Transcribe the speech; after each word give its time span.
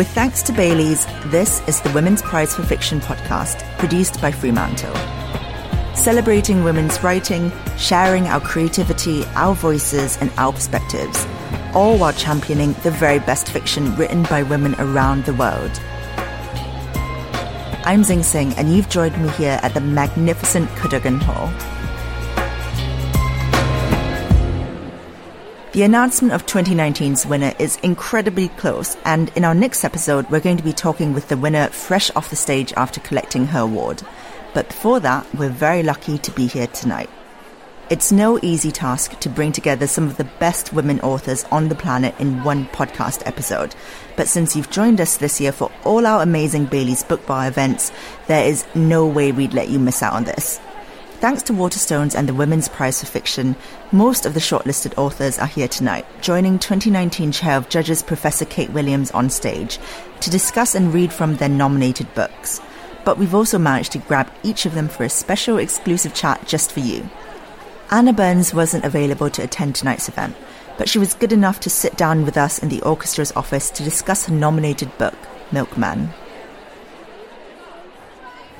With 0.00 0.08
thanks 0.12 0.40
to 0.44 0.54
Bailey's, 0.54 1.04
this 1.26 1.60
is 1.68 1.82
the 1.82 1.92
Women's 1.92 2.22
Prize 2.22 2.56
for 2.56 2.62
Fiction 2.62 3.00
podcast, 3.00 3.60
produced 3.76 4.18
by 4.18 4.32
Fremantle. 4.32 4.94
Celebrating 5.94 6.64
women's 6.64 7.02
writing, 7.02 7.52
sharing 7.76 8.26
our 8.26 8.40
creativity, 8.40 9.26
our 9.34 9.54
voices, 9.54 10.16
and 10.22 10.32
our 10.38 10.54
perspectives, 10.54 11.26
all 11.74 11.98
while 11.98 12.14
championing 12.14 12.72
the 12.82 12.90
very 12.90 13.18
best 13.18 13.50
fiction 13.50 13.94
written 13.96 14.22
by 14.22 14.42
women 14.42 14.74
around 14.78 15.26
the 15.26 15.34
world. 15.34 15.78
I'm 17.84 18.02
Zing 18.02 18.20
Tsjeng, 18.20 18.56
and 18.56 18.74
you've 18.74 18.88
joined 18.88 19.22
me 19.22 19.28
here 19.32 19.60
at 19.62 19.74
the 19.74 19.82
magnificent 19.82 20.70
Cadogan 20.76 21.20
Hall. 21.20 21.52
The 25.72 25.84
announcement 25.84 26.34
of 26.34 26.46
2019's 26.46 27.24
winner 27.26 27.52
is 27.60 27.76
incredibly 27.84 28.48
close, 28.48 28.96
and 29.04 29.30
in 29.36 29.44
our 29.44 29.54
next 29.54 29.84
episode, 29.84 30.28
we're 30.28 30.40
going 30.40 30.56
to 30.56 30.64
be 30.64 30.72
talking 30.72 31.14
with 31.14 31.28
the 31.28 31.36
winner 31.36 31.68
fresh 31.68 32.10
off 32.16 32.28
the 32.28 32.34
stage 32.34 32.72
after 32.72 32.98
collecting 32.98 33.46
her 33.46 33.60
award. 33.60 34.02
But 34.52 34.66
before 34.66 34.98
that, 34.98 35.32
we're 35.32 35.48
very 35.48 35.84
lucky 35.84 36.18
to 36.18 36.32
be 36.32 36.48
here 36.48 36.66
tonight. 36.66 37.08
It's 37.88 38.10
no 38.10 38.40
easy 38.42 38.72
task 38.72 39.20
to 39.20 39.28
bring 39.28 39.52
together 39.52 39.86
some 39.86 40.08
of 40.08 40.16
the 40.16 40.28
best 40.40 40.72
women 40.72 40.98
authors 41.02 41.44
on 41.52 41.68
the 41.68 41.76
planet 41.76 42.16
in 42.18 42.42
one 42.42 42.66
podcast 42.66 43.24
episode. 43.24 43.76
But 44.16 44.26
since 44.26 44.56
you've 44.56 44.70
joined 44.70 45.00
us 45.00 45.18
this 45.18 45.40
year 45.40 45.52
for 45.52 45.70
all 45.84 46.04
our 46.04 46.20
amazing 46.20 46.64
Bailey's 46.64 47.04
Book 47.04 47.24
Bar 47.26 47.46
events, 47.46 47.92
there 48.26 48.44
is 48.44 48.64
no 48.74 49.06
way 49.06 49.30
we'd 49.30 49.54
let 49.54 49.68
you 49.68 49.78
miss 49.78 50.02
out 50.02 50.14
on 50.14 50.24
this. 50.24 50.58
Thanks 51.20 51.42
to 51.42 51.52
Waterstones 51.52 52.14
and 52.14 52.26
the 52.26 52.32
Women's 52.32 52.70
Prize 52.70 53.00
for 53.00 53.06
Fiction, 53.06 53.54
most 53.92 54.24
of 54.24 54.32
the 54.32 54.40
shortlisted 54.40 54.96
authors 54.96 55.38
are 55.38 55.46
here 55.46 55.68
tonight, 55.68 56.06
joining 56.22 56.58
2019 56.58 57.30
Chair 57.30 57.58
of 57.58 57.68
Judges 57.68 58.02
Professor 58.02 58.46
Kate 58.46 58.70
Williams 58.70 59.10
on 59.10 59.28
stage 59.28 59.78
to 60.20 60.30
discuss 60.30 60.74
and 60.74 60.94
read 60.94 61.12
from 61.12 61.36
their 61.36 61.50
nominated 61.50 62.14
books. 62.14 62.62
But 63.04 63.18
we've 63.18 63.34
also 63.34 63.58
managed 63.58 63.92
to 63.92 63.98
grab 63.98 64.32
each 64.42 64.64
of 64.64 64.74
them 64.74 64.88
for 64.88 65.04
a 65.04 65.10
special 65.10 65.58
exclusive 65.58 66.14
chat 66.14 66.46
just 66.46 66.72
for 66.72 66.80
you. 66.80 67.06
Anna 67.90 68.14
Burns 68.14 68.54
wasn't 68.54 68.86
available 68.86 69.28
to 69.28 69.42
attend 69.42 69.74
tonight's 69.74 70.08
event, 70.08 70.34
but 70.78 70.88
she 70.88 70.98
was 70.98 71.12
good 71.12 71.34
enough 71.34 71.60
to 71.60 71.68
sit 71.68 71.98
down 71.98 72.24
with 72.24 72.38
us 72.38 72.60
in 72.60 72.70
the 72.70 72.80
orchestra's 72.80 73.32
office 73.36 73.68
to 73.72 73.84
discuss 73.84 74.24
her 74.24 74.32
nominated 74.32 74.96
book, 74.96 75.18
Milkman 75.52 76.14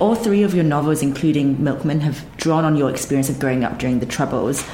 all 0.00 0.14
three 0.14 0.42
of 0.42 0.54
your 0.54 0.64
novels, 0.64 1.02
including 1.02 1.62
Milkman, 1.62 2.00
have 2.00 2.24
drawn 2.36 2.64
on 2.64 2.76
your 2.76 2.90
experience 2.90 3.28
of 3.28 3.38
growing 3.38 3.62
up 3.64 3.78
during 3.78 4.00
the 4.00 4.06
Troubles. 4.06 4.66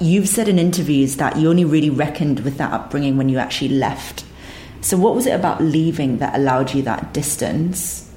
You've 0.00 0.28
said 0.28 0.48
in 0.48 0.58
interviews 0.58 1.16
that 1.16 1.36
you 1.36 1.48
only 1.48 1.64
really 1.64 1.90
reckoned 1.90 2.40
with 2.40 2.58
that 2.58 2.72
upbringing 2.72 3.16
when 3.16 3.28
you 3.28 3.38
actually 3.38 3.70
left. 3.70 4.24
So, 4.80 4.96
what 4.96 5.14
was 5.14 5.26
it 5.26 5.34
about 5.34 5.62
leaving 5.62 6.18
that 6.18 6.36
allowed 6.36 6.74
you 6.74 6.82
that 6.82 7.12
distance? 7.14 8.12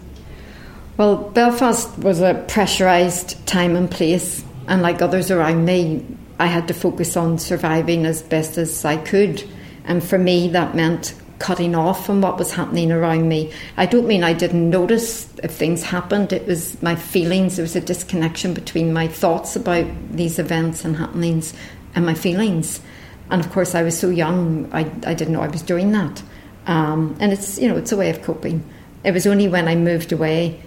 Well, 0.98 1.16
Belfast 1.16 1.98
was 2.00 2.22
a 2.22 2.46
pressurised 2.48 3.44
time 3.46 3.76
and 3.76 3.90
place, 3.90 4.44
and 4.68 4.82
like 4.82 5.02
others 5.02 5.32
around 5.32 5.66
me, 5.66 6.06
I 6.40 6.48
had 6.48 6.68
to 6.68 6.74
focus 6.74 7.16
on 7.16 7.40
surviving 7.40 8.06
as 8.06 8.22
best 8.22 8.58
as 8.58 8.84
I 8.84 8.98
could. 8.98 9.48
And 9.86 10.04
for 10.04 10.18
me, 10.18 10.50
that 10.50 10.76
meant 10.76 11.16
cutting 11.42 11.74
off 11.74 12.06
from 12.06 12.22
what 12.22 12.38
was 12.38 12.52
happening 12.52 12.92
around 12.92 13.28
me. 13.28 13.52
I 13.76 13.88
don't 13.88 14.06
mean 14.06 14.24
I 14.24 14.32
didn't 14.32 14.70
notice 14.70 15.28
if 15.42 15.52
things 15.52 15.82
happened, 15.82 16.32
it 16.32 16.46
was 16.46 16.80
my 16.84 16.96
feelings. 16.96 17.56
There 17.56 17.64
was 17.64 17.76
a 17.76 17.82
disconnection 17.82 18.54
between 18.54 18.94
my 18.94 19.08
thoughts 19.08 19.56
about 19.56 19.88
these 20.12 20.38
events 20.38 20.86
and 20.86 20.96
happenings 20.96 21.56
and 21.96 22.06
my 22.06 22.14
feelings. 22.14 22.80
And 23.32 23.44
of 23.44 23.52
course, 23.52 23.74
I 23.74 23.82
was 23.82 23.98
so 23.98 24.10
young, 24.10 24.70
I, 24.72 24.82
I 25.04 25.16
didn't 25.16 25.34
know 25.34 25.42
I 25.42 25.48
was 25.48 25.64
doing 25.64 25.92
that. 25.94 26.22
Um, 26.68 27.18
and 27.20 27.34
it's, 27.34 27.58
you 27.58 27.68
know, 27.68 27.76
it's 27.76 27.92
a 27.92 27.98
way 27.98 28.12
of 28.12 28.22
coping. 28.22 28.64
It 29.04 29.12
was 29.12 29.26
only 29.26 29.48
when 29.48 29.68
I 29.68 29.74
moved 29.74 30.12
away 30.12 30.62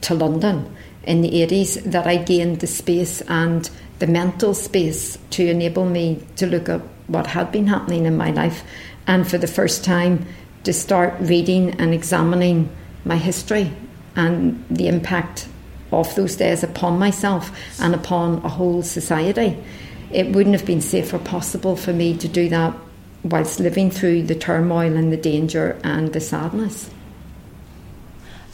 to 0.00 0.14
London 0.14 0.74
in 1.04 1.20
the 1.20 1.30
80s 1.30 1.84
that 1.84 2.08
I 2.08 2.16
gained 2.16 2.58
the 2.60 2.66
space 2.66 3.20
and 3.28 3.70
the 4.00 4.08
mental 4.08 4.54
space 4.54 5.18
to 5.30 5.46
enable 5.46 5.84
me 5.84 6.26
to 6.34 6.46
look 6.46 6.68
at 6.68 6.80
what 7.06 7.28
had 7.28 7.52
been 7.52 7.68
happening 7.68 8.06
in 8.06 8.16
my 8.16 8.30
life 8.30 8.64
and 9.06 9.28
for 9.28 9.38
the 9.38 9.46
first 9.46 9.84
time 9.84 10.26
to 10.64 10.72
start 10.72 11.14
reading 11.20 11.70
and 11.80 11.94
examining 11.94 12.70
my 13.04 13.16
history 13.16 13.72
and 14.16 14.64
the 14.70 14.88
impact 14.88 15.48
of 15.92 16.14
those 16.14 16.36
days 16.36 16.62
upon 16.62 16.98
myself 16.98 17.50
and 17.80 17.94
upon 17.94 18.38
a 18.44 18.48
whole 18.48 18.82
society. 18.82 19.56
It 20.10 20.34
wouldn't 20.34 20.54
have 20.54 20.66
been 20.66 20.80
safe 20.80 21.12
or 21.12 21.18
possible 21.18 21.76
for 21.76 21.92
me 21.92 22.16
to 22.18 22.28
do 22.28 22.48
that 22.48 22.74
whilst 23.22 23.60
living 23.60 23.90
through 23.90 24.24
the 24.24 24.34
turmoil 24.34 24.96
and 24.96 25.12
the 25.12 25.16
danger 25.16 25.78
and 25.84 26.12
the 26.12 26.20
sadness. 26.20 26.90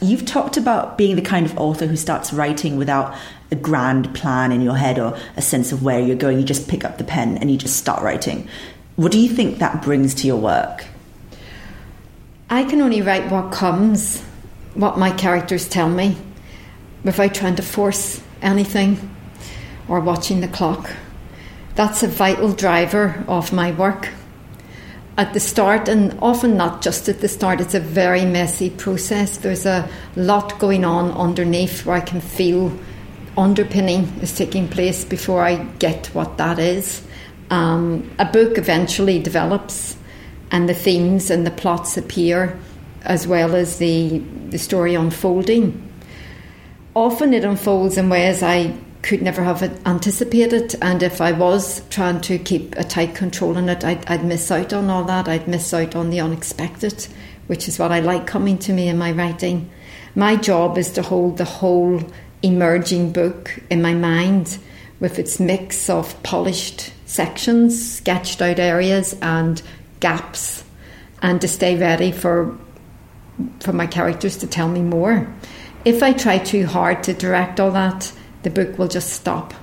You've 0.00 0.26
talked 0.26 0.58
about 0.58 0.98
being 0.98 1.16
the 1.16 1.22
kind 1.22 1.46
of 1.46 1.56
author 1.56 1.86
who 1.86 1.96
starts 1.96 2.32
writing 2.32 2.76
without 2.76 3.16
a 3.50 3.56
grand 3.56 4.14
plan 4.14 4.52
in 4.52 4.60
your 4.60 4.76
head 4.76 4.98
or 4.98 5.16
a 5.36 5.42
sense 5.42 5.72
of 5.72 5.82
where 5.82 6.00
you're 6.00 6.16
going. 6.16 6.38
You 6.38 6.44
just 6.44 6.68
pick 6.68 6.84
up 6.84 6.98
the 6.98 7.04
pen 7.04 7.38
and 7.38 7.50
you 7.50 7.56
just 7.56 7.76
start 7.76 8.02
writing. 8.02 8.46
What 8.96 9.12
do 9.12 9.18
you 9.18 9.28
think 9.28 9.58
that 9.58 9.82
brings 9.82 10.14
to 10.14 10.26
your 10.26 10.38
work? 10.38 10.86
I 12.48 12.64
can 12.64 12.80
only 12.80 13.02
write 13.02 13.30
what 13.30 13.52
comes, 13.52 14.22
what 14.72 14.96
my 14.96 15.10
characters 15.10 15.68
tell 15.68 15.90
me, 15.90 16.16
without 17.04 17.34
trying 17.34 17.56
to 17.56 17.62
force 17.62 18.22
anything 18.40 19.14
or 19.86 20.00
watching 20.00 20.40
the 20.40 20.48
clock. 20.48 20.90
That's 21.74 22.02
a 22.02 22.08
vital 22.08 22.54
driver 22.54 23.22
of 23.28 23.52
my 23.52 23.70
work. 23.72 24.08
At 25.18 25.34
the 25.34 25.40
start, 25.40 25.88
and 25.88 26.18
often 26.22 26.56
not 26.56 26.80
just 26.80 27.06
at 27.10 27.20
the 27.20 27.28
start, 27.28 27.60
it's 27.60 27.74
a 27.74 27.80
very 27.80 28.24
messy 28.24 28.70
process. 28.70 29.36
There's 29.36 29.66
a 29.66 29.88
lot 30.14 30.58
going 30.58 30.86
on 30.86 31.10
underneath 31.10 31.84
where 31.84 31.96
I 31.96 32.00
can 32.00 32.22
feel 32.22 32.72
underpinning 33.36 34.04
is 34.22 34.34
taking 34.34 34.68
place 34.68 35.04
before 35.04 35.42
I 35.42 35.56
get 35.78 36.06
what 36.14 36.38
that 36.38 36.58
is. 36.58 37.05
Um, 37.50 38.10
a 38.18 38.24
book 38.24 38.58
eventually 38.58 39.20
develops, 39.20 39.96
and 40.50 40.68
the 40.68 40.74
themes 40.74 41.30
and 41.30 41.46
the 41.46 41.50
plots 41.50 41.96
appear, 41.96 42.58
as 43.02 43.26
well 43.26 43.54
as 43.54 43.78
the 43.78 44.18
the 44.50 44.58
story 44.58 44.94
unfolding. 44.94 45.82
Often 46.94 47.34
it 47.34 47.44
unfolds 47.44 47.98
in 47.98 48.08
ways 48.08 48.42
I 48.42 48.74
could 49.02 49.22
never 49.22 49.44
have 49.44 49.62
anticipated, 49.86 50.74
and 50.82 51.02
if 51.02 51.20
I 51.20 51.32
was 51.32 51.82
trying 51.90 52.20
to 52.22 52.38
keep 52.38 52.74
a 52.76 52.84
tight 52.84 53.14
control 53.14 53.56
on 53.56 53.68
it, 53.68 53.84
I'd, 53.84 54.04
I'd 54.08 54.24
miss 54.24 54.50
out 54.50 54.72
on 54.72 54.90
all 54.90 55.04
that. 55.04 55.28
I'd 55.28 55.46
miss 55.46 55.72
out 55.72 55.94
on 55.94 56.10
the 56.10 56.20
unexpected, 56.20 57.06
which 57.46 57.68
is 57.68 57.78
what 57.78 57.92
I 57.92 58.00
like 58.00 58.26
coming 58.26 58.58
to 58.58 58.72
me 58.72 58.88
in 58.88 58.98
my 58.98 59.12
writing. 59.12 59.70
My 60.16 60.34
job 60.34 60.78
is 60.78 60.90
to 60.92 61.02
hold 61.02 61.36
the 61.36 61.44
whole 61.44 62.02
emerging 62.42 63.12
book 63.12 63.58
in 63.70 63.82
my 63.82 63.94
mind 63.94 64.58
with 64.98 65.18
its 65.18 65.38
mix 65.38 65.88
of 65.88 66.20
polished 66.22 66.92
sections, 67.06 67.96
sketched 67.96 68.42
out 68.42 68.58
areas, 68.58 69.16
and 69.22 69.62
gaps, 70.00 70.64
and 71.22 71.40
to 71.40 71.48
stay 71.48 71.76
ready 71.78 72.12
for 72.12 72.56
for 73.60 73.72
my 73.72 73.86
characters 73.86 74.36
to 74.38 74.46
tell 74.46 74.68
me 74.68 74.80
more. 74.80 75.26
If 75.84 76.02
I 76.02 76.12
try 76.12 76.38
too 76.38 76.66
hard 76.66 77.02
to 77.04 77.14
direct 77.14 77.60
all 77.60 77.70
that, 77.70 78.12
the 78.42 78.50
book 78.50 78.78
will 78.78 78.88
just 78.88 79.12
stop 79.12 79.54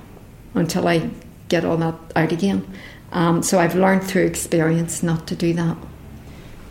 until 0.54 0.88
I 0.88 1.10
get 1.48 1.64
all 1.64 1.76
that 1.78 1.94
out 2.16 2.32
again. 2.32 2.66
Um, 3.12 3.42
so 3.42 3.58
I've 3.58 3.74
learned 3.74 4.04
through 4.04 4.24
experience 4.24 5.02
not 5.02 5.26
to 5.28 5.36
do 5.36 5.52
that. 5.54 5.76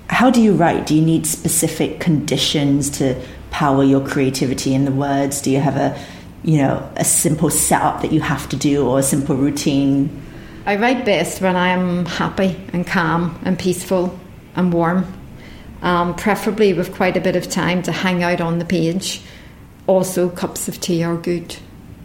How 0.10 0.30
do 0.30 0.42
you 0.42 0.54
write? 0.54 0.86
Do 0.86 0.96
you 0.96 1.02
need 1.02 1.26
specific 1.26 2.00
conditions 2.00 2.90
to 2.98 3.22
power 3.50 3.84
your 3.84 4.06
creativity 4.06 4.74
in 4.74 4.86
the 4.86 4.92
words? 4.92 5.42
Do 5.42 5.52
you 5.52 5.60
have 5.60 5.78
a 5.78 5.98
you 6.44 6.58
know 6.58 6.90
a 6.98 7.06
simple 7.06 7.50
setup 7.50 8.02
that 8.02 8.12
you 8.12 8.20
have 8.22 8.50
to 8.50 8.56
do 8.56 8.88
or 8.88 9.00
a 9.00 9.04
simple 9.04 9.36
routine? 9.36 10.22
I 10.66 10.78
write 10.78 11.04
best 11.04 11.42
when 11.42 11.58
I 11.58 11.70
am 11.70 12.06
happy 12.06 12.56
and 12.72 12.88
calm 12.88 13.38
and 13.44 13.60
peaceful 13.60 14.18
and 14.56 14.72
warm, 14.72 15.06
um, 15.82 16.16
preferably 16.16 16.74
with 16.74 16.96
quite 16.96 17.18
a 17.18 17.22
bit 17.22 17.36
of 17.36 17.50
time 17.50 17.84
to 17.84 17.92
hang 17.92 18.24
out 18.24 18.40
on 18.40 18.60
the 18.60 18.66
page. 18.66 19.22
Also, 19.88 20.30
cups 20.30 20.70
of 20.70 20.80
tea 20.80 21.04
are 21.04 21.18
good. 21.18 21.58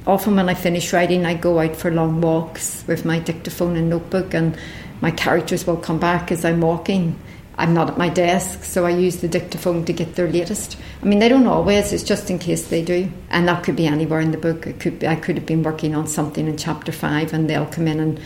Often, 0.09 0.35
when 0.35 0.49
I 0.49 0.55
finish 0.55 0.93
writing, 0.93 1.25
I 1.25 1.35
go 1.35 1.61
out 1.61 1.77
for 1.77 1.93
long 1.93 2.21
walks 2.21 2.83
with 2.89 3.05
my 3.05 3.21
dictaphone 3.21 3.77
and 3.77 3.89
notebook, 3.89 4.35
and 4.35 4.59
my 5.01 5.13
characters 5.13 5.65
will 5.65 5.77
come 5.77 6.01
back 6.01 6.33
as 6.33 6.45
I'm 6.45 6.61
walking. 6.61 7.17
I'm 7.59 7.75
not 7.75 7.91
at 7.91 7.99
my 7.99 8.09
desk, 8.09 8.65
so 8.65 8.87
I 8.87 8.91
use 8.91 9.17
the 9.17 9.29
dictaphone 9.29 9.85
to 9.85 9.93
get 9.93 10.15
their 10.15 10.31
latest. 10.31 10.77
I 11.03 11.07
mean, 11.07 11.19
they 11.21 11.29
don't 11.29 11.47
always; 11.47 11.93
it's 11.93 12.03
just 12.03 12.31
in 12.31 12.41
case 12.41 12.69
they 12.69 12.83
do, 12.83 13.11
and 13.31 13.47
that 13.47 13.63
could 13.63 13.77
be 13.77 13.87
anywhere 13.87 14.21
in 14.21 14.33
the 14.33 14.39
book. 14.39 14.67
It 14.67 14.81
could 14.81 14.99
be, 14.99 15.07
I 15.07 15.15
could 15.15 15.37
have 15.37 15.47
been 15.47 15.63
working 15.63 15.95
on 15.95 16.09
something 16.09 16.49
in 16.49 16.57
chapter 16.57 16.91
five, 16.91 17.33
and 17.33 17.49
they'll 17.49 17.67
come 17.67 17.87
in 17.87 18.01
and 18.01 18.21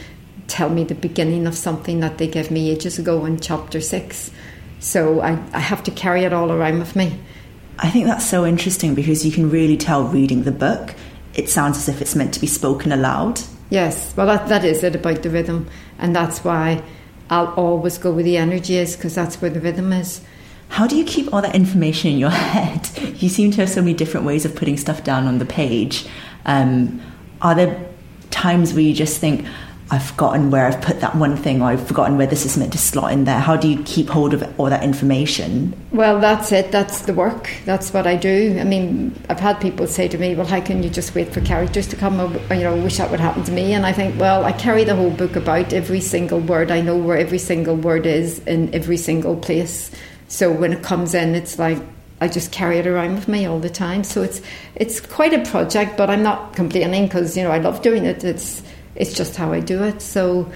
tell 0.48 0.68
me 0.68 0.84
the 0.84 0.94
beginning 0.94 1.46
of 1.46 1.56
something 1.56 2.00
that 2.00 2.18
they 2.18 2.26
gave 2.26 2.50
me 2.50 2.70
ages 2.70 2.98
ago 2.98 3.24
in 3.24 3.40
chapter 3.40 3.80
six. 3.80 4.30
So 4.80 5.20
I, 5.20 5.42
I 5.52 5.60
have 5.60 5.82
to 5.84 5.90
carry 5.90 6.24
it 6.24 6.32
all 6.32 6.50
around 6.50 6.78
with 6.78 6.96
me. 6.96 7.18
I 7.78 7.90
think 7.90 8.06
that's 8.06 8.28
so 8.28 8.44
interesting 8.44 8.94
because 8.94 9.24
you 9.24 9.32
can 9.32 9.50
really 9.50 9.76
tell 9.76 10.04
reading 10.04 10.42
the 10.42 10.52
book, 10.52 10.94
it 11.34 11.48
sounds 11.48 11.78
as 11.78 11.88
if 11.88 12.02
it's 12.02 12.14
meant 12.14 12.34
to 12.34 12.40
be 12.40 12.46
spoken 12.46 12.92
aloud. 12.92 13.40
Yes, 13.70 14.12
well, 14.16 14.26
that, 14.26 14.48
that 14.48 14.64
is 14.64 14.84
it 14.84 14.94
about 14.94 15.22
the 15.22 15.30
rhythm, 15.30 15.68
and 15.98 16.14
that's 16.14 16.44
why 16.44 16.82
I'll 17.30 17.54
always 17.54 17.96
go 17.96 18.12
where 18.12 18.22
the 18.22 18.36
energy 18.36 18.76
is 18.76 18.94
because 18.94 19.14
that's 19.14 19.40
where 19.40 19.50
the 19.50 19.60
rhythm 19.60 19.92
is. 19.92 20.20
How 20.68 20.86
do 20.86 20.96
you 20.96 21.04
keep 21.04 21.32
all 21.32 21.42
that 21.42 21.54
information 21.54 22.10
in 22.10 22.18
your 22.18 22.30
head? 22.30 22.90
You 23.20 23.28
seem 23.28 23.50
to 23.52 23.62
have 23.62 23.70
so 23.70 23.80
many 23.80 23.94
different 23.94 24.26
ways 24.26 24.44
of 24.44 24.54
putting 24.54 24.76
stuff 24.76 25.02
down 25.04 25.26
on 25.26 25.38
the 25.38 25.46
page. 25.46 26.06
Um, 26.44 27.00
are 27.40 27.54
there 27.54 27.84
times 28.30 28.74
where 28.74 28.82
you 28.82 28.94
just 28.94 29.18
think, 29.18 29.46
I've 29.92 30.02
forgotten 30.02 30.50
where 30.50 30.66
I've 30.66 30.80
put 30.80 31.00
that 31.00 31.14
one 31.16 31.36
thing, 31.36 31.60
or 31.60 31.66
I've 31.66 31.86
forgotten 31.86 32.16
where 32.16 32.26
this 32.26 32.46
is 32.46 32.56
meant 32.56 32.72
to 32.72 32.78
slot 32.78 33.12
in 33.12 33.24
there. 33.24 33.38
How 33.38 33.56
do 33.56 33.68
you 33.68 33.82
keep 33.82 34.08
hold 34.08 34.32
of 34.32 34.42
all 34.58 34.70
that 34.70 34.82
information? 34.82 35.78
Well, 35.92 36.18
that's 36.18 36.50
it. 36.50 36.72
That's 36.72 37.02
the 37.02 37.12
work. 37.12 37.50
That's 37.66 37.92
what 37.92 38.06
I 38.06 38.16
do. 38.16 38.56
I 38.58 38.64
mean, 38.64 39.14
I've 39.28 39.38
had 39.38 39.60
people 39.60 39.86
say 39.86 40.08
to 40.08 40.16
me, 40.16 40.34
"Well, 40.34 40.46
how 40.46 40.62
can 40.62 40.82
you 40.82 40.88
just 40.88 41.14
wait 41.14 41.30
for 41.30 41.42
characters 41.42 41.86
to 41.88 41.96
come?" 41.96 42.18
Or, 42.18 42.54
you 42.54 42.62
know, 42.62 42.74
wish 42.74 42.96
that 42.96 43.10
would 43.10 43.20
happen 43.20 43.44
to 43.44 43.52
me. 43.52 43.74
And 43.74 43.84
I 43.84 43.92
think, 43.92 44.18
well, 44.18 44.46
I 44.46 44.52
carry 44.52 44.84
the 44.84 44.96
whole 44.96 45.10
book 45.10 45.36
about 45.36 45.74
every 45.74 46.00
single 46.00 46.40
word. 46.40 46.70
I 46.70 46.80
know 46.80 46.96
where 46.96 47.18
every 47.18 47.38
single 47.38 47.76
word 47.76 48.06
is 48.06 48.38
in 48.46 48.74
every 48.74 48.96
single 48.96 49.36
place. 49.36 49.90
So 50.26 50.50
when 50.50 50.72
it 50.72 50.82
comes 50.82 51.12
in, 51.12 51.34
it's 51.34 51.58
like 51.58 51.82
I 52.22 52.28
just 52.28 52.50
carry 52.50 52.78
it 52.78 52.86
around 52.86 53.16
with 53.16 53.28
me 53.28 53.44
all 53.44 53.58
the 53.58 53.68
time. 53.68 54.04
So 54.04 54.22
it's 54.22 54.40
it's 54.74 55.00
quite 55.00 55.34
a 55.34 55.50
project, 55.50 55.98
but 55.98 56.08
I'm 56.08 56.22
not 56.22 56.54
complaining 56.54 57.08
because 57.08 57.36
you 57.36 57.42
know 57.42 57.50
I 57.50 57.58
love 57.58 57.82
doing 57.82 58.06
it. 58.06 58.24
It's 58.24 58.62
it's 58.94 59.14
just 59.14 59.36
how 59.36 59.52
I 59.52 59.60
do 59.60 59.82
it. 59.82 60.02
So 60.02 60.50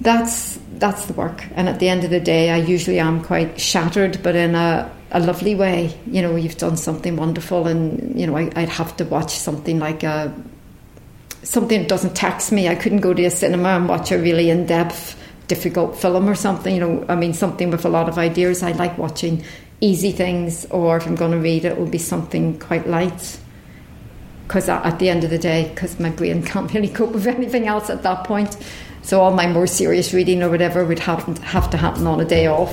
that's 0.00 0.58
that's 0.74 1.06
the 1.06 1.12
work. 1.12 1.44
And 1.54 1.68
at 1.68 1.78
the 1.78 1.88
end 1.88 2.04
of 2.04 2.10
the 2.10 2.20
day, 2.20 2.50
I 2.50 2.56
usually 2.56 2.98
am 2.98 3.22
quite 3.22 3.60
shattered, 3.60 4.22
but 4.22 4.34
in 4.34 4.54
a, 4.54 4.90
a 5.12 5.20
lovely 5.20 5.54
way. 5.54 5.96
You 6.06 6.22
know, 6.22 6.36
you've 6.36 6.56
done 6.56 6.76
something 6.76 7.16
wonderful, 7.16 7.66
and 7.66 8.18
you 8.18 8.26
know, 8.26 8.36
I, 8.36 8.44
would 8.44 8.68
have 8.68 8.96
to 8.96 9.04
watch 9.04 9.32
something 9.32 9.78
like 9.78 10.02
a 10.02 10.34
something 11.42 11.80
that 11.80 11.88
doesn't 11.88 12.14
tax 12.14 12.50
me. 12.52 12.68
I 12.68 12.74
couldn't 12.74 13.00
go 13.00 13.14
to 13.14 13.24
a 13.24 13.30
cinema 13.30 13.70
and 13.70 13.88
watch 13.88 14.10
a 14.12 14.18
really 14.18 14.50
in 14.50 14.66
depth, 14.66 15.18
difficult 15.48 15.98
film 15.98 16.28
or 16.28 16.34
something. 16.34 16.74
You 16.74 16.80
know, 16.80 17.06
I 17.08 17.14
mean, 17.14 17.34
something 17.34 17.70
with 17.70 17.84
a 17.84 17.88
lot 17.88 18.08
of 18.08 18.18
ideas. 18.18 18.62
I 18.62 18.72
like 18.72 18.98
watching 18.98 19.44
easy 19.80 20.12
things, 20.12 20.66
or 20.66 20.96
if 20.96 21.06
I'm 21.06 21.14
going 21.14 21.32
to 21.32 21.38
read 21.38 21.64
it, 21.64 21.72
it 21.72 21.78
will 21.78 21.86
be 21.86 21.98
something 21.98 22.58
quite 22.58 22.88
light 22.88 23.38
because 24.52 24.68
at 24.68 24.98
the 24.98 25.08
end 25.08 25.24
of 25.24 25.30
the 25.30 25.38
day, 25.38 25.70
because 25.70 25.98
my 25.98 26.10
brain 26.10 26.42
can't 26.52 26.70
really 26.74 26.88
cope 26.88 27.12
with 27.12 27.26
anything 27.26 27.66
else 27.66 27.88
at 27.88 28.02
that 28.02 28.24
point. 28.24 28.58
So 29.00 29.22
all 29.22 29.32
my 29.32 29.46
more 29.46 29.66
serious 29.66 30.12
reading 30.12 30.42
or 30.42 30.50
whatever 30.50 30.84
would 30.84 30.98
have, 30.98 31.38
have 31.38 31.70
to 31.70 31.78
happen 31.78 32.06
on 32.06 32.20
a 32.20 32.24
day 32.26 32.48
off. 32.48 32.70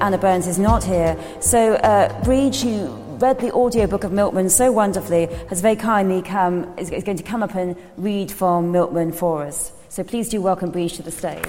Anna 0.00 0.18
Burns 0.18 0.48
is 0.48 0.58
not 0.58 0.82
here. 0.82 1.16
So, 1.40 1.74
uh, 1.74 2.20
Bríd, 2.22 2.64
you 2.64 2.88
read 3.18 3.38
the 3.38 3.52
audiobook 3.52 4.02
of 4.02 4.10
Milkman 4.10 4.50
so 4.50 4.72
wonderfully, 4.72 5.28
has 5.48 5.60
very 5.60 5.76
kindly 5.76 6.22
come, 6.22 6.76
is, 6.76 6.90
is 6.90 7.04
going 7.04 7.18
to 7.18 7.22
come 7.22 7.44
up 7.44 7.54
and 7.54 7.76
read 7.96 8.32
from 8.32 8.72
Milkman 8.72 9.12
for 9.12 9.44
us. 9.44 9.70
So 9.88 10.02
please 10.02 10.28
do 10.28 10.42
welcome 10.42 10.72
Bríd 10.72 10.96
to 10.96 11.02
the 11.02 11.12
stage. 11.12 11.44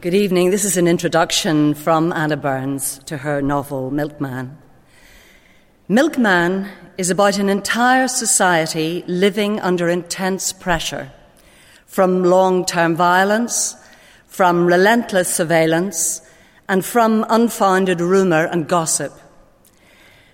Good 0.00 0.14
evening. 0.14 0.52
This 0.52 0.64
is 0.64 0.76
an 0.76 0.86
introduction 0.86 1.74
from 1.74 2.12
Anna 2.12 2.36
Burns 2.36 3.00
to 3.06 3.16
her 3.16 3.42
novel 3.42 3.90
Milkman. 3.90 4.56
Milkman 5.88 6.68
is 6.96 7.10
about 7.10 7.38
an 7.38 7.48
entire 7.48 8.06
society 8.06 9.02
living 9.08 9.58
under 9.58 9.88
intense 9.88 10.52
pressure 10.52 11.10
from 11.86 12.22
long 12.22 12.64
term 12.64 12.94
violence, 12.94 13.74
from 14.28 14.66
relentless 14.66 15.34
surveillance, 15.34 16.20
and 16.68 16.84
from 16.84 17.26
unfounded 17.28 18.00
rumour 18.00 18.44
and 18.44 18.68
gossip. 18.68 19.12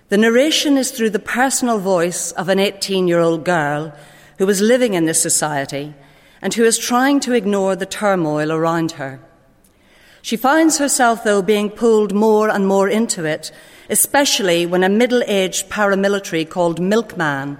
The 0.09 0.17
narration 0.17 0.77
is 0.77 0.91
through 0.91 1.09
the 1.09 1.17
personal 1.17 1.79
voice 1.79 2.31
of 2.33 2.49
an 2.49 2.59
18 2.59 3.07
year 3.07 3.19
old 3.19 3.43
girl 3.43 3.95
who 4.37 4.47
is 4.47 4.61
living 4.61 4.93
in 4.93 5.05
this 5.05 5.23
society 5.23 5.95
and 6.39 6.53
who 6.53 6.63
is 6.65 6.77
trying 6.77 7.19
to 7.21 7.33
ignore 7.33 7.75
the 7.75 7.87
turmoil 7.87 8.51
around 8.51 8.91
her. 9.01 9.19
She 10.25 10.37
finds 10.37 10.79
herself, 10.79 11.23
though, 11.23 11.43
being 11.43 11.69
pulled 11.69 12.11
more 12.11 12.49
and 12.49 12.65
more 12.65 12.89
into 12.89 13.25
it, 13.25 13.51
especially 13.91 14.65
when 14.65 14.83
a 14.83 14.89
middle 14.89 15.21
aged 15.27 15.69
paramilitary 15.69 16.49
called 16.49 16.79
Milkman 16.81 17.59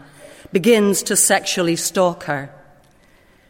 begins 0.51 1.03
to 1.03 1.15
sexually 1.15 1.75
stalk 1.75 2.23
her. 2.23 2.49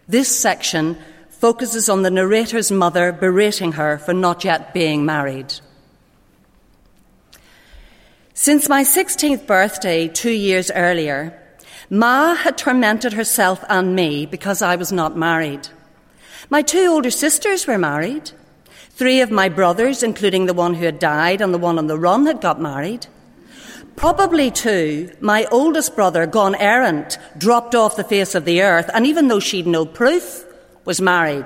This 0.05 0.27
section 0.37 0.97
focuses 1.29 1.87
on 1.87 2.01
the 2.01 2.11
narrator's 2.11 2.73
mother 2.73 3.13
berating 3.13 3.71
her 3.71 3.99
for 3.99 4.13
not 4.13 4.43
yet 4.43 4.73
being 4.73 5.05
married. 5.05 5.53
Since 8.33 8.67
my 8.67 8.83
16th 8.83 9.47
birthday, 9.47 10.09
two 10.09 10.31
years 10.31 10.69
earlier, 10.71 11.41
Ma 11.89 12.35
had 12.35 12.57
tormented 12.57 13.13
herself 13.13 13.63
and 13.69 13.95
me 13.95 14.25
because 14.25 14.61
I 14.61 14.75
was 14.75 14.91
not 14.91 15.15
married. 15.15 15.69
My 16.49 16.61
two 16.61 16.87
older 16.89 17.11
sisters 17.11 17.65
were 17.65 17.77
married. 17.77 18.31
Three 18.95 19.19
of 19.19 19.29
my 19.29 19.49
brothers, 19.49 20.03
including 20.03 20.45
the 20.45 20.53
one 20.53 20.73
who 20.73 20.85
had 20.85 20.99
died 20.99 21.41
and 21.41 21.53
the 21.53 21.57
one 21.57 21.77
on 21.77 21.87
the 21.87 21.99
run, 21.99 22.27
had 22.27 22.39
got 22.39 22.61
married. 22.61 23.07
Probably 23.97 24.49
too, 24.49 25.11
my 25.19 25.43
oldest 25.51 25.97
brother, 25.97 26.25
gone 26.25 26.55
errant, 26.55 27.17
dropped 27.37 27.75
off 27.75 27.97
the 27.97 28.05
face 28.05 28.35
of 28.35 28.45
the 28.45 28.61
earth, 28.61 28.89
and 28.93 29.05
even 29.05 29.27
though 29.27 29.41
she'd 29.41 29.67
no 29.67 29.85
proof, 29.85 30.45
was 30.85 31.01
married. 31.01 31.45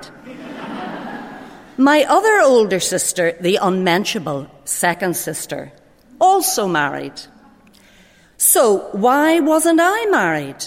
my 1.77 2.03
other 2.03 2.39
older 2.39 2.79
sister, 2.79 3.35
the 3.41 3.55
unmentionable 3.55 4.47
second 4.65 5.15
sister, 5.15 5.71
also 6.21 6.67
married. 6.67 7.19
So 8.37 8.89
why 8.91 9.39
wasn't 9.39 9.79
I 9.81 10.05
married? 10.11 10.63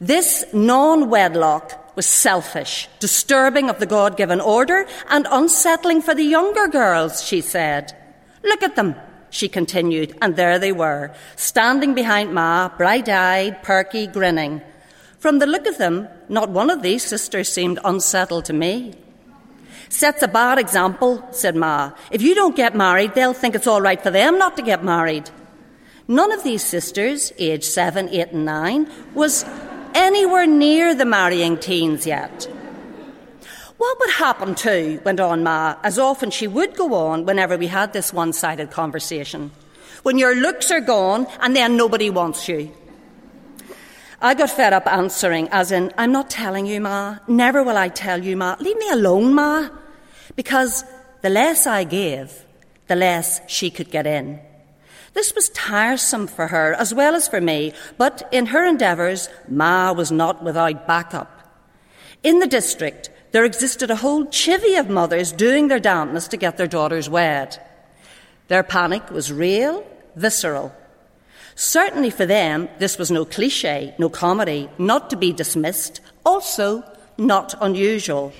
This 0.00 0.44
non 0.52 1.08
wedlock 1.08 1.79
was 2.00 2.06
selfish, 2.06 2.88
disturbing 2.98 3.68
of 3.68 3.78
the 3.78 3.84
God 3.84 4.16
given 4.16 4.40
order, 4.40 4.86
and 5.10 5.26
unsettling 5.30 6.00
for 6.00 6.14
the 6.14 6.24
younger 6.24 6.66
girls, 6.66 7.22
she 7.22 7.42
said. 7.42 7.94
Look 8.42 8.62
at 8.62 8.74
them, 8.74 8.94
she 9.28 9.50
continued, 9.50 10.16
and 10.22 10.34
there 10.34 10.58
they 10.58 10.72
were, 10.72 11.12
standing 11.36 11.92
behind 11.92 12.32
Ma, 12.32 12.70
bright 12.74 13.06
eyed, 13.10 13.62
perky, 13.62 14.06
grinning. 14.06 14.62
From 15.18 15.40
the 15.40 15.46
look 15.46 15.66
of 15.66 15.76
them, 15.76 16.08
not 16.30 16.48
one 16.48 16.70
of 16.70 16.80
these 16.80 17.04
sisters 17.04 17.52
seemed 17.52 17.78
unsettled 17.84 18.46
to 18.46 18.54
me. 18.54 18.94
Sets 19.90 20.22
a 20.22 20.28
bad 20.28 20.56
example, 20.56 21.22
said 21.32 21.54
Ma. 21.54 21.92
If 22.10 22.22
you 22.22 22.34
don't 22.34 22.56
get 22.56 22.74
married, 22.74 23.14
they'll 23.14 23.34
think 23.34 23.54
it's 23.54 23.66
all 23.66 23.82
right 23.82 24.02
for 24.02 24.10
them 24.10 24.38
not 24.38 24.56
to 24.56 24.62
get 24.62 24.82
married. 24.82 25.28
None 26.08 26.32
of 26.32 26.44
these 26.44 26.64
sisters, 26.64 27.30
aged 27.36 27.64
seven, 27.64 28.08
eight, 28.08 28.32
and 28.32 28.46
nine, 28.46 28.90
was 29.12 29.44
anywhere 29.94 30.46
near 30.46 30.94
the 30.94 31.04
marrying 31.04 31.56
teens 31.58 32.06
yet. 32.06 32.48
What 33.76 33.98
would 33.98 34.10
happen 34.10 34.54
too, 34.54 35.00
went 35.04 35.20
on 35.20 35.42
Ma, 35.42 35.76
as 35.82 35.98
often 35.98 36.30
she 36.30 36.46
would 36.46 36.76
go 36.76 36.92
on 36.92 37.24
whenever 37.24 37.56
we 37.56 37.66
had 37.66 37.92
this 37.92 38.12
one 38.12 38.32
sided 38.32 38.70
conversation, 38.70 39.50
when 40.02 40.18
your 40.18 40.34
looks 40.34 40.70
are 40.70 40.80
gone 40.82 41.26
and 41.40 41.56
then 41.56 41.76
nobody 41.76 42.10
wants 42.10 42.46
you. 42.48 42.70
I 44.20 44.34
got 44.34 44.50
fed 44.50 44.74
up 44.74 44.86
answering, 44.86 45.48
as 45.48 45.72
in, 45.72 45.94
I'm 45.96 46.12
not 46.12 46.28
telling 46.28 46.66
you, 46.66 46.82
Ma. 46.82 47.18
Never 47.26 47.62
will 47.62 47.78
I 47.78 47.88
tell 47.88 48.22
you, 48.22 48.36
Ma. 48.36 48.54
Leave 48.60 48.76
me 48.76 48.90
alone, 48.90 49.32
Ma. 49.34 49.70
Because 50.36 50.84
the 51.22 51.30
less 51.30 51.66
I 51.66 51.84
gave, 51.84 52.44
the 52.86 52.96
less 52.96 53.40
she 53.46 53.70
could 53.70 53.90
get 53.90 54.06
in. 54.06 54.40
This 55.20 55.34
was 55.34 55.50
tiresome 55.50 56.28
for 56.28 56.46
her 56.46 56.72
as 56.72 56.94
well 56.94 57.14
as 57.14 57.28
for 57.28 57.42
me, 57.42 57.74
but 57.98 58.26
in 58.32 58.46
her 58.46 58.64
endeavours, 58.64 59.28
Ma 59.50 59.92
was 59.92 60.10
not 60.10 60.42
without 60.42 60.86
backup. 60.86 61.30
In 62.22 62.38
the 62.38 62.46
district, 62.46 63.10
there 63.32 63.44
existed 63.44 63.90
a 63.90 63.96
whole 63.96 64.24
chivy 64.24 64.80
of 64.80 64.88
mothers 64.88 65.30
doing 65.30 65.68
their 65.68 65.78
damnedest 65.78 66.30
to 66.30 66.38
get 66.38 66.56
their 66.56 66.66
daughters 66.66 67.10
wed. 67.10 67.62
Their 68.48 68.62
panic 68.62 69.10
was 69.10 69.30
real, 69.30 69.84
visceral. 70.16 70.74
Certainly 71.54 72.08
for 72.12 72.24
them, 72.24 72.70
this 72.78 72.96
was 72.96 73.10
no 73.10 73.26
cliche, 73.26 73.94
no 73.98 74.08
comedy, 74.08 74.70
not 74.78 75.10
to 75.10 75.16
be 75.16 75.34
dismissed, 75.34 76.00
also 76.24 76.82
not 77.18 77.54
unusual. 77.60 78.32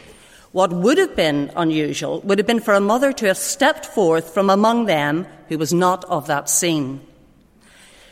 What 0.52 0.72
would 0.72 0.96
have 0.96 1.14
been 1.14 1.52
unusual 1.56 2.22
would 2.22 2.38
have 2.38 2.46
been 2.46 2.58
for 2.58 2.72
a 2.72 2.80
mother 2.80 3.12
to 3.12 3.26
have 3.26 3.36
stepped 3.36 3.84
forth 3.84 4.32
from 4.32 4.48
among 4.48 4.86
them 4.86 5.26
who 5.50 5.58
was 5.58 5.74
not 5.74 6.04
of 6.04 6.28
that 6.28 6.48
scene. 6.48 7.00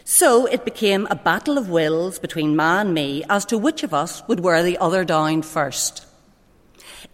So 0.05 0.47
it 0.47 0.65
became 0.65 1.07
a 1.07 1.15
battle 1.15 1.57
of 1.57 1.71
wills 1.71 2.19
between 2.19 2.57
Ma 2.57 2.81
and 2.81 2.93
me 2.93 3.23
as 3.31 3.45
to 3.47 3.57
which 3.57 3.85
of 3.85 3.95
us 3.95 4.27
would 4.27 4.41
wear 4.41 4.63
the 4.65 4.77
other 4.79 5.05
down 5.05 5.43
first. 5.43 6.05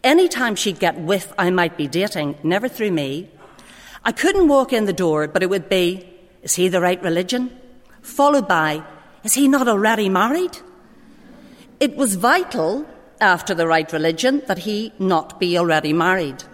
Any 0.03 0.29
time 0.29 0.57
she'd 0.57 0.79
get 0.79 0.99
with 0.99 1.33
I 1.37 1.51
might 1.51 1.77
be 1.77 1.89
dating, 1.89 2.39
never 2.43 2.69
through 2.69 2.93
me, 2.93 3.29
I 4.03 4.13
couldn't 4.13 4.49
walk 4.49 4.73
in 4.73 4.87
the 4.87 4.95
door, 4.95 5.29
but 5.29 5.43
it 5.43 5.51
would 5.51 5.69
be, 5.69 6.09
is 6.43 6.55
he 6.55 6.69
the 6.69 6.81
right 6.81 7.03
religion? 7.03 7.51
Followed 8.01 8.49
by, 8.49 8.83
is 9.25 9.35
he 9.35 9.47
not 9.47 9.69
already 9.69 10.09
married? 10.09 10.57
It 11.81 11.97
was 11.97 12.15
vital 12.15 12.87
after 13.21 13.55
the 13.55 13.67
right 13.67 13.93
religion 13.93 14.41
that 14.47 14.61
he 14.61 14.95
not 14.99 15.39
be 15.39 15.59
already 15.59 15.93
married. 15.93 16.45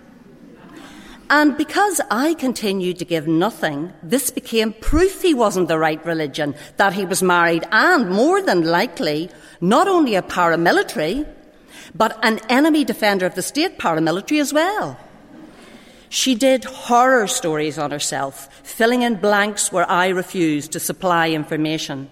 And 1.30 1.56
because 1.56 2.00
I 2.10 2.34
continued 2.34 2.98
to 2.98 3.04
give 3.04 3.28
nothing, 3.28 3.92
this 4.02 4.32
became 4.32 4.72
proof 4.72 5.22
he 5.22 5.32
wasn't 5.32 5.68
the 5.68 5.78
right 5.78 6.04
religion, 6.04 6.56
that 6.76 6.92
he 6.92 7.06
was 7.06 7.22
married 7.22 7.64
and, 7.70 8.10
more 8.10 8.42
than 8.42 8.64
likely, 8.64 9.30
not 9.60 9.86
only 9.86 10.16
a 10.16 10.22
paramilitary, 10.22 11.24
but 11.94 12.18
an 12.24 12.40
enemy 12.48 12.84
defender 12.84 13.26
of 13.26 13.36
the 13.36 13.42
state 13.42 13.78
paramilitary 13.78 14.40
as 14.40 14.52
well. 14.52 14.98
She 16.08 16.34
did 16.34 16.64
horror 16.64 17.28
stories 17.28 17.78
on 17.78 17.92
herself, 17.92 18.52
filling 18.64 19.02
in 19.02 19.14
blanks 19.14 19.70
where 19.70 19.88
I 19.88 20.08
refused 20.08 20.72
to 20.72 20.80
supply 20.80 21.30
information. 21.30 22.10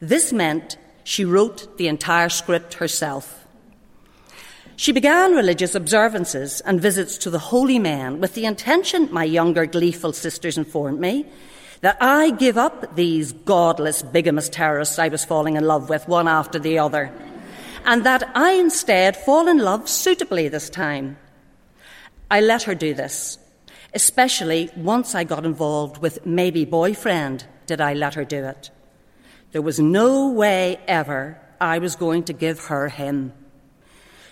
This 0.00 0.32
meant 0.32 0.78
she 1.04 1.26
wrote 1.26 1.76
the 1.76 1.88
entire 1.88 2.30
script 2.30 2.74
herself. 2.74 3.37
She 4.78 4.92
began 4.92 5.34
religious 5.34 5.74
observances 5.74 6.60
and 6.60 6.80
visits 6.80 7.18
to 7.18 7.30
the 7.30 7.40
holy 7.40 7.80
men 7.80 8.20
with 8.20 8.34
the 8.34 8.44
intention, 8.44 9.08
my 9.10 9.24
younger 9.24 9.66
gleeful 9.66 10.12
sisters 10.12 10.56
informed 10.56 11.00
me, 11.00 11.26
that 11.80 11.96
I 12.00 12.30
give 12.30 12.56
up 12.56 12.94
these 12.94 13.32
godless, 13.32 14.04
bigamous 14.04 14.48
terrorists 14.48 15.00
I 15.00 15.08
was 15.08 15.24
falling 15.24 15.56
in 15.56 15.64
love 15.64 15.88
with 15.88 16.06
one 16.06 16.28
after 16.28 16.60
the 16.60 16.78
other, 16.78 17.12
and 17.84 18.06
that 18.06 18.30
I 18.36 18.52
instead 18.52 19.16
fall 19.16 19.48
in 19.48 19.58
love 19.58 19.88
suitably 19.88 20.46
this 20.46 20.70
time. 20.70 21.18
I 22.30 22.40
let 22.40 22.62
her 22.62 22.76
do 22.76 22.94
this, 22.94 23.36
especially 23.94 24.70
once 24.76 25.12
I 25.12 25.24
got 25.24 25.44
involved 25.44 25.98
with 25.98 26.24
maybe 26.24 26.64
boyfriend, 26.64 27.44
did 27.66 27.80
I 27.80 27.94
let 27.94 28.14
her 28.14 28.24
do 28.24 28.44
it. 28.44 28.70
There 29.50 29.60
was 29.60 29.80
no 29.80 30.28
way 30.28 30.78
ever 30.86 31.40
I 31.60 31.78
was 31.78 31.96
going 31.96 32.22
to 32.24 32.32
give 32.32 32.66
her 32.66 32.88
him. 32.88 33.32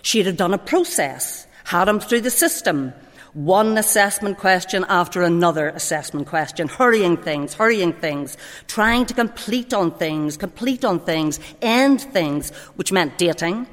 She'd 0.07 0.27
have 0.27 0.37
done 0.37 0.55
a 0.55 0.59
process, 0.73 1.49
had 1.65 1.89
him 1.89 1.99
through 1.99 2.21
the 2.21 2.31
system, 2.31 2.93
one 3.33 3.77
assessment 3.77 4.39
question 4.39 4.87
after 4.89 5.23
another 5.23 5.71
assessment 5.71 6.29
question, 6.29 6.69
hurrying 6.69 7.17
things, 7.17 7.55
hurrying 7.55 7.93
things, 7.93 8.37
trying 8.69 9.05
to 9.07 9.15
complete 9.15 9.75
on 9.75 9.91
things, 9.91 10.37
complete 10.37 10.85
on 10.85 11.01
things, 11.01 11.41
end 11.61 12.01
things, 12.01 12.51
which 12.77 12.93
meant 12.93 13.19
dating, 13.19 13.67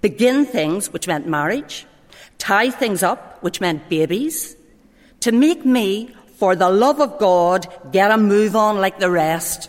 begin 0.00 0.46
things, 0.46 0.90
which 0.90 1.06
meant 1.06 1.28
marriage, 1.28 1.84
tie 2.38 2.70
things 2.70 3.02
up, 3.02 3.42
which 3.42 3.60
meant 3.60 3.86
babies, 3.90 4.56
to 5.20 5.32
make 5.32 5.66
me, 5.66 6.16
for 6.36 6.56
the 6.56 6.70
love 6.70 6.98
of 6.98 7.18
God, 7.18 7.66
get 7.92 8.10
a 8.10 8.16
move 8.16 8.56
on 8.56 8.78
like 8.78 9.00
the 9.00 9.10
rest. 9.10 9.68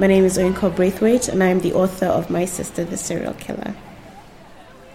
My 0.00 0.06
name 0.06 0.24
is 0.24 0.38
Oyinkan 0.38 0.76
Braithwaite, 0.76 1.26
and 1.26 1.42
I 1.42 1.48
am 1.48 1.58
the 1.58 1.74
author 1.74 2.06
of 2.06 2.30
My 2.30 2.44
Sister, 2.44 2.84
the 2.84 2.96
Serial 2.96 3.34
Killer. 3.34 3.74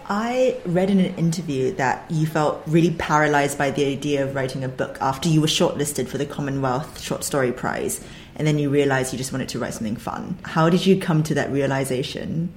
I 0.07 0.55
read 0.65 0.89
in 0.89 1.01
an 1.01 1.13
interview 1.15 1.73
that 1.73 2.09
you 2.09 2.25
felt 2.25 2.63
really 2.67 2.91
paralyzed 2.91 3.57
by 3.57 3.71
the 3.71 3.83
idea 3.85 4.23
of 4.23 4.33
writing 4.33 4.63
a 4.63 4.69
book 4.69 4.97
after 5.01 5.27
you 5.27 5.41
were 5.41 5.47
shortlisted 5.47 6.07
for 6.07 6.17
the 6.17 6.25
Commonwealth 6.25 7.01
Short 7.01 7.25
Story 7.25 7.51
Prize, 7.51 8.01
and 8.37 8.47
then 8.47 8.57
you 8.57 8.69
realized 8.69 9.11
you 9.11 9.17
just 9.17 9.33
wanted 9.33 9.49
to 9.49 9.59
write 9.59 9.73
something 9.73 9.97
fun. 9.97 10.37
How 10.43 10.69
did 10.69 10.85
you 10.85 10.97
come 10.97 11.21
to 11.23 11.33
that 11.33 11.51
realization? 11.51 12.53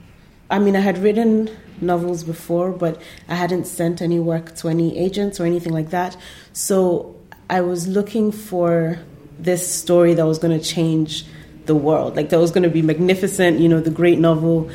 I 0.49 0.61
mean, 0.61 0.77
I 0.77 0.81
had 0.81 0.99
written 0.99 1.51
novels 1.81 2.23
before, 2.23 2.71
but 2.71 3.03
I 3.29 3.35
hadn't 3.35 3.67
sent 3.67 4.01
any 4.01 4.21
work 4.21 4.55
to 4.59 4.69
any 4.69 4.97
agents 4.97 5.41
or 5.41 5.47
anything 5.47 5.73
like 5.73 5.91
that. 5.91 6.17
So 6.53 7.17
I 7.51 7.63
was 7.63 7.89
looking 7.89 8.31
for 8.31 9.01
this 9.37 9.69
story 9.69 10.15
that 10.15 10.25
was 10.25 10.39
going 10.39 10.57
to 10.57 10.65
change 10.65 11.25
the 11.67 11.75
world. 11.75 12.17
Like 12.17 12.31
that 12.31 12.39
was 12.39 12.51
going 12.51 12.63
to 12.65 12.71
be 12.71 12.83
magnificent, 12.83 13.61
you 13.61 13.69
know, 13.69 13.81
the 13.81 13.91
great 13.91 14.19
novel. 14.19 14.71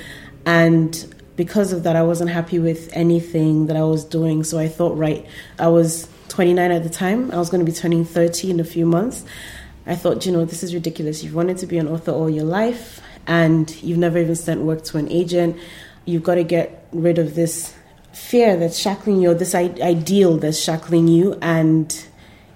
And 0.45 1.15
because 1.35 1.73
of 1.73 1.83
that, 1.83 1.95
I 1.95 2.03
wasn't 2.03 2.29
happy 2.29 2.59
with 2.59 2.89
anything 2.93 3.67
that 3.67 3.75
I 3.75 3.83
was 3.83 4.03
doing. 4.05 4.43
So 4.43 4.59
I 4.59 4.67
thought, 4.67 4.97
right, 4.97 5.25
I 5.57 5.67
was 5.67 6.07
29 6.29 6.71
at 6.71 6.83
the 6.83 6.89
time. 6.89 7.31
I 7.31 7.37
was 7.37 7.49
going 7.49 7.65
to 7.65 7.69
be 7.69 7.75
turning 7.75 8.05
30 8.05 8.51
in 8.51 8.59
a 8.59 8.63
few 8.63 8.85
months. 8.85 9.25
I 9.85 9.95
thought, 9.95 10.25
you 10.25 10.31
know, 10.31 10.45
this 10.45 10.63
is 10.63 10.73
ridiculous. 10.73 11.23
You've 11.23 11.33
wanted 11.33 11.57
to 11.57 11.67
be 11.67 11.77
an 11.77 11.87
author 11.87 12.11
all 12.11 12.29
your 12.29 12.45
life 12.45 13.01
and 13.27 13.71
you've 13.81 13.97
never 13.97 14.17
even 14.17 14.35
sent 14.35 14.61
work 14.61 14.83
to 14.85 14.97
an 14.97 15.09
agent. 15.09 15.57
You've 16.05 16.23
got 16.23 16.35
to 16.35 16.43
get 16.43 16.87
rid 16.91 17.17
of 17.17 17.35
this 17.35 17.73
fear 18.13 18.57
that's 18.57 18.77
shackling 18.77 19.21
you, 19.21 19.33
this 19.33 19.55
ideal 19.55 20.37
that's 20.37 20.59
shackling 20.59 21.07
you, 21.07 21.37
and 21.41 22.05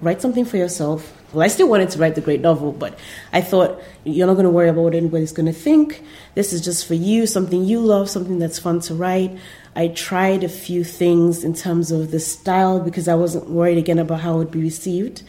write 0.02 0.22
something 0.22 0.46
for 0.46 0.58
yourself 0.58 1.15
well, 1.36 1.44
I 1.44 1.50
still 1.50 1.68
wanted 1.68 1.90
to 1.92 2.00
write 2.00 2.16
the 2.16 2.22
great 2.22 2.42
novel, 2.42 2.72
but 2.72 2.98
I 3.34 3.42
thought 3.42 3.82
you're 4.06 4.26
not 4.26 4.34
going 4.34 4.46
to 4.46 4.50
worry 4.50 4.70
about 4.70 4.84
what 4.84 4.96
anybody's 4.96 5.34
going 5.34 5.48
to 5.48 5.54
think. 5.54 6.02
This 6.34 6.54
is 6.54 6.62
just 6.62 6.88
for 6.88 6.94
you, 6.94 7.28
something 7.28 7.64
you 7.64 7.80
love, 7.80 8.10
something 8.10 8.40
that's 8.40 8.58
fun 8.58 8.80
to 8.82 8.96
write. 8.96 9.38
I 9.76 9.90
tried 9.90 10.44
a 10.44 10.50
few 10.50 10.86
things 10.86 11.44
in 11.44 11.54
terms 11.54 11.92
of 11.92 12.12
the 12.12 12.20
style 12.20 12.80
because 12.80 13.08
I 13.08 13.16
wasn't 13.16 13.50
worried 13.50 13.78
again 13.78 14.00
about 14.00 14.22
how 14.22 14.36
it 14.36 14.38
would 14.38 14.52
be 14.52 14.62
received. 14.62 15.24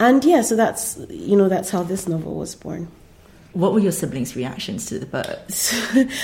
And 0.00 0.24
yeah, 0.24 0.40
so 0.40 0.56
that's 0.56 0.98
you 1.10 1.36
know 1.36 1.48
that's 1.48 1.70
how 1.70 1.82
this 1.82 2.08
novel 2.08 2.34
was 2.34 2.54
born. 2.54 2.88
What 3.52 3.74
were 3.74 3.80
your 3.80 3.92
siblings' 3.92 4.34
reactions 4.34 4.86
to 4.86 4.98
the 4.98 5.06
book? 5.06 5.38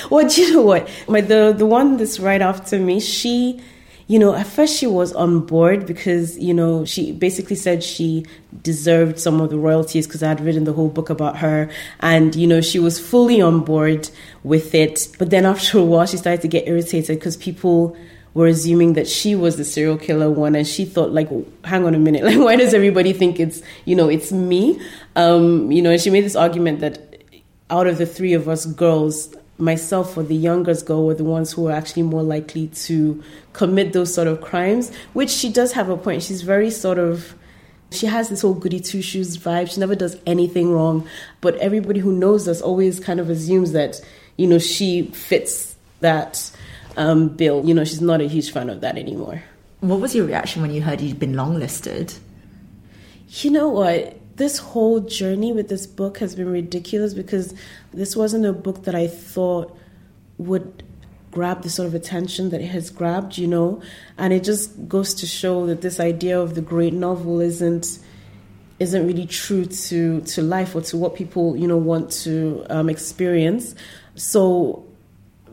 well, 0.09 0.27
you 0.27 0.53
know 0.53 0.63
what? 0.63 0.89
My 1.07 1.21
the 1.21 1.53
the 1.55 1.67
one 1.67 1.97
that's 1.97 2.19
right 2.19 2.41
after 2.41 2.79
me, 2.79 2.99
she 2.99 3.61
you 4.09 4.17
know, 4.17 4.33
at 4.33 4.47
first 4.47 4.75
she 4.75 4.87
was 4.87 5.13
on 5.13 5.41
board 5.41 5.85
because, 5.85 6.35
you 6.39 6.51
know, 6.51 6.83
she 6.83 7.11
basically 7.11 7.55
said 7.55 7.83
she 7.83 8.25
deserved 8.63 9.19
some 9.19 9.39
of 9.39 9.51
the 9.51 9.57
royalties 9.57 10.07
because 10.07 10.23
I 10.23 10.29
had 10.29 10.41
written 10.41 10.63
the 10.63 10.73
whole 10.73 10.89
book 10.89 11.11
about 11.11 11.37
her. 11.37 11.69
And, 11.99 12.35
you 12.35 12.47
know, 12.47 12.59
she 12.59 12.79
was 12.79 12.99
fully 12.99 13.39
on 13.39 13.59
board 13.59 14.09
with 14.43 14.73
it. 14.73 15.09
But 15.19 15.29
then 15.29 15.45
after 15.45 15.77
a 15.77 15.83
while, 15.83 16.07
she 16.07 16.17
started 16.17 16.41
to 16.41 16.47
get 16.47 16.67
irritated 16.67 17.19
because 17.19 17.37
people 17.37 17.95
were 18.33 18.47
assuming 18.47 18.93
that 18.93 19.07
she 19.07 19.35
was 19.35 19.57
the 19.57 19.63
serial 19.63 19.97
killer 19.97 20.31
one 20.31 20.55
and 20.55 20.67
she 20.67 20.85
thought 20.85 21.11
like 21.11 21.29
hang 21.63 21.85
on 21.85 21.93
a 21.93 21.99
minute 21.99 22.23
like 22.29 22.37
why 22.37 22.55
does 22.55 22.75
everybody 22.75 23.11
think 23.11 23.39
it's 23.39 23.59
you 23.85 23.95
know 23.95 24.07
it's 24.07 24.31
me 24.31 24.79
um 25.15 25.71
you 25.71 25.81
know 25.81 25.89
and 25.89 25.99
she 25.99 26.11
made 26.11 26.23
this 26.23 26.35
argument 26.35 26.79
that 26.79 27.23
out 27.71 27.87
of 27.87 27.97
the 27.97 28.05
three 28.05 28.33
of 28.33 28.47
us 28.47 28.67
girls 28.67 29.35
myself 29.59 30.15
or 30.17 30.23
the 30.23 30.35
youngest 30.35 30.85
girl 30.85 31.05
were 31.05 31.13
the 31.13 31.23
ones 31.23 31.51
who 31.51 31.63
were 31.63 31.71
actually 31.71 32.03
more 32.03 32.23
likely 32.23 32.67
to 32.67 33.23
commit 33.53 33.93
those 33.93 34.13
sort 34.13 34.27
of 34.27 34.41
crimes, 34.41 34.91
which 35.13 35.29
she 35.29 35.51
does 35.51 35.73
have 35.73 35.89
a 35.89 35.97
point. 35.97 36.23
She's 36.23 36.41
very 36.41 36.71
sort 36.71 36.99
of 36.99 37.35
she 37.91 38.05
has 38.05 38.29
this 38.29 38.41
whole 38.41 38.53
goody 38.53 38.79
two 38.79 39.01
shoes 39.01 39.37
vibe. 39.37 39.71
She 39.71 39.79
never 39.79 39.95
does 39.95 40.15
anything 40.25 40.71
wrong, 40.71 41.07
but 41.41 41.55
everybody 41.57 41.99
who 41.99 42.11
knows 42.11 42.47
us 42.47 42.61
always 42.61 42.99
kind 42.99 43.19
of 43.19 43.29
assumes 43.29 43.71
that 43.71 43.99
you 44.37 44.47
know 44.47 44.59
she 44.59 45.07
fits 45.07 45.75
that 46.01 46.51
um, 46.97 47.29
bill. 47.29 47.65
You 47.65 47.73
know, 47.73 47.83
she's 47.83 48.01
not 48.01 48.21
a 48.21 48.27
huge 48.27 48.51
fan 48.51 48.69
of 48.69 48.81
that 48.81 48.97
anymore. 48.97 49.43
What 49.79 49.99
was 49.99 50.13
your 50.13 50.25
reaction 50.25 50.61
when 50.61 50.71
you 50.71 50.81
heard 50.81 51.01
you'd 51.01 51.19
been 51.19 51.33
longlisted? 51.33 52.17
You 53.29 53.51
know 53.51 53.69
what? 53.69 54.18
This 54.39 54.57
whole 54.57 55.01
journey 55.01 55.51
with 55.51 55.67
this 55.67 55.85
book 55.85 56.17
has 56.17 56.33
been 56.33 56.49
ridiculous 56.49 57.13
because 57.13 57.53
this 57.93 58.15
wasn't 58.15 58.45
a 58.45 58.53
book 58.53 58.85
that 58.85 58.95
I 58.95 59.05
thought 59.05 59.77
would 60.37 60.81
grab 61.29 61.61
the 61.61 61.69
sort 61.69 61.87
of 61.87 61.93
attention 61.93 62.49
that 62.49 62.61
it 62.61 62.67
has 62.67 62.89
grabbed, 62.89 63.37
you 63.37 63.47
know, 63.47 63.81
and 64.17 64.33
it 64.33 64.43
just 64.45 64.87
goes 64.87 65.13
to 65.15 65.27
show 65.27 65.67
that 65.67 65.81
this 65.81 65.99
idea 65.99 66.39
of 66.39 66.55
the 66.55 66.61
great 66.61 66.93
novel 66.93 67.39
isn't 67.39 67.99
isn't 68.79 69.05
really 69.05 69.25
true 69.25 69.65
to 69.65 70.21
to 70.21 70.41
life 70.41 70.73
or 70.73 70.79
to 70.81 70.97
what 70.97 71.13
people 71.13 71.57
you 71.57 71.67
know 71.67 71.77
want 71.77 72.09
to 72.09 72.65
um, 72.69 72.89
experience. 72.89 73.75
So 74.15 74.85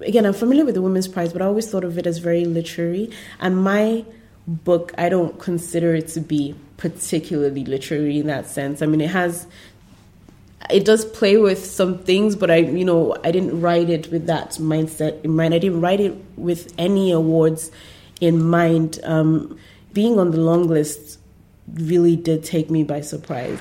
again, 0.00 0.25
I'm 0.25 0.33
familiar 0.33 0.64
with 0.64 0.76
the 0.76 0.83
Women's 0.83 1.09
Prize, 1.09 1.33
but 1.33 1.43
I 1.43 1.47
always 1.47 1.69
thought 1.69 1.83
of 1.83 1.99
it 1.99 2.07
as 2.07 2.19
very 2.19 2.45
literary, 2.45 3.11
and 3.40 3.62
my 3.62 4.05
book 4.47 4.95
I 4.97 5.09
don't 5.09 5.40
consider 5.40 5.93
it 5.97 6.07
to 6.09 6.21
be 6.21 6.55
particularly 6.76 7.64
literary 7.64 8.18
in 8.18 8.26
that 8.26 8.47
sense. 8.47 8.83
I 8.83 8.87
mean, 8.87 9.00
it 9.00 9.11
has 9.11 9.47
it 10.71 10.85
does 10.85 11.04
play 11.04 11.37
with 11.37 11.64
some 11.64 11.99
things, 11.99 12.35
but 12.35 12.50
I, 12.50 12.56
you 12.56 12.85
know, 12.85 13.16
I 13.23 13.30
didn't 13.30 13.61
write 13.61 13.88
it 13.88 14.11
with 14.11 14.26
that 14.26 14.52
mindset 14.52 15.23
in 15.23 15.37
mind. 15.37 15.54
I 15.54 15.59
didn't 15.59 15.80
write 15.80 16.00
it 16.00 16.16
with 16.37 16.73
any 16.76 17.12
awards 17.12 17.71
in 18.21 18.45
mind. 18.45 18.99
Um, 19.04 19.59
being 19.92 20.18
on 20.18 20.30
the 20.30 20.38
long 20.38 20.66
list 20.66 21.18
really 21.75 22.16
did 22.16 22.45
take 22.45 22.71
me 22.71 22.83
by 22.85 23.00
surprise. 23.00 23.59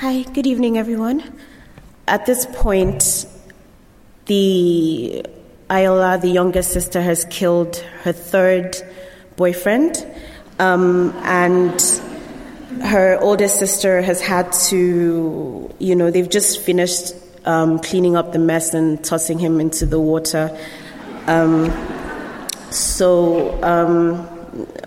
Hi, 0.00 0.22
good 0.34 0.46
evening, 0.46 0.76
everyone. 0.76 1.40
At 2.06 2.26
this 2.26 2.46
point, 2.52 3.26
the 4.26 5.24
Ayoola, 5.74 6.20
the 6.20 6.28
youngest 6.28 6.72
sister, 6.72 7.00
has 7.02 7.24
killed 7.30 7.76
her 8.04 8.12
third 8.12 8.76
boyfriend, 9.36 10.06
um, 10.60 11.12
and 11.24 11.80
her 12.82 13.18
oldest 13.20 13.58
sister 13.58 14.00
has 14.00 14.20
had 14.20 14.52
to, 14.68 15.74
you 15.80 15.96
know, 15.96 16.10
they've 16.12 16.30
just 16.30 16.60
finished 16.60 17.14
um, 17.44 17.78
cleaning 17.80 18.14
up 18.14 18.32
the 18.32 18.38
mess 18.38 18.72
and 18.72 19.02
tossing 19.02 19.38
him 19.38 19.60
into 19.60 19.84
the 19.84 19.98
water. 19.98 20.56
Um, 21.26 21.72
So, 22.74 23.62
um, 23.62 24.26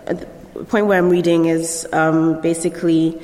the 0.05 0.65
point 0.67 0.87
where 0.87 0.99
I'm 0.99 1.09
reading 1.09 1.45
is 1.45 1.87
um, 1.93 2.41
basically, 2.41 3.15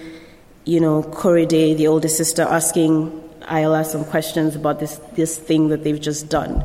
you 0.64 0.80
know, 0.80 1.04
Korede, 1.04 1.76
the 1.76 1.88
older 1.88 2.08
sister, 2.08 2.44
asking 2.44 3.12
Ayoola 3.42 3.86
some 3.86 4.06
questions 4.06 4.56
about 4.56 4.80
this, 4.80 5.00
this 5.16 5.38
thing 5.38 5.68
that 5.70 5.84
they've 5.84 6.00
just 6.00 6.30
done. 6.30 6.64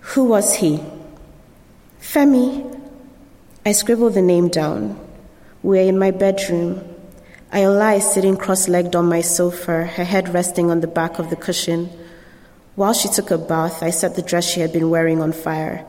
Who 0.00 0.24
was 0.24 0.56
he? 0.56 0.80
Femi. 2.00 2.80
I 3.64 3.72
scribbled 3.72 4.14
the 4.14 4.22
name 4.22 4.48
down. 4.48 4.98
We're 5.62 5.88
in 5.88 5.98
my 5.98 6.10
bedroom. 6.10 6.82
I 7.52 7.94
is 7.94 8.12
sitting 8.12 8.36
cross 8.36 8.68
legged 8.68 8.96
on 8.96 9.06
my 9.06 9.20
sofa, 9.20 9.84
her 9.84 10.04
head 10.04 10.32
resting 10.32 10.70
on 10.70 10.80
the 10.80 10.86
back 10.86 11.18
of 11.18 11.30
the 11.30 11.36
cushion. 11.36 11.90
While 12.76 12.94
she 12.94 13.08
took 13.08 13.30
a 13.30 13.38
bath, 13.38 13.82
I 13.82 13.90
set 13.90 14.16
the 14.16 14.22
dress 14.22 14.48
she 14.48 14.60
had 14.60 14.72
been 14.72 14.88
wearing 14.88 15.20
on 15.20 15.32
fire. 15.32 15.84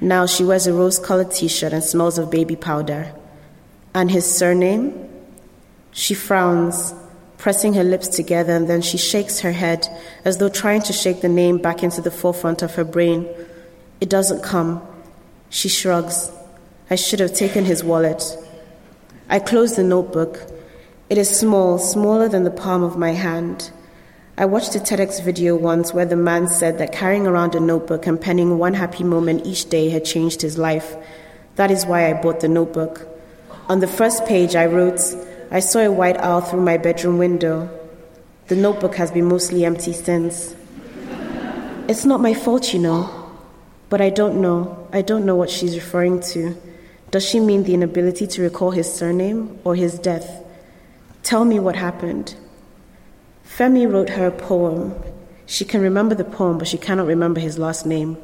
Now 0.00 0.24
she 0.24 0.44
wears 0.44 0.66
a 0.66 0.72
rose 0.72 0.98
colored 0.98 1.30
t 1.30 1.48
shirt 1.48 1.72
and 1.72 1.84
smells 1.84 2.16
of 2.16 2.30
baby 2.30 2.56
powder. 2.56 3.12
And 3.92 4.10
his 4.10 4.24
surname? 4.24 5.08
She 5.92 6.14
frowns, 6.14 6.94
pressing 7.36 7.74
her 7.74 7.84
lips 7.84 8.08
together, 8.08 8.54
and 8.54 8.68
then 8.68 8.80
she 8.80 8.96
shakes 8.96 9.40
her 9.40 9.52
head 9.52 9.86
as 10.24 10.38
though 10.38 10.48
trying 10.48 10.82
to 10.82 10.92
shake 10.92 11.20
the 11.20 11.28
name 11.28 11.58
back 11.58 11.82
into 11.82 12.00
the 12.00 12.10
forefront 12.10 12.62
of 12.62 12.76
her 12.76 12.84
brain. 12.84 13.28
It 14.00 14.08
doesn't 14.08 14.42
come. 14.42 14.80
She 15.50 15.68
shrugs. 15.68 16.32
I 16.88 16.94
should 16.94 17.20
have 17.20 17.34
taken 17.34 17.64
his 17.64 17.84
wallet. 17.84 18.22
I 19.28 19.38
close 19.38 19.76
the 19.76 19.84
notebook. 19.84 20.40
It 21.10 21.18
is 21.18 21.28
small, 21.28 21.78
smaller 21.78 22.28
than 22.28 22.44
the 22.44 22.50
palm 22.50 22.82
of 22.82 22.96
my 22.96 23.12
hand. 23.12 23.70
I 24.38 24.46
watched 24.46 24.74
a 24.74 24.78
TEDx 24.78 25.22
video 25.22 25.54
once 25.54 25.92
where 25.92 26.06
the 26.06 26.16
man 26.16 26.48
said 26.48 26.78
that 26.78 26.92
carrying 26.92 27.26
around 27.26 27.54
a 27.54 27.60
notebook 27.60 28.06
and 28.06 28.18
penning 28.18 28.58
one 28.58 28.72
happy 28.72 29.04
moment 29.04 29.44
each 29.44 29.68
day 29.68 29.90
had 29.90 30.04
changed 30.06 30.40
his 30.40 30.56
life. 30.56 30.96
That 31.56 31.70
is 31.70 31.84
why 31.84 32.08
I 32.08 32.14
bought 32.14 32.40
the 32.40 32.48
notebook. 32.48 33.06
On 33.68 33.80
the 33.80 33.86
first 33.86 34.24
page, 34.24 34.56
I 34.56 34.64
wrote, 34.64 35.00
I 35.50 35.60
saw 35.60 35.80
a 35.80 35.92
white 35.92 36.16
owl 36.16 36.40
through 36.40 36.62
my 36.62 36.78
bedroom 36.78 37.18
window. 37.18 37.68
The 38.46 38.56
notebook 38.56 38.94
has 38.96 39.10
been 39.10 39.26
mostly 39.26 39.64
empty 39.66 39.92
since. 39.92 40.56
It's 41.86 42.06
not 42.06 42.20
my 42.20 42.32
fault, 42.32 42.72
you 42.72 42.78
know. 42.78 43.19
But 43.90 44.00
I 44.00 44.08
don't 44.08 44.40
know. 44.40 44.88
I 44.92 45.02
don't 45.02 45.26
know 45.26 45.36
what 45.36 45.50
she's 45.50 45.74
referring 45.74 46.20
to. 46.32 46.56
Does 47.10 47.28
she 47.28 47.40
mean 47.40 47.64
the 47.64 47.74
inability 47.74 48.26
to 48.28 48.42
recall 48.42 48.70
his 48.70 48.90
surname 48.90 49.58
or 49.64 49.74
his 49.74 49.98
death? 49.98 50.42
Tell 51.22 51.44
me 51.44 51.58
what 51.58 51.76
happened. 51.76 52.36
Femi 53.44 53.90
wrote 53.92 54.10
her 54.10 54.28
a 54.28 54.30
poem. 54.30 54.94
She 55.44 55.64
can 55.64 55.82
remember 55.82 56.14
the 56.14 56.24
poem, 56.24 56.56
but 56.56 56.68
she 56.68 56.78
cannot 56.78 57.08
remember 57.08 57.40
his 57.40 57.58
last 57.58 57.84
name. 57.84 58.16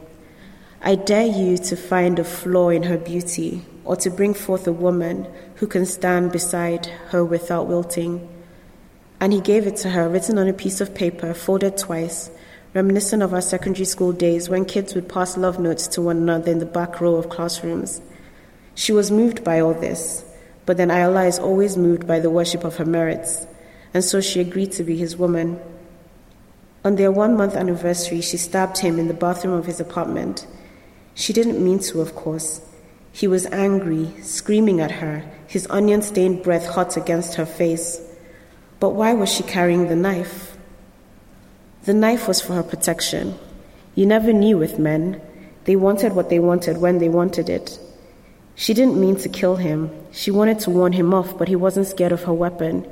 I 0.81 0.95
dare 0.95 1.27
you 1.27 1.59
to 1.59 1.77
find 1.77 2.19
a 2.19 2.25
flaw 2.25 2.69
in 2.69 2.85
her 2.85 2.97
beauty, 2.97 3.63
or 3.85 3.97
to 3.97 4.11
bring 4.11 4.35
forth 4.35 4.69
a 4.69 4.73
woman 4.73 5.27
who 5.57 5.67
can 5.67 5.85
stand 5.85 6.31
beside 6.31 6.87
her 7.09 7.25
without 7.25 7.67
wilting. 7.67 8.29
And 9.19 9.33
he 9.33 9.41
gave 9.41 9.67
it 9.67 9.77
to 9.79 9.91
her, 9.91 10.09
written 10.09 10.39
on 10.39 10.47
a 10.47 10.53
piece 10.53 10.81
of 10.81 10.95
paper, 10.95 11.35
folded 11.35 11.77
twice, 11.77 12.31
reminiscent 12.77 13.23
of 13.23 13.33
our 13.33 13.41
secondary 13.41 13.87
school 13.87 14.13
days 14.13 14.51
when 14.51 14.67
kids 14.67 14.95
would 14.95 15.09
pass 15.09 15.39
love 15.39 15.59
notes 15.59 15.89
to 15.89 16.03
one 16.03 16.19
another 16.19 16.53
in 16.53 16.59
the 16.59 16.67
back 16.67 17.01
row 17.01 17.15
of 17.15 17.31
classrooms. 17.31 18.03
She 18.75 18.93
was 18.93 19.11
moved 19.11 19.43
by 19.43 19.61
all 19.61 19.73
this, 19.73 20.23
but 20.67 20.77
then 20.77 20.91
Ayoola 20.91 21.27
is 21.27 21.39
always 21.39 21.79
moved 21.79 22.07
by 22.07 22.21
the 22.21 22.29
worship 22.29 22.65
of 22.65 22.77
her 22.77 22.85
merits, 22.85 23.47
and 23.95 24.05
so 24.05 24.21
she 24.21 24.41
agreed 24.41 24.73
to 24.73 24.85
be 24.85 24.95
his 24.95 25.17
woman. 25.17 25.59
On 26.85 26.97
their 26.97 27.11
one 27.11 27.35
month 27.35 27.57
anniversary, 27.57 28.21
she 28.21 28.37
stabbed 28.37 28.77
him 28.77 28.99
in 28.99 29.09
the 29.09 29.15
bathroom 29.15 29.55
of 29.55 29.65
his 29.65 29.81
apartment. 29.81 30.47
She 31.15 31.33
didn't 31.33 31.65
mean 31.65 31.79
to, 31.79 32.03
of 32.03 32.15
course. 32.15 32.61
He 33.11 33.27
was 33.27 33.47
angry, 33.47 34.13
screaming 34.21 34.83
at 34.83 34.91
her, 34.91 35.25
his 35.47 35.67
onion 35.71 36.03
stained 36.03 36.43
breath 36.43 36.67
hot 36.67 36.99
against 36.99 37.37
her 37.37 37.47
face. 37.47 38.03
But 38.81 38.91
why 38.91 39.15
was 39.15 39.33
she 39.33 39.45
carrying 39.45 39.89
the 39.89 39.97
knife? 39.97 40.46
The 41.87 41.95
knife 41.95 42.27
was 42.27 42.41
for 42.41 42.55
her 42.55 42.65
protection. 42.65 43.39
You 43.95 44.07
never 44.07 44.33
knew 44.33 44.59
with 44.59 44.77
men. 44.77 45.21
They 45.67 45.77
wanted 45.77 46.15
what 46.15 46.31
they 46.31 46.41
wanted 46.41 46.79
when 46.79 46.99
they 46.99 47.09
wanted 47.09 47.49
it. 47.49 47.79
She 48.57 48.75
didn't 48.75 49.01
mean 49.01 49.15
to 49.19 49.29
kill 49.29 49.55
him. 49.55 49.93
She 50.11 50.33
wanted 50.33 50.59
to 50.61 50.71
warn 50.71 50.95
him 50.95 51.15
off, 51.15 51.39
but 51.39 51.47
he 51.47 51.55
wasn't 51.55 51.87
scared 51.87 52.11
of 52.11 52.25
her 52.25 52.33
weapon. 52.33 52.85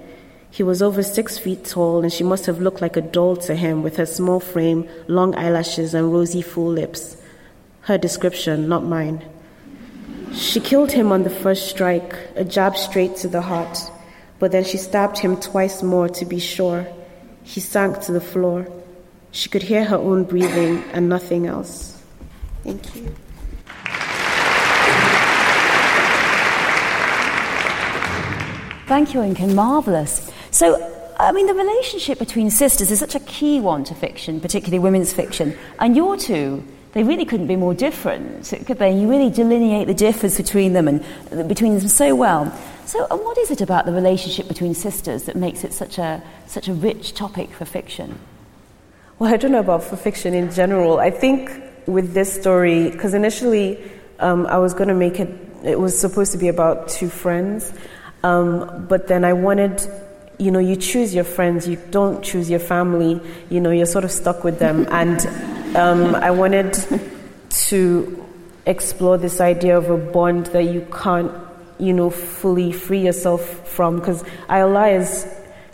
He 0.49 0.63
was 0.63 0.81
over 0.81 1.03
six 1.03 1.37
feet 1.37 1.65
tall, 1.65 2.05
and 2.05 2.13
she 2.13 2.23
must 2.23 2.47
have 2.47 2.61
looked 2.61 2.81
like 2.81 2.97
a 2.97 3.01
doll 3.01 3.35
to 3.39 3.57
him 3.57 3.83
with 3.83 3.97
her 3.97 4.07
small 4.07 4.39
frame, 4.39 4.89
long 5.09 5.35
eyelashes, 5.35 5.93
and 5.93 6.13
rosy, 6.13 6.41
full 6.41 6.71
lips. 6.71 7.17
Her 7.81 7.99
description, 7.99 8.69
not 8.69 8.85
mine. 8.85 9.25
She 10.35 10.61
killed 10.61 10.93
him 10.93 11.11
on 11.11 11.25
the 11.25 11.31
first 11.31 11.69
strike, 11.69 12.15
a 12.37 12.45
jab 12.45 12.77
straight 12.77 13.17
to 13.17 13.27
the 13.27 13.43
heart, 13.43 13.77
but 14.39 14.53
then 14.53 14.63
she 14.63 14.77
stabbed 14.77 15.19
him 15.19 15.37
twice 15.37 15.83
more 15.83 16.09
to 16.11 16.25
be 16.25 16.39
sure. 16.39 16.87
He 17.43 17.59
sank 17.59 18.01
to 18.03 18.13
the 18.13 18.21
floor. 18.21 18.69
She 19.35 19.49
could 19.49 19.64
hear 19.64 19.85
her 19.85 19.97
own 19.97 20.23
breathing 20.23 20.85
and 20.92 21.09
nothing 21.09 21.49
else. 21.49 22.01
Thank 22.62 22.94
you. 22.94 23.12
Thank 28.87 29.12
you, 29.12 29.20
Inken. 29.20 29.57
Marvellous. 29.57 30.31
So, 30.53 30.79
I 31.18 31.33
mean, 31.33 31.49
the 31.49 31.55
relationship 31.55 32.20
between 32.20 32.49
sisters 32.49 32.92
is 32.92 33.01
such 33.01 33.16
a 33.16 33.20
key 33.20 33.59
one 33.59 33.83
to 33.85 33.94
fiction, 33.97 34.40
particularly 34.40 34.79
women's 34.79 35.12
fiction. 35.12 35.59
And 35.81 35.97
your 35.97 36.16
two, 36.16 36.62
they 36.92 37.03
really 37.03 37.25
couldn't 37.25 37.49
be 37.49 37.57
more 37.57 37.75
different, 37.75 38.55
could 38.66 38.79
they? 38.79 38.97
You 38.97 39.11
really 39.11 39.31
delineate 39.31 39.88
the 39.88 39.94
difference 39.94 40.37
between 40.37 40.75
them 40.75 40.87
and 40.87 41.49
between 41.49 41.77
them 41.77 41.88
so 41.88 42.14
well. 42.14 42.57
So, 42.87 43.05
and 43.11 43.18
what 43.18 43.37
is 43.38 43.51
it 43.51 43.61
about 43.61 43.85
the 43.85 43.92
relationship 43.92 44.47
between 44.47 44.75
sisters 44.75 45.25
that 45.25 45.35
makes 45.35 45.64
it 45.64 45.73
such 45.73 45.99
a 45.99 46.23
such 46.47 46.68
a 46.68 46.73
rich 46.73 47.14
topic 47.14 47.51
for 47.51 47.64
fiction? 47.64 48.20
Well, 49.25 49.33
I 49.33 49.39
don't 49.39 49.53
know 49.53 49.61
about 49.61 49.83
for 49.83 49.97
fiction 49.97 50.35
in 50.35 50.53
general. 50.53 50.99
I 50.99 51.11
think 51.11 51.51
with 51.87 52.13
this 52.13 52.31
story, 52.31 52.91
because 52.91 53.15
initially 53.15 53.83
um, 54.19 54.45
I 54.49 54.59
was 54.59 54.75
going 54.75 54.89
to 54.89 54.95
make 54.95 55.19
it. 55.19 55.31
It 55.65 55.81
was 55.81 55.99
supposed 55.99 56.33
to 56.33 56.37
be 56.37 56.49
about 56.49 56.89
two 56.89 57.09
friends, 57.09 57.73
um, 58.23 58.85
but 58.87 59.09
then 59.09 59.25
I 59.25 59.33
wanted, 59.33 59.81
you 60.39 60.51
know, 60.51 60.59
you 60.59 60.77
choose 60.77 61.15
your 61.15 61.25
friends, 61.25 61.67
you 61.67 61.81
don't 61.91 62.23
choose 62.23 62.51
your 62.51 62.59
family, 62.61 63.19
you 63.49 63.63
know, 63.63 63.71
you're 63.71 63.87
sort 63.87 64.05
of 64.05 64.11
stuck 64.11 64.45
with 64.45 64.59
them. 64.59 64.87
and 64.91 65.27
um, 65.75 66.15
I 66.17 66.31
wanted 66.31 66.77
to 67.69 68.27
explore 68.67 69.17
this 69.17 69.41
idea 69.41 69.79
of 69.79 69.89
a 69.89 69.97
bond 69.97 70.49
that 70.49 70.65
you 70.65 70.87
can't, 70.93 71.33
you 71.79 71.95
know, 71.95 72.11
fully 72.11 72.73
free 72.73 73.01
yourself 73.01 73.67
from. 73.71 74.01
Because 74.01 74.23
Ayoola 74.51 75.01
is 75.01 75.27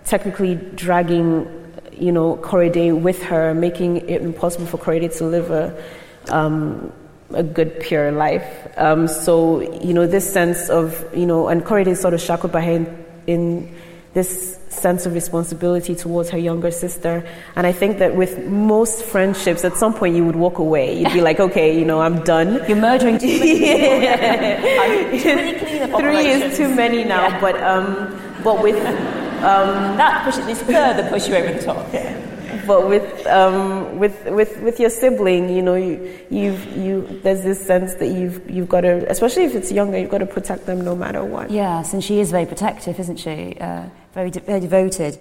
technically 0.04 0.54
dragging, 0.54 1.59
you 2.00 2.12
know, 2.12 2.36
Korede 2.36 3.00
with 3.00 3.22
her, 3.24 3.54
making 3.54 4.08
it 4.08 4.22
impossible 4.22 4.66
for 4.66 4.78
Korede 4.78 5.16
to 5.18 5.24
live 5.24 5.50
a, 5.50 5.82
um, 6.28 6.92
a 7.32 7.42
good, 7.42 7.80
pure 7.80 8.10
life. 8.10 8.44
Um, 8.76 9.06
so, 9.06 9.60
you 9.80 9.92
know, 9.92 10.06
this 10.06 10.30
sense 10.30 10.68
of, 10.70 11.04
you 11.14 11.26
know, 11.26 11.48
and 11.48 11.62
Korede 11.64 11.88
is 11.88 12.00
sort 12.00 12.14
of 12.14 12.20
shackled 12.20 12.52
by 12.52 12.62
her 12.62 12.72
in, 12.72 13.04
in 13.26 13.76
this 14.14 14.58
sense 14.70 15.04
of 15.06 15.14
responsibility 15.14 15.94
towards 15.94 16.30
her 16.30 16.38
younger 16.38 16.70
sister. 16.70 17.26
And 17.54 17.66
I 17.66 17.72
think 17.72 17.98
that 17.98 18.16
with 18.16 18.46
most 18.46 19.04
friendships, 19.04 19.64
at 19.64 19.76
some 19.76 19.94
point 19.94 20.16
you 20.16 20.24
would 20.24 20.36
walk 20.36 20.58
away. 20.58 20.98
You'd 20.98 21.12
be 21.12 21.20
like, 21.20 21.38
okay, 21.38 21.78
you 21.78 21.84
know, 21.84 22.00
I'm 22.00 22.24
done. 22.24 22.60
You're 22.66 22.76
murdering 22.76 23.18
too 23.18 23.38
many 23.38 23.60
yeah. 24.04 25.96
Three 25.98 26.26
is 26.26 26.56
too 26.56 26.74
many 26.74 27.04
now, 27.04 27.28
yeah. 27.28 27.40
but, 27.40 27.62
um, 27.62 28.40
but 28.42 28.62
with. 28.62 29.19
Um, 29.42 29.96
that 29.96 30.24
pushes 30.24 30.46
this 30.46 30.62
further 30.62 31.08
push 31.08 31.28
you 31.28 31.36
over 31.36 31.52
the 31.52 31.62
top. 31.62 31.92
Yeah 31.92 32.30
but 32.70 32.88
with 32.88 33.26
um, 33.26 33.98
with 33.98 34.24
with 34.26 34.60
with 34.60 34.78
your 34.78 34.90
sibling, 34.90 35.48
you 35.48 35.60
know, 35.60 35.74
you 35.74 36.20
you've 36.30 36.76
you 36.76 37.20
there's 37.24 37.42
this 37.42 37.64
sense 37.64 37.94
that 37.94 38.08
you've 38.08 38.48
you've 38.48 38.68
got 38.68 38.82
to, 38.82 39.10
especially 39.10 39.44
if 39.44 39.54
it's 39.56 39.72
younger, 39.72 39.98
you've 39.98 40.10
got 40.10 40.18
to 40.18 40.26
protect 40.26 40.66
them 40.66 40.80
no 40.82 40.94
matter 40.94 41.24
what. 41.24 41.50
Yes, 41.50 41.92
and 41.92 42.02
she 42.02 42.20
is 42.20 42.30
very 42.30 42.46
protective, 42.46 43.00
isn't 43.00 43.16
she? 43.16 43.56
Uh, 43.60 43.88
very 44.14 44.30
de- 44.30 44.40
very 44.40 44.60
devoted. 44.60 45.18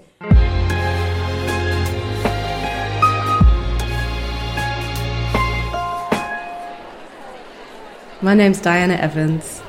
My 8.22 8.34
name's 8.36 8.60
Diana 8.60 8.96
Evans, 8.96 9.62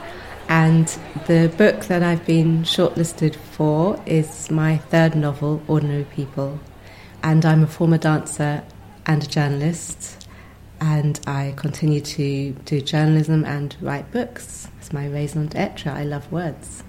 and 0.50 0.86
the 1.26 1.50
book 1.56 1.86
that 1.86 2.02
I've 2.02 2.26
been 2.26 2.64
shortlisted 2.64 3.34
for 3.36 3.98
is 4.04 4.50
my 4.50 4.76
third 4.76 5.14
novel, 5.14 5.62
Ordinary 5.66 6.04
People 6.04 6.60
and 7.22 7.44
I'm 7.44 7.62
a 7.62 7.66
former 7.66 7.98
dancer 7.98 8.62
and 9.06 9.22
a 9.22 9.26
journalist, 9.26 10.26
and 10.80 11.20
I 11.26 11.54
continue 11.56 12.00
to 12.00 12.52
do 12.64 12.80
journalism 12.80 13.44
and 13.44 13.76
write 13.80 14.10
books. 14.10 14.68
It's 14.78 14.92
my 14.92 15.06
raison 15.06 15.46
d'etre. 15.46 15.90
I 15.90 16.04
love 16.04 16.30
words. 16.32 16.82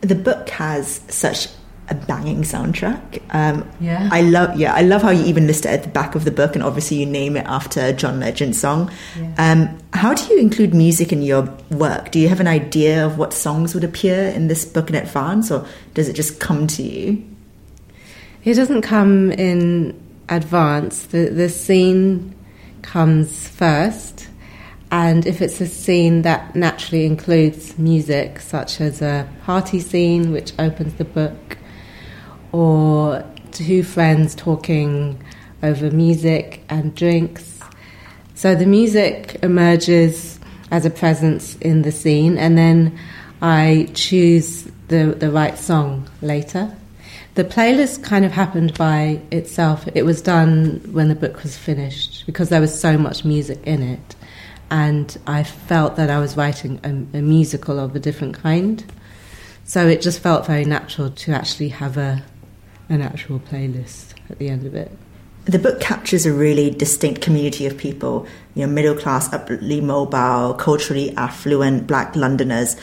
The 0.00 0.14
book 0.14 0.48
has 0.50 1.00
such 1.08 1.48
a 1.88 1.94
banging 1.94 2.42
soundtrack. 2.42 3.20
Um, 3.30 3.64
Yeah. 3.80 4.08
I 4.10 4.22
love. 4.22 4.58
Yeah, 4.58 4.74
I 4.74 4.82
love 4.82 5.02
how 5.02 5.10
you 5.10 5.24
even 5.24 5.46
list 5.46 5.64
it 5.66 5.68
at 5.70 5.82
the 5.84 5.88
back 5.88 6.14
of 6.14 6.24
the 6.24 6.30
book, 6.30 6.54
and 6.56 6.64
obviously 6.64 6.96
you 6.98 7.06
name 7.06 7.36
it 7.36 7.46
after 7.46 7.92
John 7.92 8.18
Legend 8.20 8.56
song. 8.56 8.90
Um, 9.38 9.78
how 9.92 10.12
do 10.14 10.24
you 10.32 10.40
include 10.40 10.74
music 10.74 11.12
in 11.12 11.22
your 11.22 11.48
work? 11.70 12.10
Do 12.10 12.18
you 12.18 12.28
have 12.28 12.40
an 12.40 12.48
idea 12.48 13.06
of 13.06 13.18
what 13.18 13.32
songs 13.32 13.74
would 13.74 13.84
appear 13.84 14.28
in 14.28 14.48
this 14.48 14.64
book 14.64 14.88
in 14.90 14.96
advance, 14.96 15.50
or 15.50 15.64
does 15.94 16.08
it 16.08 16.14
just 16.14 16.40
come 16.40 16.66
to 16.68 16.82
you? 16.82 17.22
It 18.44 18.54
doesn't 18.54 18.82
come 18.82 19.30
in 19.32 19.94
advance. 20.28 21.06
The 21.06 21.28
the 21.30 21.48
scene 21.48 22.34
comes 22.82 23.48
first, 23.48 24.28
and 24.90 25.26
if 25.26 25.40
it's 25.42 25.60
a 25.60 25.66
scene 25.66 26.22
that 26.22 26.54
naturally 26.56 27.06
includes 27.06 27.78
music, 27.78 28.40
such 28.40 28.80
as 28.80 29.02
a 29.02 29.28
party 29.44 29.78
scene 29.80 30.32
which 30.32 30.52
opens 30.58 30.94
the 30.94 31.04
book, 31.04 31.58
or 32.56 33.22
two 33.52 33.82
friends 33.82 34.34
talking 34.34 35.22
over 35.62 35.90
music 35.90 36.62
and 36.68 36.94
drinks, 36.94 37.60
so 38.34 38.54
the 38.54 38.66
music 38.66 39.38
emerges 39.42 40.40
as 40.70 40.86
a 40.86 40.90
presence 40.90 41.56
in 41.56 41.82
the 41.82 41.92
scene, 41.92 42.38
and 42.38 42.56
then 42.56 42.98
I 43.42 43.88
choose 43.94 44.68
the 44.88 45.14
the 45.18 45.30
right 45.30 45.58
song 45.58 46.08
later. 46.22 46.74
The 47.34 47.44
playlist 47.44 48.02
kind 48.02 48.24
of 48.24 48.32
happened 48.32 48.72
by 48.78 49.20
itself. 49.30 49.86
It 49.94 50.04
was 50.04 50.22
done 50.22 50.80
when 50.92 51.08
the 51.08 51.14
book 51.14 51.42
was 51.42 51.54
finished 51.58 52.24
because 52.24 52.48
there 52.48 52.62
was 52.62 52.78
so 52.86 52.96
much 52.96 53.24
music 53.24 53.60
in 53.64 53.82
it, 53.82 54.16
and 54.70 55.06
I 55.26 55.42
felt 55.42 55.96
that 55.96 56.08
I 56.10 56.18
was 56.18 56.36
writing 56.36 56.80
a, 56.82 57.18
a 57.18 57.22
musical 57.22 57.78
of 57.78 57.94
a 57.94 57.98
different 57.98 58.34
kind. 58.34 58.82
So 59.64 59.86
it 59.88 60.00
just 60.00 60.20
felt 60.20 60.46
very 60.46 60.64
natural 60.64 61.10
to 61.10 61.32
actually 61.32 61.70
have 61.70 61.96
a 61.98 62.22
an 62.88 63.02
actual 63.02 63.40
playlist 63.40 64.14
at 64.30 64.38
the 64.38 64.48
end 64.48 64.66
of 64.66 64.74
it. 64.74 64.90
The 65.46 65.58
book 65.58 65.80
captures 65.80 66.26
a 66.26 66.32
really 66.32 66.70
distinct 66.70 67.20
community 67.22 67.66
of 67.66 67.78
people, 67.78 68.26
you 68.54 68.66
know, 68.66 68.72
middle 68.72 68.96
class, 68.96 69.32
upwardly 69.32 69.80
mobile, 69.80 70.54
culturally 70.54 71.14
affluent 71.16 71.86
black 71.86 72.16
Londoners. 72.16 72.76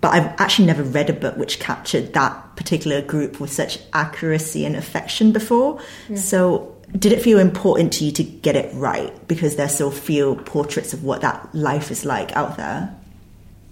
But 0.00 0.14
I've 0.14 0.40
actually 0.40 0.66
never 0.66 0.82
read 0.82 1.10
a 1.10 1.12
book 1.12 1.36
which 1.36 1.58
captured 1.58 2.14
that 2.14 2.56
particular 2.56 3.02
group 3.02 3.40
with 3.40 3.52
such 3.52 3.80
accuracy 3.92 4.64
and 4.64 4.74
affection 4.76 5.32
before. 5.32 5.80
So, 6.14 6.74
did 6.96 7.12
it 7.12 7.20
feel 7.20 7.38
important 7.38 7.92
to 7.94 8.04
you 8.04 8.12
to 8.12 8.22
get 8.22 8.56
it 8.56 8.72
right 8.74 9.12
because 9.28 9.56
there's 9.56 9.76
so 9.76 9.90
few 9.90 10.36
portraits 10.46 10.94
of 10.94 11.04
what 11.04 11.20
that 11.20 11.54
life 11.54 11.90
is 11.90 12.06
like 12.06 12.34
out 12.34 12.56
there? 12.56 12.94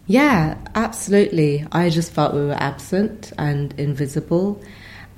Yeah, 0.07 0.59
absolutely. 0.75 1.67
I 1.73 1.91
just 1.91 2.13
felt 2.13 2.35
we 2.35 2.45
were 2.45 2.53
absent 2.53 3.33
and 3.39 3.73
invisible, 3.79 4.63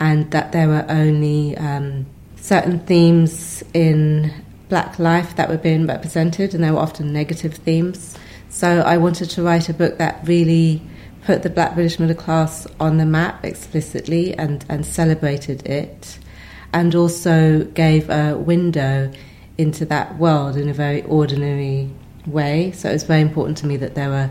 and 0.01 0.31
that 0.31 0.53
there 0.53 0.69
were 0.69 0.85
only 0.89 1.57
um, 1.57 2.07
certain 2.37 2.79
themes 2.81 3.63
in 3.75 4.33
black 4.69 4.99
life 4.99 5.37
that 5.37 5.49
were 5.49 5.57
being 5.59 5.87
represented, 5.87 6.55
and 6.55 6.63
they 6.63 6.71
were 6.71 6.79
often 6.79 7.13
negative 7.13 7.55
themes. 7.55 8.17
So 8.51 8.81
I 8.81 8.97
wanted 8.97 9.31
to 9.31 9.43
write 9.43 9.69
a 9.69 9.75
book 9.75 9.99
that 9.99 10.21
really 10.25 10.83
put 11.25 11.43
the 11.43 11.51
black 11.51 11.75
British 11.75 11.99
middle 11.99 12.17
class 12.17 12.67
on 12.79 12.97
the 12.97 13.05
map 13.05 13.45
explicitly 13.45 14.35
and, 14.39 14.65
and 14.69 14.87
celebrated 14.87 15.67
it, 15.67 16.19
and 16.73 16.95
also 16.95 17.65
gave 17.65 18.09
a 18.09 18.37
window 18.37 19.11
into 19.57 19.85
that 19.87 20.17
world 20.19 20.57
in 20.57 20.69
a 20.69 20.73
very 20.73 21.03
ordinary 21.03 21.91
way. 22.27 22.71
So 22.73 22.89
it 22.91 22.93
was 22.93 23.05
very 23.05 23.21
important 23.21 23.59
to 23.59 23.67
me 23.67 23.77
that 23.79 23.95
there 23.95 24.09
were 24.09 24.31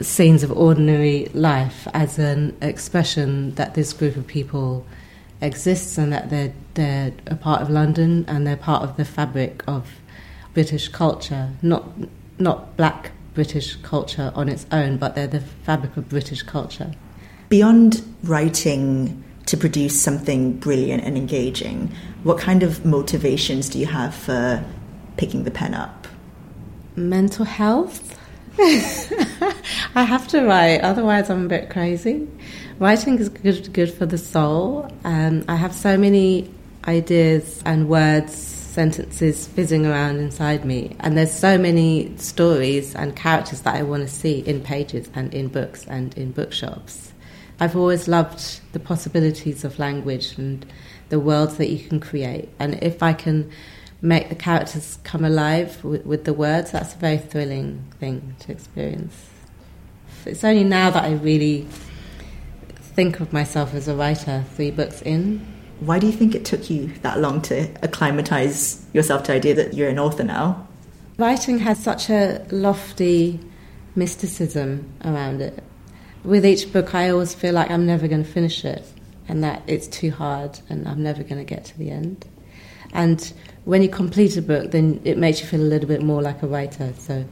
scenes 0.00 0.42
of 0.42 0.52
ordinary 0.52 1.26
life 1.34 1.86
as 1.94 2.18
an 2.18 2.56
expression 2.62 3.54
that 3.54 3.74
this 3.74 3.92
group 3.92 4.16
of 4.16 4.26
people 4.26 4.86
exists 5.40 5.98
and 5.98 6.12
that 6.12 6.30
they're, 6.30 6.52
they're 6.74 7.12
a 7.26 7.36
part 7.36 7.62
of 7.62 7.70
London 7.70 8.24
and 8.28 8.46
they're 8.46 8.56
part 8.56 8.82
of 8.82 8.96
the 8.96 9.04
fabric 9.04 9.62
of 9.66 9.90
British 10.54 10.88
culture, 10.88 11.50
not, 11.62 11.84
not 12.38 12.76
black 12.76 13.12
British 13.34 13.76
culture 13.76 14.32
on 14.34 14.48
its 14.48 14.66
own, 14.70 14.96
but 14.96 15.14
they're 15.14 15.26
the 15.26 15.40
fabric 15.40 15.96
of 15.96 16.08
British 16.08 16.42
culture. 16.42 16.92
Beyond 17.48 18.02
writing 18.22 19.22
to 19.46 19.56
produce 19.56 20.00
something 20.00 20.56
brilliant 20.58 21.04
and 21.04 21.16
engaging, 21.16 21.92
what 22.22 22.38
kind 22.38 22.62
of 22.62 22.84
motivations 22.84 23.68
do 23.68 23.78
you 23.78 23.86
have 23.86 24.14
for 24.14 24.64
picking 25.16 25.44
the 25.44 25.50
pen 25.50 25.74
up? 25.74 26.08
Mental 26.96 27.44
health. 27.44 28.18
I 29.96 30.04
have 30.04 30.28
to 30.28 30.44
write, 30.44 30.82
otherwise 30.82 31.28
I'm 31.28 31.46
a 31.46 31.48
bit 31.48 31.70
crazy. 31.70 32.28
Writing 32.78 33.18
is 33.18 33.28
good, 33.28 33.72
good 33.72 33.92
for 33.92 34.06
the 34.06 34.16
soul. 34.16 34.88
Um, 35.02 35.44
I 35.48 35.56
have 35.56 35.74
so 35.74 35.96
many 35.96 36.48
ideas 36.86 37.60
and 37.66 37.88
words, 37.88 38.32
sentences 38.32 39.48
fizzing 39.48 39.86
around 39.86 40.18
inside 40.18 40.64
me, 40.64 40.94
and 41.00 41.18
there's 41.18 41.32
so 41.32 41.58
many 41.58 42.16
stories 42.16 42.94
and 42.94 43.16
characters 43.16 43.62
that 43.62 43.74
I 43.74 43.82
want 43.82 44.04
to 44.04 44.08
see 44.08 44.38
in 44.38 44.60
pages 44.60 45.10
and 45.14 45.34
in 45.34 45.48
books 45.48 45.84
and 45.88 46.16
in 46.16 46.30
bookshops. 46.30 47.12
I've 47.58 47.76
always 47.76 48.06
loved 48.06 48.60
the 48.72 48.80
possibilities 48.80 49.64
of 49.64 49.80
language 49.80 50.38
and 50.38 50.64
the 51.08 51.18
worlds 51.18 51.56
that 51.56 51.70
you 51.70 51.88
can 51.88 51.98
create, 51.98 52.50
and 52.60 52.80
if 52.84 53.02
I 53.02 53.14
can 53.14 53.50
make 54.04 54.28
the 54.28 54.34
characters 54.34 54.98
come 55.02 55.24
alive 55.24 55.82
with, 55.82 56.04
with 56.04 56.24
the 56.24 56.34
words, 56.34 56.70
that's 56.72 56.94
a 56.94 56.98
very 56.98 57.16
thrilling 57.16 57.82
thing 57.98 58.36
to 58.38 58.52
experience. 58.52 59.30
It's 60.26 60.44
only 60.44 60.62
now 60.62 60.90
that 60.90 61.04
I 61.04 61.14
really 61.14 61.66
think 62.78 63.20
of 63.20 63.32
myself 63.32 63.72
as 63.74 63.88
a 63.88 63.96
writer, 63.96 64.44
three 64.54 64.70
books 64.70 65.00
in. 65.02 65.40
Why 65.80 65.98
do 65.98 66.06
you 66.06 66.12
think 66.12 66.34
it 66.34 66.44
took 66.44 66.68
you 66.68 66.88
that 67.00 67.18
long 67.18 67.40
to 67.42 67.66
acclimatize 67.82 68.86
yourself 68.92 69.22
to 69.24 69.32
the 69.32 69.36
idea 69.36 69.54
that 69.54 69.72
you're 69.72 69.88
an 69.88 69.98
author 69.98 70.22
now? 70.22 70.68
Writing 71.16 71.58
has 71.60 71.82
such 71.82 72.10
a 72.10 72.46
lofty 72.50 73.40
mysticism 73.96 74.92
around 75.04 75.40
it. 75.40 75.62
With 76.24 76.44
each 76.44 76.72
book, 76.72 76.94
I 76.94 77.08
always 77.08 77.34
feel 77.34 77.54
like 77.54 77.70
I'm 77.70 77.86
never 77.86 78.06
going 78.06 78.24
to 78.24 78.30
finish 78.30 78.66
it 78.66 78.84
and 79.28 79.42
that 79.42 79.62
it's 79.66 79.86
too 79.86 80.10
hard 80.10 80.60
and 80.68 80.86
I'm 80.86 81.02
never 81.02 81.22
going 81.22 81.38
to 81.38 81.44
get 81.44 81.64
to 81.66 81.78
the 81.78 81.90
end. 81.90 82.26
And 82.92 83.32
when 83.64 83.82
you 83.82 83.88
complete 83.88 84.36
a 84.36 84.42
book, 84.42 84.70
then 84.70 85.00
it 85.04 85.18
makes 85.18 85.40
you 85.40 85.46
feel 85.46 85.60
a 85.60 85.62
little 85.62 85.88
bit 85.88 86.02
more 86.02 86.22
like 86.22 86.42
a 86.42 86.46
writer. 86.46 86.92
So 86.98 87.24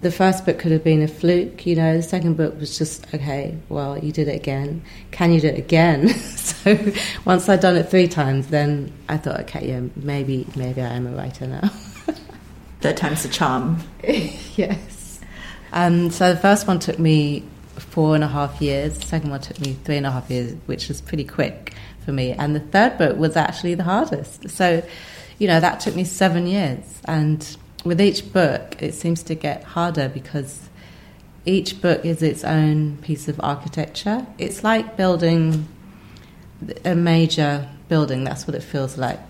the 0.00 0.10
first 0.10 0.44
book 0.44 0.58
could 0.58 0.72
have 0.72 0.84
been 0.84 1.02
a 1.02 1.08
fluke, 1.08 1.66
you 1.66 1.74
know. 1.74 1.96
The 1.96 2.02
second 2.02 2.36
book 2.36 2.58
was 2.60 2.76
just 2.76 3.06
okay. 3.14 3.56
Well, 3.68 3.98
you 3.98 4.12
did 4.12 4.28
it 4.28 4.36
again. 4.36 4.82
Can 5.10 5.32
you 5.32 5.40
do 5.40 5.48
it 5.48 5.58
again? 5.58 6.08
so 6.08 6.78
once 7.24 7.48
I'd 7.48 7.60
done 7.60 7.76
it 7.76 7.88
three 7.88 8.08
times, 8.08 8.48
then 8.48 8.92
I 9.08 9.16
thought, 9.16 9.40
okay, 9.40 9.68
yeah, 9.68 9.80
maybe 9.96 10.46
maybe 10.56 10.82
I 10.82 10.88
am 10.88 11.06
a 11.06 11.10
writer 11.10 11.46
now. 11.46 11.68
Third 12.80 12.98
time's 12.98 13.22
the 13.22 13.30
charm. 13.30 13.78
yes. 14.02 15.20
Um, 15.72 16.10
so 16.10 16.32
the 16.34 16.40
first 16.40 16.66
one 16.66 16.78
took 16.78 16.98
me 16.98 17.42
four 17.76 18.14
and 18.14 18.22
a 18.22 18.28
half 18.28 18.60
years. 18.60 18.98
The 18.98 19.06
second 19.06 19.30
one 19.30 19.40
took 19.40 19.58
me 19.60 19.76
three 19.84 19.96
and 19.96 20.06
a 20.06 20.10
half 20.10 20.30
years, 20.30 20.54
which 20.66 20.88
was 20.88 21.00
pretty 21.00 21.24
quick 21.24 21.74
for 22.04 22.12
me. 22.12 22.32
And 22.32 22.54
the 22.54 22.60
third 22.60 22.98
book 22.98 23.16
was 23.16 23.36
actually 23.36 23.74
the 23.74 23.82
hardest. 23.82 24.50
So, 24.50 24.82
you 25.38 25.46
know, 25.46 25.60
that 25.60 25.80
took 25.80 25.94
me 25.94 26.04
seven 26.04 26.46
years. 26.46 27.00
And 27.04 27.56
with 27.84 28.00
each 28.00 28.32
book, 28.32 28.76
it 28.80 28.94
seems 28.94 29.22
to 29.24 29.34
get 29.34 29.62
harder 29.62 30.08
because 30.08 30.68
each 31.44 31.80
book 31.80 32.04
is 32.04 32.22
its 32.22 32.44
own 32.44 32.96
piece 32.98 33.28
of 33.28 33.40
architecture. 33.42 34.26
It's 34.38 34.64
like 34.64 34.96
building 34.96 35.68
a 36.84 36.94
major 36.94 37.68
building, 37.88 38.24
that's 38.24 38.46
what 38.46 38.56
it 38.56 38.62
feels 38.62 38.98
like. 38.98 39.20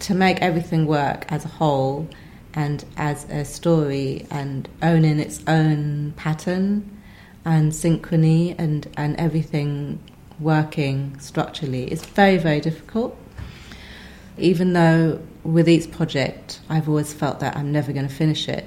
To 0.00 0.14
make 0.14 0.40
everything 0.40 0.86
work 0.86 1.30
as 1.30 1.44
a 1.44 1.48
whole 1.48 2.08
and 2.54 2.84
as 2.96 3.24
a 3.24 3.44
story 3.44 4.26
and 4.30 4.68
owning 4.82 5.18
its 5.18 5.42
own 5.46 6.14
pattern 6.16 6.98
and 7.44 7.72
synchrony 7.72 8.54
and, 8.58 8.88
and 8.96 9.16
everything 9.16 9.98
working 10.40 11.18
structurally 11.18 11.90
is 11.90 12.04
very, 12.04 12.38
very 12.38 12.60
difficult. 12.60 13.16
Even 14.38 14.72
though 14.72 15.20
with 15.44 15.68
each 15.68 15.90
project 15.90 16.60
I've 16.68 16.88
always 16.88 17.12
felt 17.12 17.40
that 17.40 17.56
I'm 17.56 17.72
never 17.72 17.92
going 17.92 18.08
to 18.08 18.14
finish 18.14 18.48
it, 18.48 18.66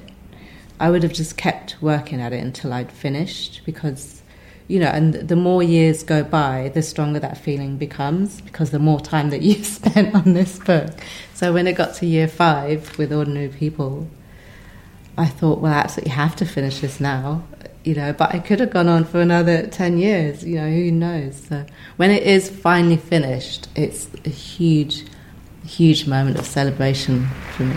I 0.80 0.90
would 0.90 1.04
have 1.04 1.14
just 1.14 1.38
kept 1.38 1.78
working 1.82 2.20
at 2.20 2.34
it 2.34 2.44
until 2.44 2.74
I'd 2.74 2.92
finished 2.92 3.62
because, 3.66 4.22
you 4.68 4.80
know, 4.80 4.88
and 4.88 5.14
the 5.14 5.36
more 5.36 5.62
years 5.62 6.02
go 6.02 6.24
by, 6.24 6.72
the 6.74 6.82
stronger 6.82 7.20
that 7.20 7.38
feeling 7.38 7.78
becomes 7.78 8.42
because 8.42 8.72
the 8.72 8.80
more 8.80 9.00
time 9.00 9.30
that 9.30 9.42
you've 9.44 9.66
spent 9.66 10.16
on 10.16 10.34
this 10.34 10.58
book. 10.60 10.92
So 11.34 11.54
when 11.54 11.68
it 11.68 11.74
got 11.74 11.96
to 11.96 12.06
year 12.06 12.28
five 12.28 12.98
with 12.98 13.14
Ordinary 13.14 13.50
People, 13.50 14.08
I 15.18 15.28
thought, 15.28 15.60
well, 15.60 15.74
I 15.74 15.78
absolutely 15.78 16.14
have 16.14 16.36
to 16.38 16.46
finish 16.46 16.80
this 16.80 17.00
now, 17.00 17.44
you 17.84 17.96
know, 17.96 18.14
but 18.14 18.34
I 18.34 18.40
could 18.40 18.60
have 18.60 18.72
gone 18.72 18.88
on 18.88 19.06
for 19.06 19.22
another 19.22 19.68
10 19.68 19.98
years, 19.98 20.44
you 20.44 20.56
know, 20.56 20.70
who 20.70 20.92
knows. 20.92 21.44
So 21.48 21.66
when 21.98 22.12
it 22.12 22.24
is 22.24 22.50
finally 22.50 22.98
finished, 22.98 23.68
it's 23.76 24.08
a 24.26 24.30
huge, 24.30 25.06
huge 25.68 26.08
moment 26.08 26.38
of 26.38 26.46
celebration 26.46 27.28
for 27.56 27.64
me. 27.64 27.76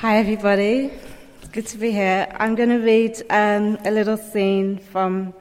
Hi, 0.00 0.18
everybody. 0.18 0.90
good 1.52 1.66
to 1.66 1.78
be 1.78 1.92
here. 1.92 2.26
I'm 2.38 2.54
going 2.54 2.70
to 2.70 2.78
read 2.78 3.22
um, 3.30 3.78
a 3.84 3.90
little 3.90 4.16
scene 4.16 4.78
from 4.78 5.34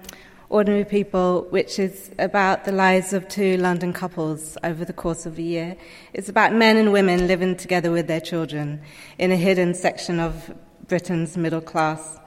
Ordinary 0.50 0.84
People, 0.84 1.48
which 1.50 1.80
is 1.80 2.12
about 2.20 2.66
the 2.66 2.72
lives 2.72 3.14
of 3.14 3.28
two 3.28 3.58
London 3.58 3.94
couples 3.94 4.58
over 4.64 4.84
the 4.84 4.94
course 4.94 5.26
of 5.26 5.38
a 5.38 5.42
year. 5.42 5.78
It's 6.14 6.28
about 6.28 6.54
men 6.54 6.76
and 6.76 6.92
women 6.92 7.28
living 7.28 7.56
together 7.56 7.90
with 7.90 8.08
their 8.08 8.20
children 8.20 8.82
in 9.18 9.32
a 9.32 9.38
hidden 9.38 9.74
section 9.74 10.20
of 10.20 10.54
Britain's 10.88 11.38
middle 11.38 11.62
class. 11.62 12.20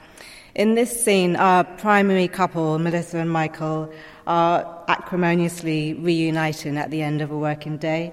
In 0.54 0.76
this 0.76 1.04
scene, 1.04 1.34
our 1.34 1.64
primary 1.64 2.28
couple, 2.28 2.78
Melissa 2.78 3.18
and 3.18 3.30
Michael, 3.30 3.92
are 4.26 4.84
acrimoniously 4.86 5.94
reuniting 5.94 6.76
at 6.78 6.92
the 6.92 7.02
end 7.02 7.20
of 7.20 7.32
a 7.32 7.36
working 7.36 7.76
day, 7.76 8.12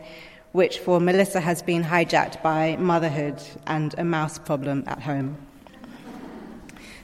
which 0.51 0.79
for 0.79 0.99
Melissa 0.99 1.39
has 1.39 1.61
been 1.61 1.83
hijacked 1.83 2.41
by 2.41 2.77
motherhood 2.77 3.39
and 3.67 3.93
a 3.99 4.03
mouse 4.03 4.39
problem 4.39 4.83
at 4.87 4.99
home. 4.99 5.37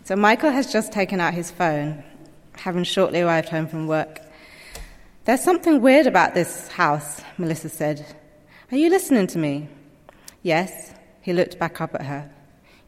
So 0.06 0.16
Michael 0.16 0.50
has 0.50 0.74
just 0.74 0.92
taken 0.92 1.22
out 1.22 1.36
his 1.36 1.52
phone 1.52 2.04
having 2.54 2.84
shortly 2.84 3.22
arrived 3.22 3.50
home 3.50 3.68
from 3.68 3.86
work. 3.86 4.22
There's 5.26 5.44
something 5.44 5.82
weird 5.82 6.08
about 6.08 6.34
this 6.34 6.68
house, 6.70 7.22
Melissa 7.38 7.70
said. 7.70 8.16
Are 8.72 8.78
you 8.78 8.90
listening 8.90 9.28
to 9.28 9.38
me? 9.38 9.70
Yes. 10.42 10.94
He 11.22 11.34
looked 11.34 11.60
back 11.60 11.80
up 11.82 11.94
at 11.94 12.04
her. 12.04 12.32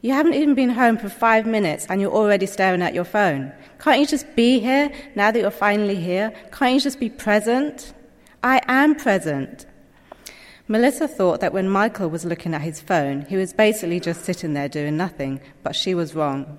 You 0.02 0.14
haven't 0.14 0.34
even 0.34 0.54
been 0.54 0.70
home 0.70 0.96
for 0.96 1.10
five 1.10 1.46
minutes 1.46 1.86
and 1.90 2.00
you're 2.00 2.12
already 2.12 2.46
staring 2.46 2.80
at 2.80 2.94
your 2.94 3.04
phone. 3.04 3.52
Can't 3.78 4.00
you 4.00 4.06
just 4.06 4.34
be 4.34 4.58
here 4.58 4.90
now 5.14 5.30
that 5.30 5.38
you're 5.38 5.50
finally 5.50 5.96
here? 5.96 6.32
Can't 6.52 6.74
you 6.74 6.80
just 6.80 6.98
be 6.98 7.10
present? 7.10 7.92
I 8.42 8.62
am 8.66 8.94
present. 8.94 9.66
Melissa 10.68 11.06
thought 11.06 11.40
that 11.40 11.52
when 11.52 11.68
Michael 11.68 12.08
was 12.08 12.24
looking 12.24 12.54
at 12.54 12.62
his 12.62 12.80
phone, 12.80 13.22
he 13.22 13.36
was 13.36 13.52
basically 13.52 14.00
just 14.00 14.24
sitting 14.24 14.54
there 14.54 14.68
doing 14.68 14.96
nothing, 14.96 15.40
but 15.62 15.76
she 15.76 15.94
was 15.94 16.14
wrong. 16.14 16.58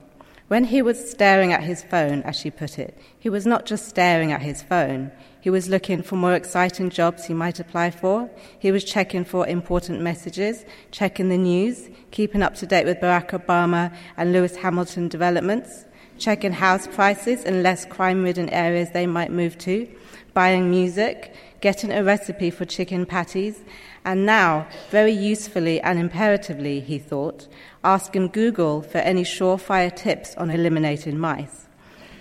When 0.50 0.66
he 0.66 0.82
was 0.82 1.10
staring 1.10 1.54
at 1.54 1.64
his 1.64 1.82
phone, 1.82 2.22
as 2.24 2.36
she 2.36 2.52
put 2.52 2.78
it, 2.78 2.96
he 3.18 3.30
was 3.30 3.48
not 3.48 3.66
just 3.66 3.88
staring 3.88 4.34
at 4.34 4.42
his 4.42 4.62
phone. 4.62 5.12
He 5.42 5.50
was 5.50 5.68
looking 5.68 6.04
for 6.04 6.16
more 6.16 6.36
exciting 6.36 6.92
jobs 6.92 7.26
he 7.26 7.34
might 7.34 7.60
apply 7.60 7.90
for. 7.90 8.30
He 8.60 8.72
was 8.72 8.84
checking 8.84 9.26
for 9.26 9.48
important 9.48 10.00
messages, 10.00 10.64
checking 10.92 11.30
the 11.30 11.38
news, 11.38 11.90
keeping 12.12 12.44
up 12.44 12.54
to 12.56 12.68
date 12.68 12.86
with 12.86 13.00
Barack 13.00 13.32
Obama 13.32 13.92
and 14.18 14.32
Lewis 14.32 14.56
Hamilton 14.56 15.08
developments, 15.08 15.86
checking 16.20 16.52
house 16.52 16.88
prices 16.88 17.44
in 17.44 17.64
less 17.64 17.86
crime 17.88 18.22
ridden 18.22 18.50
areas 18.50 18.92
they 18.92 19.08
might 19.08 19.32
move 19.32 19.58
to, 19.58 19.88
buying 20.36 20.70
music, 20.70 21.34
getting 21.60 21.92
a 21.92 22.04
recipe 22.04 22.52
for 22.52 22.66
chicken 22.66 23.08
patties, 23.08 23.64
and 24.06 24.28
now, 24.28 24.68
very 24.92 25.12
usefully 25.12 25.82
and 25.82 25.98
imperatively, 25.98 26.80
he 26.80 27.00
thought, 27.00 27.48
asking 27.84 28.28
Google 28.28 28.84
for 28.84 29.00
any 29.00 29.24
surefire 29.24 29.96
tips 29.96 30.36
on 30.36 30.52
eliminating 30.52 31.18
mice. 31.18 31.68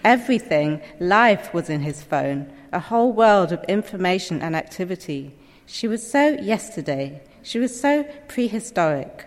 Everything, 0.05 0.81
life 0.99 1.53
was 1.53 1.69
in 1.69 1.81
his 1.81 2.03
phone, 2.03 2.51
a 2.73 2.81
whole 2.81 3.13
world 3.13 3.53
of 3.53 3.65
information 3.65 4.43
and 4.43 4.55
activity. 4.55 5.35
She 5.67 5.89
was 5.89 6.09
so 6.09 6.31
yesterday, 6.41 7.23
she 7.43 7.59
was 7.59 7.79
so 7.79 8.05
prehistoric. 8.29 9.27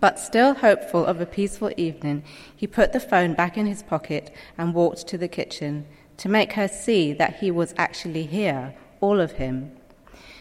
But 0.00 0.18
still 0.18 0.54
hopeful 0.54 1.04
of 1.04 1.20
a 1.20 1.26
peaceful 1.26 1.72
evening, 1.76 2.22
he 2.56 2.66
put 2.66 2.92
the 2.92 3.00
phone 3.00 3.34
back 3.34 3.58
in 3.58 3.66
his 3.66 3.82
pocket 3.82 4.34
and 4.56 4.72
walked 4.72 5.06
to 5.08 5.18
the 5.18 5.28
kitchen 5.28 5.86
to 6.16 6.28
make 6.28 6.52
her 6.54 6.68
see 6.68 7.12
that 7.12 7.36
he 7.36 7.50
was 7.50 7.74
actually 7.76 8.24
here, 8.24 8.74
all 9.00 9.20
of 9.20 9.32
him. 9.32 9.72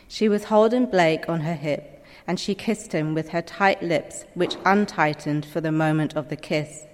She 0.07 0.29
was 0.29 0.45
holding 0.45 0.85
Blake 0.85 1.27
on 1.27 1.41
her 1.41 1.55
hip, 1.55 2.03
and 2.25 2.39
she 2.39 2.55
kissed 2.55 2.93
him 2.93 3.13
with 3.13 3.29
her 3.29 3.41
tight 3.41 3.83
lips, 3.83 4.23
which 4.33 4.57
untightened 4.65 5.45
for 5.45 5.62
the 5.62 5.71
moment 5.71 6.15
of 6.15 6.29
the 6.29 6.35
kiss. 6.35 6.85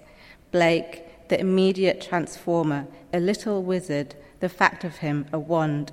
Blake, 0.50 1.05
the 1.28 1.40
immediate 1.40 2.00
transformer, 2.00 2.86
a 3.12 3.20
little 3.20 3.62
wizard, 3.62 4.14
the 4.40 4.48
fact 4.48 4.84
of 4.84 4.96
him, 4.96 5.26
a 5.32 5.38
wand. 5.38 5.92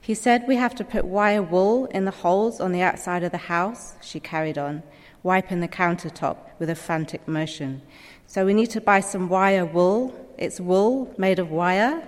He 0.00 0.14
said 0.14 0.48
we 0.48 0.56
have 0.56 0.74
to 0.76 0.84
put 0.84 1.04
wire 1.04 1.42
wool 1.42 1.86
in 1.86 2.04
the 2.04 2.10
holes 2.10 2.60
on 2.60 2.72
the 2.72 2.82
outside 2.82 3.22
of 3.22 3.32
the 3.32 3.38
house, 3.38 3.94
she 4.00 4.20
carried 4.20 4.56
on, 4.56 4.82
wiping 5.22 5.60
the 5.60 5.68
countertop 5.68 6.36
with 6.58 6.70
a 6.70 6.74
frantic 6.74 7.26
motion. 7.28 7.82
So 8.26 8.44
we 8.44 8.54
need 8.54 8.70
to 8.70 8.80
buy 8.80 9.00
some 9.00 9.28
wire 9.28 9.64
wool. 9.64 10.14
It's 10.36 10.60
wool 10.60 11.12
made 11.16 11.38
of 11.38 11.50
wire. 11.50 12.02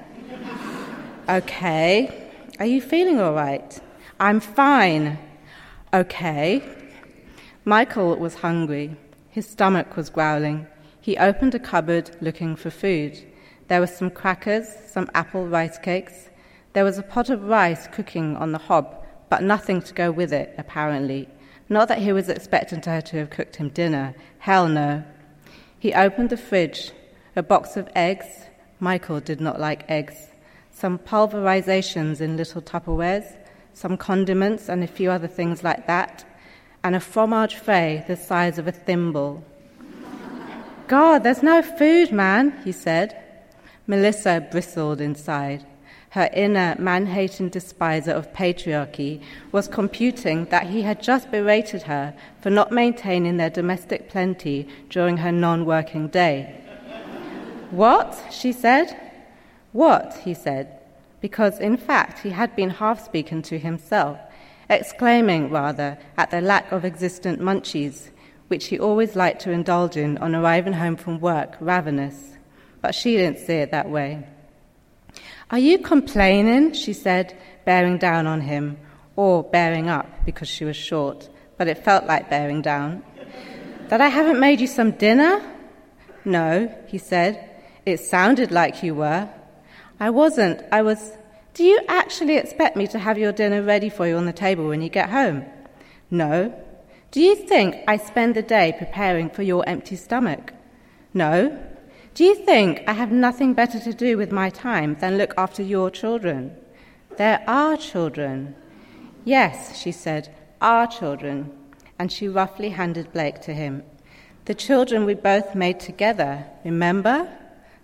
okay. 1.29 2.31
Are 2.59 2.66
you 2.66 2.81
feeling 2.81 3.19
all 3.21 3.33
right? 3.33 3.81
I'm 4.19 4.38
fine. 4.40 5.19
Okay. 5.93 6.62
Michael 7.64 8.16
was 8.16 8.37
hungry. 8.37 8.97
His 9.31 9.47
stomach 9.47 9.97
was 9.97 10.11
growling. 10.11 10.66
He 11.01 11.17
opened 11.17 11.55
a 11.55 11.59
cupboard 11.59 12.17
looking 12.21 12.57
for 12.57 12.71
food. 12.71 13.23
There 13.69 13.81
were 13.81 13.87
some 13.87 14.11
crackers, 14.11 14.69
some 14.87 15.11
apple 15.15 15.47
rice 15.47 15.79
cakes. 15.79 16.29
There 16.73 16.85
was 16.85 16.99
a 16.99 17.03
pot 17.03 17.31
of 17.31 17.45
rice 17.45 17.87
cooking 17.89 18.37
on 18.37 18.53
the 18.53 18.59
hob, 18.59 19.05
but 19.29 19.43
nothing 19.43 19.81
to 19.83 19.95
go 19.95 20.11
with 20.11 20.33
it, 20.33 20.55
apparently. 20.59 21.29
Not 21.69 21.89
that 21.89 21.99
he 21.99 22.13
was 22.13 22.29
expecting 22.29 22.83
her 22.83 23.01
to 23.01 23.17
have 23.19 23.31
cooked 23.31 23.57
him 23.57 23.69
dinner. 23.71 24.15
Hell 24.39 24.69
no. 24.69 25.05
He 25.79 25.95
opened 25.95 26.31
the 26.31 26.37
fridge. 26.37 26.93
A 27.37 27.43
box 27.43 27.77
of 27.77 27.89
eggs. 27.95 28.27
Michael 28.81 29.21
did 29.21 29.41
not 29.41 29.61
like 29.61 29.89
eggs. 29.89 30.29
Some 30.73 30.99
pulverizations 30.99 32.21
in 32.21 32.37
little 32.37 32.63
Tupperwares 32.63 33.37
some 33.73 33.97
condiments, 33.97 34.69
and 34.69 34.83
a 34.83 34.87
few 34.87 35.11
other 35.11 35.27
things 35.27 35.65
like 35.65 35.87
that, 35.87 36.25
and 36.83 36.95
a 36.95 37.01
fromage 37.01 37.55
frais 37.55 38.07
the 38.07 38.17
size 38.17 38.59
of 38.59 38.67
a 38.67 38.73
thimble. 38.73 39.45
God, 40.90 41.22
there's 41.22 41.40
no 41.40 41.62
food, 41.62 42.11
man, 42.11 42.61
he 42.64 42.72
said. 42.72 43.16
Melissa 43.87 44.44
bristled 44.50 45.00
inside. 45.00 45.64
Her 46.11 46.29
inner 46.33 46.74
man 46.81 47.07
hating 47.07 47.50
despiser 47.50 48.11
of 48.11 48.33
patriarchy 48.33 49.22
was 49.53 49.68
computing 49.68 50.46
that 50.46 50.66
he 50.66 50.83
had 50.83 51.00
just 51.00 51.31
berated 51.31 51.83
her 51.83 52.12
for 52.40 52.50
not 52.50 52.72
maintaining 52.72 53.37
their 53.37 53.50
domestic 53.50 54.09
plenty 54.09 54.66
during 54.88 55.18
her 55.18 55.31
non 55.31 55.64
working 55.64 56.09
day. 56.09 56.61
what? 57.70 58.20
she 58.33 58.50
said. 58.50 58.88
What? 59.70 60.18
he 60.24 60.35
said 60.35 60.76
because 61.20 61.61
in 61.61 61.76
fact 61.76 62.18
he 62.18 62.31
had 62.31 62.57
been 62.57 62.70
half 62.70 63.05
speaking 63.05 63.42
to 63.42 63.61
himself, 63.61 64.18
exclaiming 64.68 65.50
rather 65.50 65.96
at 66.16 66.33
the 66.33 66.40
lack 66.40 66.72
of 66.72 66.85
existent 66.85 67.38
munchies, 67.40 68.11
which 68.51 68.67
he 68.67 68.81
always 68.81 69.15
liked 69.15 69.43
to 69.43 69.53
indulge 69.53 69.97
in 69.97 70.19
on 70.19 70.35
arriving 70.35 70.73
home 70.73 70.97
from 70.97 71.21
work, 71.21 71.57
ravenous. 71.61 72.33
But 72.83 72.97
she 72.97 73.17
didn't 73.17 73.39
see 73.39 73.55
it 73.55 73.71
that 73.71 73.89
way. 73.89 74.27
Are 75.53 75.59
you 75.61 75.79
complaining? 75.79 76.73
she 76.73 76.93
said, 76.93 77.39
bearing 77.65 77.97
down 77.97 78.27
on 78.27 78.41
him, 78.41 78.77
or 79.15 79.45
bearing 79.45 79.89
up 79.89 80.25
because 80.25 80.49
she 80.49 80.65
was 80.65 80.75
short, 80.75 81.29
but 81.59 81.69
it 81.69 81.85
felt 81.85 82.07
like 82.07 82.29
bearing 82.29 82.61
down. 82.61 83.05
that 83.89 84.01
I 84.01 84.09
haven't 84.09 84.41
made 84.41 84.61
you 84.61 84.67
some 84.67 84.91
dinner? 84.93 85.41
No, 86.25 86.75
he 86.89 86.99
said. 86.99 87.49
It 87.87 88.01
sounded 88.01 88.51
like 88.51 88.83
you 88.83 88.97
were. 88.97 89.29
I 90.01 90.11
wasn't. 90.11 90.61
I 90.73 90.83
was. 90.83 91.13
Do 91.55 91.63
you 91.63 91.81
actually 91.87 92.37
expect 92.37 92.77
me 92.77 92.89
to 92.89 92.99
have 92.99 93.17
your 93.17 93.31
dinner 93.31 93.63
ready 93.63 93.91
for 93.91 94.09
you 94.09 94.17
on 94.17 94.27
the 94.27 94.33
table 94.33 94.67
when 94.67 94.83
you 94.83 94.89
get 94.89 95.09
home? 95.09 95.45
No. 96.11 96.53
Do 97.11 97.20
you 97.20 97.35
think 97.35 97.77
I 97.88 97.96
spend 97.96 98.37
the 98.37 98.42
day 98.42 98.73
preparing 98.79 99.31
for 99.31 99.42
your 99.42 99.68
empty 99.68 99.96
stomach? 99.96 100.53
No. 101.12 101.59
Do 102.14 102.23
you 102.23 102.37
think 102.37 102.85
I 102.87 102.92
have 102.92 103.11
nothing 103.11 103.53
better 103.53 103.81
to 103.81 103.92
do 103.92 104.16
with 104.16 104.31
my 104.31 104.49
time 104.49 104.94
than 105.01 105.18
look 105.18 105.35
after 105.37 105.61
your 105.61 105.90
children? 105.90 106.57
There 107.16 107.42
are 107.49 107.77
children. 107.77 108.55
Yes, 109.25 109.77
she 109.77 109.90
said, 109.90 110.33
our 110.61 110.87
children. 110.87 111.51
And 111.99 112.12
she 112.12 112.29
roughly 112.29 112.68
handed 112.68 113.12
Blake 113.12 113.40
to 113.42 113.55
him. 113.55 113.83
The 114.44 114.55
children 114.55 115.05
we 115.05 115.14
both 115.14 115.57
made 115.57 115.81
together, 115.81 116.46
remember? 116.64 117.29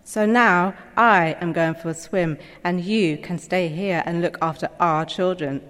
So 0.05 0.25
now 0.25 0.75
I 0.97 1.37
am 1.41 1.53
going 1.53 1.75
for 1.75 1.89
a 1.89 1.95
swim, 1.95 2.39
and 2.63 2.81
you 2.81 3.19
can 3.19 3.41
stay 3.41 3.67
here 3.67 4.05
and 4.07 4.23
look 4.23 4.39
after 4.41 4.71
our 4.79 5.05
children. 5.05 5.63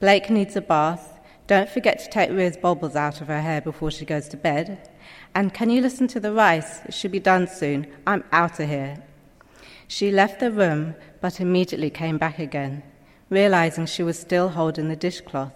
Blake 0.00 0.30
needs 0.30 0.56
a 0.56 0.62
bath. 0.62 1.13
Don't 1.46 1.68
forget 1.68 1.98
to 1.98 2.08
take 2.08 2.30
Ria's 2.30 2.56
bobbles 2.56 2.96
out 2.96 3.20
of 3.20 3.28
her 3.28 3.42
hair 3.42 3.60
before 3.60 3.90
she 3.90 4.06
goes 4.06 4.28
to 4.28 4.36
bed. 4.36 4.88
And 5.34 5.52
can 5.52 5.68
you 5.68 5.82
listen 5.82 6.06
to 6.08 6.20
the 6.20 6.32
rice? 6.32 6.80
It 6.86 6.94
should 6.94 7.12
be 7.12 7.20
done 7.20 7.48
soon. 7.48 7.86
I'm 8.06 8.24
out 8.32 8.60
of 8.60 8.68
here. 8.68 9.02
She 9.86 10.10
left 10.10 10.40
the 10.40 10.50
room, 10.50 10.94
but 11.20 11.40
immediately 11.40 11.90
came 11.90 12.16
back 12.16 12.38
again, 12.38 12.82
realizing 13.28 13.84
she 13.84 14.02
was 14.02 14.18
still 14.18 14.48
holding 14.48 14.88
the 14.88 14.96
dishcloth. 14.96 15.52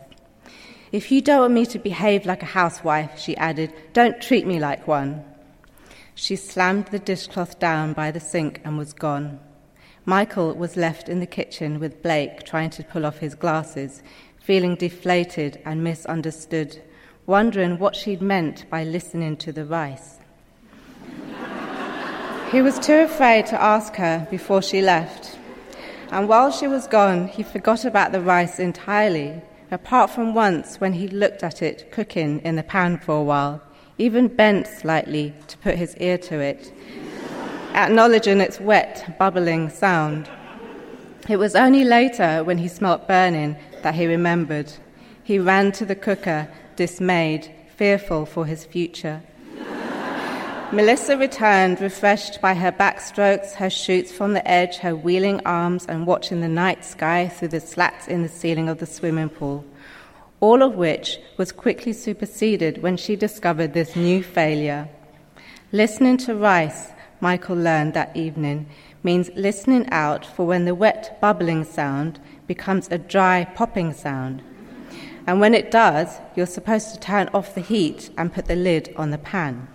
If 0.93 1.11
you 1.11 1.23
don't 1.23 1.41
want 1.41 1.55
me 1.55 1.65
to 1.67 1.79
behave 1.79 2.27
like 2.27 2.43
a 2.43 2.47
housewife, 2.47 3.19
she 3.19 3.37
added, 3.39 3.73
don't 3.95 4.21
treat 4.21 4.47
me 4.47 4.59
like 4.59 4.87
one. 4.87 5.25
She 6.15 6.37
slammed 6.37 6.89
the 6.89 6.99
dishcloth 6.99 7.59
down 7.59 7.95
by 7.95 8.11
the 8.11 8.21
sink 8.21 8.61
and 8.65 8.77
was 8.77 8.93
gone. 8.93 9.41
Michael 10.05 10.55
was 10.55 10.77
left 10.77 11.11
in 11.11 11.21
the 11.21 11.27
kitchen 11.27 11.79
with 11.79 12.03
Blake 12.03 12.43
trying 12.43 12.71
to 12.71 12.83
pull 12.83 13.05
off 13.05 13.19
his 13.19 13.35
glasses, 13.35 14.03
feeling 14.49 14.77
deflated 14.77 15.61
and 15.67 15.85
misunderstood, 15.85 16.81
wondering 17.27 17.79
what 17.79 17.95
she'd 17.95 18.23
meant 18.23 18.65
by 18.71 18.83
listening 18.83 19.37
to 19.37 19.53
the 19.53 19.63
rice. 19.63 20.17
He 22.51 22.63
was 22.63 22.79
too 22.79 23.01
afraid 23.01 23.45
to 23.49 23.63
ask 23.63 23.95
her 23.97 24.27
before 24.31 24.63
she 24.63 24.81
left. 24.81 25.39
And 26.11 26.31
while 26.31 26.51
she 26.51 26.67
was 26.67 26.87
gone, 26.87 27.29
he 27.29 27.43
forgot 27.43 27.85
about 27.85 28.13
the 28.13 28.23
rice 28.23 28.59
entirely, 28.59 29.39
apart 29.71 30.09
from 30.09 30.33
once 30.33 30.81
when 30.81 30.95
he 30.95 31.09
looked 31.09 31.43
at 31.43 31.61
it 31.61 31.93
cooking 31.93 32.41
in 32.41 32.57
the 32.57 32.63
pan 32.63 32.97
for 32.97 33.17
a 33.17 33.23
while, 33.23 33.61
even 33.99 34.29
bent 34.29 34.67
slightly 34.67 35.35
to 35.49 35.59
put 35.59 35.75
his 35.75 35.95
ear 35.99 36.17
to 36.17 36.41
it, 36.41 36.73
acknowledging 37.75 38.41
its 38.41 38.59
wet, 38.59 39.15
bubbling 39.19 39.69
sound. 39.69 40.27
It 41.29 41.37
was 41.37 41.55
only 41.55 41.85
later, 41.85 42.43
when 42.43 42.57
he 42.57 42.69
smelt 42.69 43.07
burning, 43.07 43.55
that 43.83 43.95
he 43.95 44.07
remembered. 44.07 44.73
He 45.23 45.39
ran 45.39 45.73
to 45.73 45.85
the 45.85 45.95
cooker, 45.95 46.49
dismayed, 46.77 47.51
fearful 47.77 48.27
for 48.27 48.47
his 48.47 48.65
future. 48.65 49.23
Melissa 50.73 51.17
returned, 51.17 51.81
refreshed 51.81 52.41
by 52.41 52.55
her 52.55 52.73
backstrokes, 52.73 53.55
her 53.55 53.71
shoots 53.71 54.11
from 54.11 54.33
the 54.33 54.47
edge, 54.49 54.77
her 54.79 54.97
wheeling 54.97 55.41
arms, 55.45 55.87
and 55.87 56.07
watching 56.07 56.41
the 56.41 56.49
night 56.49 56.85
sky 56.85 57.29
through 57.29 57.49
the 57.49 57.61
slats 57.61 58.09
in 58.09 58.23
the 58.23 58.29
ceiling 58.29 58.69
of 58.69 58.79
the 58.79 58.87
swimming 58.87 59.29
pool. 59.29 59.65
All 60.41 60.63
of 60.63 60.75
which 60.75 61.19
was 61.37 61.53
quickly 61.53 61.93
superseded 61.93 62.83
when 62.83 62.97
she 62.97 63.17
discovered 63.17 63.75
this 63.75 63.97
new 63.97 64.23
failure. 64.23 64.89
Listening 65.73 66.17
to 66.19 66.35
Rice, 66.35 66.93
Michael 67.21 67.57
learned 67.57 67.95
that 67.95 68.17
evening, 68.17 68.67
means 69.03 69.31
listening 69.35 69.89
out 69.91 70.25
for 70.25 70.47
when 70.47 70.65
the 70.65 70.75
wet 70.75 71.19
bubbling 71.21 71.65
sound 71.65 72.21
becomes 72.49 72.89
a 72.91 72.99
dry 72.99 73.45
popping 73.55 73.93
sound. 73.93 74.43
And 75.29 75.39
when 75.41 75.55
it 75.55 75.71
does, 75.71 76.19
you're 76.35 76.47
supposed 76.47 76.95
to 76.95 77.01
turn 77.01 77.29
off 77.33 77.55
the 77.55 77.61
heat 77.61 78.11
and 78.17 78.33
put 78.33 78.47
the 78.47 78.57
lid 78.57 78.93
on 78.97 79.11
the 79.11 79.19
pan. 79.19 79.69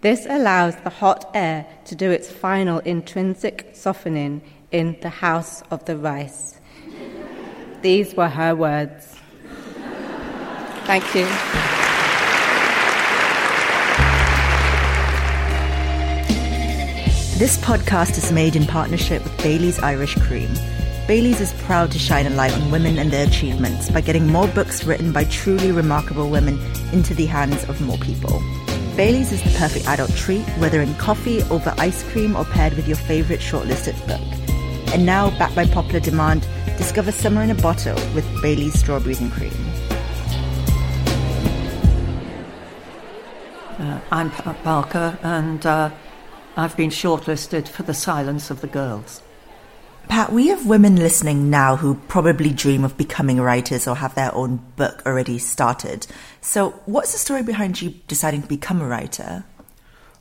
This 0.00 0.26
allows 0.28 0.76
the 0.76 0.90
hot 0.90 1.30
air 1.34 1.66
to 1.84 1.94
do 1.94 2.10
its 2.10 2.30
final 2.30 2.78
intrinsic 2.80 3.70
softening 3.74 4.40
in 4.72 4.96
the 5.02 5.10
house 5.10 5.62
of 5.70 5.84
the 5.84 5.98
rice. 5.98 6.58
These 7.82 8.14
were 8.14 8.28
her 8.28 8.56
words. 8.56 9.16
Thank 10.84 11.14
you. 11.14 11.26
This 17.38 17.56
podcast 17.58 18.18
is 18.18 18.32
made 18.32 18.56
in 18.56 18.66
partnership 18.66 19.22
with 19.22 19.36
Bailey's 19.42 19.78
Irish 19.78 20.14
Cream. 20.16 20.50
Bailey's 21.06 21.40
is 21.40 21.52
proud 21.64 21.90
to 21.92 21.98
shine 21.98 22.26
a 22.26 22.30
light 22.30 22.52
on 22.52 22.70
women 22.70 22.98
and 22.98 23.10
their 23.10 23.26
achievements 23.26 23.90
by 23.90 24.00
getting 24.00 24.26
more 24.26 24.46
books 24.48 24.84
written 24.84 25.12
by 25.12 25.24
truly 25.24 25.72
remarkable 25.72 26.30
women 26.30 26.58
into 26.92 27.14
the 27.14 27.26
hands 27.26 27.64
of 27.68 27.80
more 27.80 27.98
people. 27.98 28.40
Bailey's 28.96 29.32
is 29.32 29.42
the 29.42 29.58
perfect 29.58 29.86
adult 29.86 30.14
treat, 30.14 30.44
whether 30.58 30.80
in 30.80 30.94
coffee, 30.96 31.42
over 31.44 31.74
ice 31.78 32.02
cream, 32.12 32.36
or 32.36 32.44
paired 32.44 32.74
with 32.74 32.86
your 32.86 32.96
favorite 32.96 33.40
shortlisted 33.40 33.98
book. 34.06 34.20
And 34.92 35.06
now, 35.06 35.30
backed 35.38 35.54
by 35.54 35.66
popular 35.66 36.00
demand, 36.00 36.46
discover 36.76 37.10
summer 37.12 37.42
in 37.42 37.50
a 37.50 37.54
bottle 37.54 37.94
with 38.14 38.26
Bailey's 38.42 38.78
strawberries 38.78 39.20
and 39.20 39.32
cream. 39.32 39.52
Uh, 43.78 44.00
I'm 44.12 44.30
Pat 44.30 44.62
Barker, 44.62 45.18
and 45.22 45.64
uh, 45.64 45.90
I've 46.56 46.76
been 46.76 46.90
shortlisted 46.90 47.68
for 47.68 47.82
The 47.82 47.94
Silence 47.94 48.50
of 48.50 48.60
the 48.60 48.66
Girls. 48.66 49.22
Pat, 50.10 50.32
we 50.32 50.48
have 50.48 50.66
women 50.66 50.96
listening 50.96 51.50
now 51.50 51.76
who 51.76 51.94
probably 52.08 52.50
dream 52.50 52.82
of 52.84 52.96
becoming 52.96 53.40
writers 53.40 53.86
or 53.86 53.94
have 53.94 54.16
their 54.16 54.34
own 54.34 54.56
book 54.74 55.04
already 55.06 55.38
started. 55.38 56.04
So, 56.40 56.70
what's 56.86 57.12
the 57.12 57.18
story 57.18 57.44
behind 57.44 57.80
you 57.80 57.94
deciding 58.08 58.42
to 58.42 58.48
become 58.48 58.82
a 58.82 58.88
writer? 58.88 59.44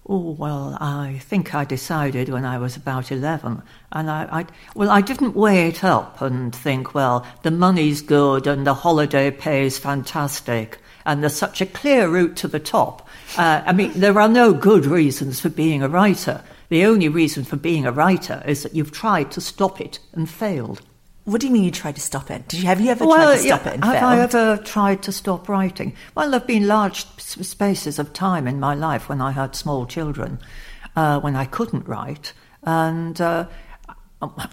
Oh, 0.08 0.36
well, 0.38 0.78
I 0.80 1.18
think 1.24 1.56
I 1.56 1.66
decided 1.66 2.30
when 2.30 2.46
I 2.46 2.60
was 2.60 2.78
about 2.78 3.12
11. 3.12 3.64
And 3.92 4.12
I, 4.12 4.28
I, 4.32 4.46
well, 4.76 4.92
I 4.92 5.02
didn't 5.02 5.36
weigh 5.36 5.70
it 5.70 5.84
up 5.84 6.22
and 6.22 6.56
think, 6.56 6.94
well, 6.94 7.26
the 7.42 7.50
money's 7.50 8.04
good 8.04 8.46
and 8.46 8.68
the 8.68 8.76
holiday 8.76 9.32
pay 9.32 9.66
is 9.66 9.80
fantastic 9.80 10.78
and 11.04 11.24
there's 11.24 11.36
such 11.36 11.62
a 11.62 11.66
clear 11.66 12.08
route 12.08 12.36
to 12.36 12.48
the 12.48 12.60
top. 12.60 13.08
Uh, 13.36 13.64
I 13.66 13.74
mean, 13.74 13.94
there 13.96 14.20
are 14.20 14.30
no 14.30 14.54
good 14.54 14.86
reasons 14.86 15.40
for 15.40 15.50
being 15.50 15.82
a 15.82 15.90
writer. 15.90 16.44
The 16.70 16.86
only 16.86 17.10
reason 17.10 17.44
for 17.44 17.56
being 17.56 17.86
a 17.86 17.92
writer 17.92 18.44
is 18.46 18.64
that 18.64 18.76
you've 18.76 18.92
tried 18.92 19.32
to 19.32 19.42
stop 19.42 19.82
it 19.82 20.00
and 20.14 20.30
failed. 20.30 20.82
What 21.26 21.42
do 21.42 21.48
you 21.48 21.54
mean 21.54 21.64
you 21.64 21.72
tried 21.72 21.96
to 21.96 22.02
stop 22.02 22.32
it? 22.32 22.48
Did 22.48 22.62
you 22.62 22.66
have 22.68 22.82
you 22.82 22.90
ever 22.90 23.06
well, 23.06 23.18
tried 23.18 23.36
to 23.36 23.44
stop 23.44 23.66
yeah, 23.66 23.72
it 23.72 23.76
and 23.76 23.84
have 23.86 23.94
failed? 23.94 24.04
I 24.04 24.20
ever 24.20 24.64
tried 24.64 25.04
to 25.04 25.12
stop 25.12 25.50
writing? 25.50 25.96
Well, 26.16 26.32
there've 26.32 26.48
been 26.48 26.68
large 26.68 27.06
spaces 27.18 28.00
of 28.00 28.14
time 28.14 28.48
in 28.48 28.60
my 28.60 28.74
life 28.74 29.10
when 29.10 29.22
I 29.22 29.32
had 29.32 29.56
small 29.56 29.86
children, 29.86 30.40
uh, 30.96 31.20
when 31.20 31.36
I 31.36 31.46
couldn't 31.46 31.88
write, 31.88 32.34
and 32.64 33.20
uh, 33.20 33.48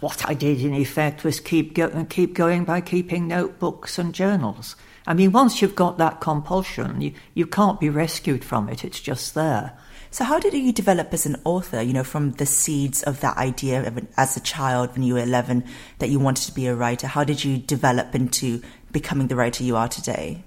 what 0.00 0.28
I 0.28 0.34
did 0.34 0.60
in 0.60 0.74
effect 0.74 1.24
was 1.24 1.40
keep 1.40 1.74
go- 1.74 2.04
keep 2.10 2.34
going 2.34 2.64
by 2.64 2.80
keeping 2.80 3.28
notebooks 3.28 3.98
and 3.98 4.14
journals. 4.14 4.76
I 5.06 5.14
mean, 5.14 5.32
once 5.32 5.62
you've 5.62 5.76
got 5.76 5.98
that 5.98 6.20
compulsion, 6.20 7.00
you, 7.00 7.12
you 7.34 7.46
can't 7.46 7.80
be 7.80 7.88
rescued 7.88 8.44
from 8.44 8.68
it. 8.68 8.84
It's 8.84 9.00
just 9.00 9.34
there. 9.34 9.78
So, 10.16 10.24
how 10.24 10.38
did 10.38 10.54
you 10.54 10.72
develop 10.72 11.12
as 11.12 11.26
an 11.26 11.36
author? 11.44 11.82
You 11.82 11.92
know, 11.92 12.02
from 12.02 12.32
the 12.32 12.46
seeds 12.46 13.02
of 13.02 13.20
that 13.20 13.36
idea 13.36 13.86
of, 13.86 14.00
as 14.16 14.34
a 14.34 14.40
child 14.40 14.94
when 14.94 15.02
you 15.02 15.12
were 15.12 15.20
11 15.20 15.62
that 15.98 16.08
you 16.08 16.18
wanted 16.18 16.46
to 16.46 16.54
be 16.54 16.66
a 16.68 16.74
writer, 16.74 17.06
how 17.06 17.22
did 17.22 17.44
you 17.44 17.58
develop 17.58 18.14
into 18.14 18.62
becoming 18.92 19.26
the 19.26 19.36
writer 19.36 19.62
you 19.62 19.76
are 19.76 19.88
today? 19.88 20.42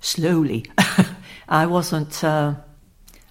Slowly. 0.00 0.66
I 1.48 1.64
wasn't. 1.64 2.22
Uh, 2.22 2.56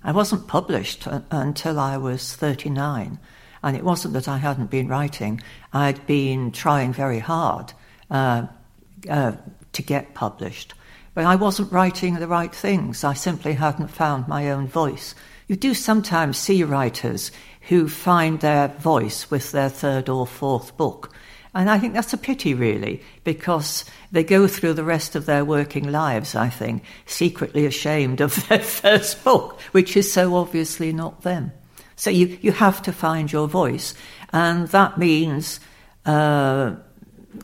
I 0.04 0.12
wasn't 0.12 0.48
published 0.48 1.08
until 1.30 1.80
I 1.80 1.98
was 1.98 2.36
39. 2.36 3.20
And 3.62 3.78
it 3.78 3.84
wasn't 3.84 4.16
that 4.16 4.28
I 4.28 4.38
hadn't 4.38 4.72
been 4.72 4.88
writing, 4.88 5.40
I'd 5.72 6.08
been 6.08 6.52
trying 6.52 6.94
very 6.94 7.20
hard 7.20 7.74
uh, 8.10 8.48
uh, 9.08 9.34
to 9.74 9.82
get 9.84 10.16
published. 10.16 10.74
But 11.14 11.26
I 11.26 11.36
wasn't 11.36 11.72
writing 11.72 12.16
the 12.16 12.28
right 12.28 12.56
things. 12.56 13.04
I 13.04 13.14
simply 13.14 13.54
hadn't 13.54 13.90
found 13.90 14.28
my 14.28 14.50
own 14.50 14.68
voice. 14.68 15.14
You 15.48 15.56
do 15.56 15.74
sometimes 15.74 16.38
see 16.38 16.64
writers 16.64 17.32
who 17.70 17.88
find 17.88 18.40
their 18.40 18.70
voice 18.70 19.30
with 19.30 19.52
their 19.52 19.70
third 19.70 20.10
or 20.10 20.28
fourth 20.28 20.76
book. 20.78 21.14
And 21.56 21.70
I 21.70 21.78
think 21.78 21.94
that's 21.94 22.14
a 22.14 22.18
pity, 22.18 22.54
really, 22.54 23.02
because 23.24 23.86
they 24.12 24.24
go 24.24 24.48
through 24.48 24.74
the 24.74 24.84
rest 24.84 25.16
of 25.16 25.26
their 25.26 25.46
working 25.46 25.92
lives, 25.92 26.34
I 26.34 26.50
think, 26.50 26.84
secretly 27.06 27.66
ashamed 27.66 28.22
of 28.22 28.48
their 28.50 28.60
first 28.60 29.24
book, 29.24 29.62
which 29.72 29.96
is 29.96 30.12
so 30.12 30.36
obviously 30.36 30.92
not 30.92 31.22
them. 31.22 31.52
So 31.96 32.10
you, 32.10 32.38
you 32.42 32.52
have 32.54 32.82
to 32.84 32.92
find 32.92 33.32
your 33.32 33.48
voice, 33.48 33.94
and 34.32 34.68
that 34.70 34.98
means 34.98 35.60
uh, 36.06 36.76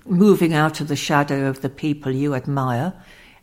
moving 0.05 0.53
out 0.53 0.81
of 0.81 0.87
the 0.87 0.95
shadow 0.95 1.47
of 1.47 1.61
the 1.61 1.69
people 1.69 2.11
you 2.11 2.33
admire, 2.33 2.93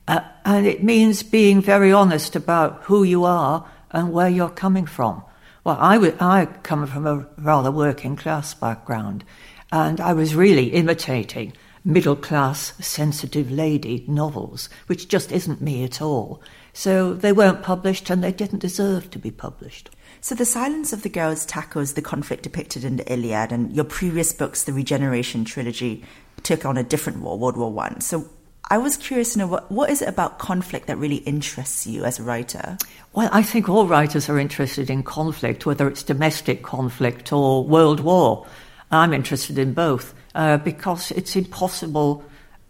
uh, 0.09 0.21
and 0.45 0.67
it 0.67 0.83
means 0.83 1.23
being 1.23 1.63
very 1.63 1.93
honest 1.93 2.35
about 2.35 2.83
who 2.83 3.05
you 3.05 3.25
are 3.25 3.69
and 3.97 4.13
where 4.13 4.29
you're 4.29 4.51
coming 4.51 4.85
from. 4.85 5.25
Well, 5.65 5.79
I, 5.81 5.95
w- 5.95 6.17
I 6.21 6.45
come 6.63 6.87
from 6.87 7.07
a 7.07 7.27
rather 7.39 7.73
working 7.73 8.15
class 8.15 8.53
background, 8.53 9.25
and 9.73 10.03
I 10.03 10.13
was 10.13 10.35
really 10.35 10.67
imitating 10.67 11.55
middle 11.83 12.15
class, 12.15 12.75
sensitive 12.79 13.51
lady 13.51 14.05
novels, 14.07 14.69
which 14.87 15.09
just 15.09 15.33
isn't 15.33 15.63
me 15.63 15.83
at 15.83 16.03
all. 16.03 16.43
So 16.75 17.15
they 17.15 17.33
weren't 17.33 17.63
published 17.63 18.11
and 18.11 18.23
they 18.23 18.33
didn't 18.33 18.59
deserve 18.59 19.11
to 19.13 19.19
be 19.19 19.31
published. 19.31 19.89
So, 20.21 20.35
The 20.35 20.45
Silence 20.45 20.93
of 20.93 21.03
the 21.03 21.09
Girls 21.09 21.47
tackles 21.47 21.95
the 21.95 22.03
conflict 22.03 22.43
depicted 22.43 22.85
in 22.85 22.97
the 22.97 23.11
Iliad, 23.11 23.53
and 23.53 23.75
your 23.75 23.85
previous 23.85 24.33
books, 24.33 24.65
the 24.65 24.73
Regeneration 24.73 25.45
trilogy, 25.45 26.05
took 26.43 26.67
on 26.67 26.77
a 26.77 26.83
different 26.83 27.21
war, 27.21 27.39
World 27.39 27.57
War 27.57 27.73
One. 27.73 28.01
So, 28.01 28.29
I 28.69 28.79
was 28.79 28.97
curious 28.97 29.33
to 29.33 29.39
know 29.39 29.47
what, 29.47 29.71
what 29.71 29.91
is 29.91 30.03
it 30.03 30.09
about 30.09 30.39
conflict 30.39 30.89
that 30.89 30.99
really 30.99 31.17
interests 31.19 31.87
you 31.87 32.05
as 32.05 32.19
a 32.19 32.25
writer? 32.25 32.77
Well, 33.13 33.29
I 33.33 33.43
think 33.43 33.69
all 33.69 33.87
writers 33.87 34.29
are 34.29 34.39
interested 34.39 34.91
in 34.91 35.05
conflict, 35.05 35.67
whether 35.67 35.87
it's 35.87 36.03
domestic 36.03 36.65
conflict 36.65 37.33
or 37.33 37.65
world 37.65 38.01
war. 38.01 38.47
I'm 38.91 39.13
interested 39.13 39.57
in 39.57 39.73
both 39.73 40.15
uh, 40.35 40.59
because 40.59 41.13
it's 41.13 41.37
impossible 41.37 42.25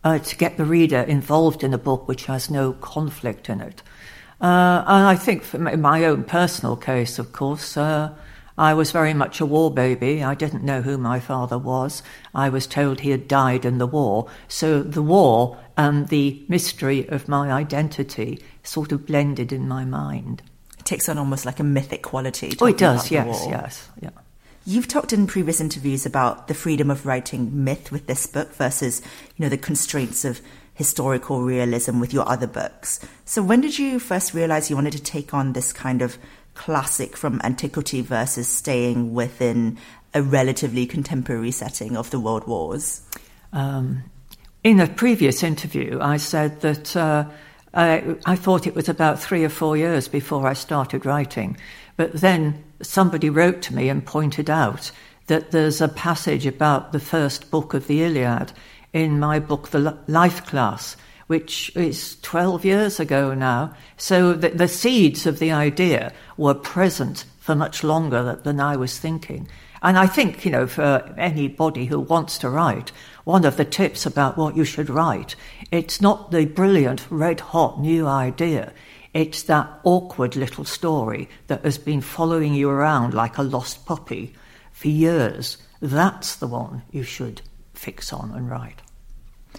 uh, 0.04 0.18
to 0.18 0.36
get 0.36 0.58
the 0.58 0.66
reader 0.66 1.00
involved 1.00 1.64
in 1.64 1.72
a 1.72 1.78
book 1.78 2.06
which 2.08 2.26
has 2.26 2.50
no 2.50 2.74
conflict 2.74 3.48
in 3.48 3.62
it. 3.62 3.82
Uh, 4.40 4.84
and 4.86 5.06
I 5.06 5.16
think, 5.16 5.52
in 5.54 5.80
my 5.80 6.04
own 6.04 6.24
personal 6.24 6.76
case, 6.76 7.18
of 7.18 7.32
course, 7.32 7.76
uh, 7.76 8.14
I 8.58 8.74
was 8.74 8.90
very 8.90 9.12
much 9.12 9.40
a 9.40 9.46
war 9.46 9.70
baby. 9.70 10.22
I 10.24 10.34
didn't 10.34 10.64
know 10.64 10.82
who 10.82 10.96
my 10.96 11.20
father 11.20 11.58
was. 11.58 12.02
I 12.34 12.48
was 12.48 12.66
told 12.66 13.00
he 13.00 13.10
had 13.10 13.28
died 13.28 13.64
in 13.64 13.78
the 13.78 13.86
war. 13.86 14.28
So 14.48 14.82
the 14.82 15.02
war 15.02 15.58
and 15.76 16.08
the 16.08 16.42
mystery 16.48 17.08
of 17.08 17.28
my 17.28 17.52
identity 17.52 18.42
sort 18.62 18.92
of 18.92 19.06
blended 19.06 19.52
in 19.52 19.68
my 19.68 19.84
mind. 19.84 20.42
It 20.78 20.84
takes 20.84 21.08
on 21.08 21.18
almost 21.18 21.44
like 21.44 21.60
a 21.60 21.64
mythic 21.64 22.02
quality. 22.02 22.56
Oh, 22.60 22.66
it 22.66 22.78
does, 22.78 23.10
yes, 23.10 23.46
yes, 23.48 23.88
yeah. 24.00 24.10
You've 24.64 24.88
talked 24.88 25.12
in 25.12 25.28
previous 25.28 25.60
interviews 25.60 26.06
about 26.06 26.48
the 26.48 26.54
freedom 26.54 26.90
of 26.90 27.06
writing 27.06 27.62
myth 27.62 27.92
with 27.92 28.08
this 28.08 28.26
book 28.26 28.52
versus, 28.54 29.00
you 29.36 29.44
know, 29.44 29.48
the 29.48 29.56
constraints 29.56 30.24
of 30.24 30.40
historical 30.74 31.42
realism 31.42 32.00
with 32.00 32.12
your 32.12 32.28
other 32.28 32.46
books. 32.46 33.00
So 33.24 33.42
when 33.42 33.60
did 33.60 33.78
you 33.78 33.98
first 33.98 34.34
realize 34.34 34.68
you 34.68 34.76
wanted 34.76 34.92
to 34.92 35.02
take 35.02 35.32
on 35.32 35.52
this 35.52 35.72
kind 35.72 36.02
of 36.02 36.18
classic 36.56 37.16
from 37.16 37.40
antiquity 37.44 38.00
versus 38.00 38.48
staying 38.48 39.14
within 39.14 39.78
a 40.14 40.22
relatively 40.22 40.86
contemporary 40.86 41.50
setting 41.50 41.96
of 41.96 42.10
the 42.10 42.20
world 42.20 42.46
wars? 42.46 43.02
Um, 43.52 44.02
in 44.64 44.80
a 44.80 44.88
previous 44.88 45.42
interview, 45.42 45.98
I 46.00 46.16
said 46.16 46.60
that 46.62 46.96
uh, 46.96 47.26
I, 47.72 48.16
I 48.24 48.36
thought 48.36 48.66
it 48.66 48.74
was 48.74 48.88
about 48.88 49.20
three 49.20 49.44
or 49.44 49.48
four 49.48 49.76
years 49.76 50.08
before 50.08 50.48
I 50.48 50.54
started 50.54 51.06
writing. 51.06 51.56
But 51.96 52.14
then 52.14 52.64
somebody 52.82 53.30
wrote 53.30 53.62
to 53.62 53.74
me 53.74 53.88
and 53.88 54.04
pointed 54.04 54.50
out 54.50 54.90
that 55.26 55.50
there's 55.50 55.80
a 55.80 55.88
passage 55.88 56.46
about 56.46 56.92
the 56.92 57.00
first 57.00 57.50
book 57.50 57.74
of 57.74 57.86
the 57.86 58.02
Iliad 58.02 58.52
in 58.92 59.20
my 59.20 59.38
book, 59.38 59.68
The 59.68 59.98
Life 60.06 60.46
Class, 60.46 60.96
which 61.26 61.74
is 61.74 62.16
12 62.22 62.64
years 62.64 63.00
ago 63.00 63.34
now. 63.34 63.74
So 63.96 64.32
the, 64.32 64.50
the 64.50 64.68
seeds 64.68 65.26
of 65.26 65.38
the 65.38 65.52
idea 65.52 66.12
were 66.36 66.54
present 66.54 67.24
for 67.38 67.54
much 67.54 67.82
longer 67.82 68.40
than 68.42 68.60
I 68.60 68.76
was 68.76 68.98
thinking. 68.98 69.48
And 69.82 69.98
I 69.98 70.06
think, 70.06 70.44
you 70.44 70.50
know, 70.50 70.66
for 70.66 71.14
anybody 71.18 71.86
who 71.86 72.00
wants 72.00 72.38
to 72.38 72.50
write, 72.50 72.90
one 73.24 73.44
of 73.44 73.56
the 73.56 73.64
tips 73.64 74.06
about 74.06 74.36
what 74.36 74.56
you 74.56 74.64
should 74.64 74.90
write, 74.90 75.36
it's 75.70 76.00
not 76.00 76.30
the 76.30 76.44
brilliant, 76.46 77.06
red 77.10 77.40
hot 77.40 77.80
new 77.80 78.06
idea. 78.06 78.72
It's 79.12 79.42
that 79.44 79.80
awkward 79.84 80.36
little 80.36 80.64
story 80.64 81.28
that 81.46 81.64
has 81.64 81.78
been 81.78 82.00
following 82.00 82.54
you 82.54 82.68
around 82.68 83.14
like 83.14 83.38
a 83.38 83.42
lost 83.42 83.86
puppy 83.86 84.34
for 84.72 84.88
years. 84.88 85.56
That's 85.80 86.36
the 86.36 86.46
one 86.46 86.82
you 86.90 87.02
should 87.02 87.42
fix 87.74 88.12
on 88.12 88.32
and 88.32 88.50
write. 88.50 88.82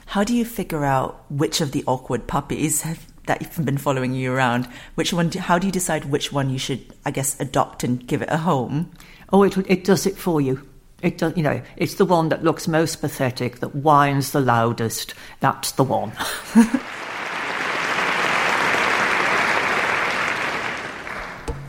How 0.08 0.24
do 0.24 0.34
you 0.34 0.46
figure 0.46 0.86
out 0.86 1.26
which 1.30 1.60
of 1.60 1.74
the 1.74 1.84
awkward 1.86 2.28
puppies 2.28 2.84
have, 2.84 3.06
that 3.26 3.42
have 3.42 3.66
been 3.66 3.78
following 3.78 4.14
you 4.14 4.32
around? 4.34 4.66
Which 4.96 5.12
one? 5.12 5.28
Do, 5.28 5.40
how 5.40 5.60
do 5.60 5.68
you 5.68 5.74
decide 5.74 6.06
which 6.06 6.32
one 6.32 6.50
you 6.50 6.58
should, 6.58 6.80
I 7.06 7.12
guess, 7.12 7.38
adopt 7.42 7.84
and 7.84 8.08
give 8.08 8.22
it 8.22 8.30
a 8.32 8.38
home? 8.38 8.90
Oh, 9.34 9.44
it 9.44 9.58
it 9.70 9.84
does 9.84 10.06
it 10.06 10.18
for 10.18 10.40
you. 10.40 10.66
It 11.02 11.18
does, 11.18 11.36
you 11.36 11.44
know, 11.44 11.62
it's 11.76 11.96
the 11.96 12.06
one 12.06 12.30
that 12.30 12.42
looks 12.42 12.70
most 12.70 13.02
pathetic, 13.02 13.60
that 13.60 13.76
whines 13.76 14.32
the 14.32 14.40
loudest. 14.40 15.14
That's 15.42 15.74
the 15.74 15.84
one. 15.84 16.14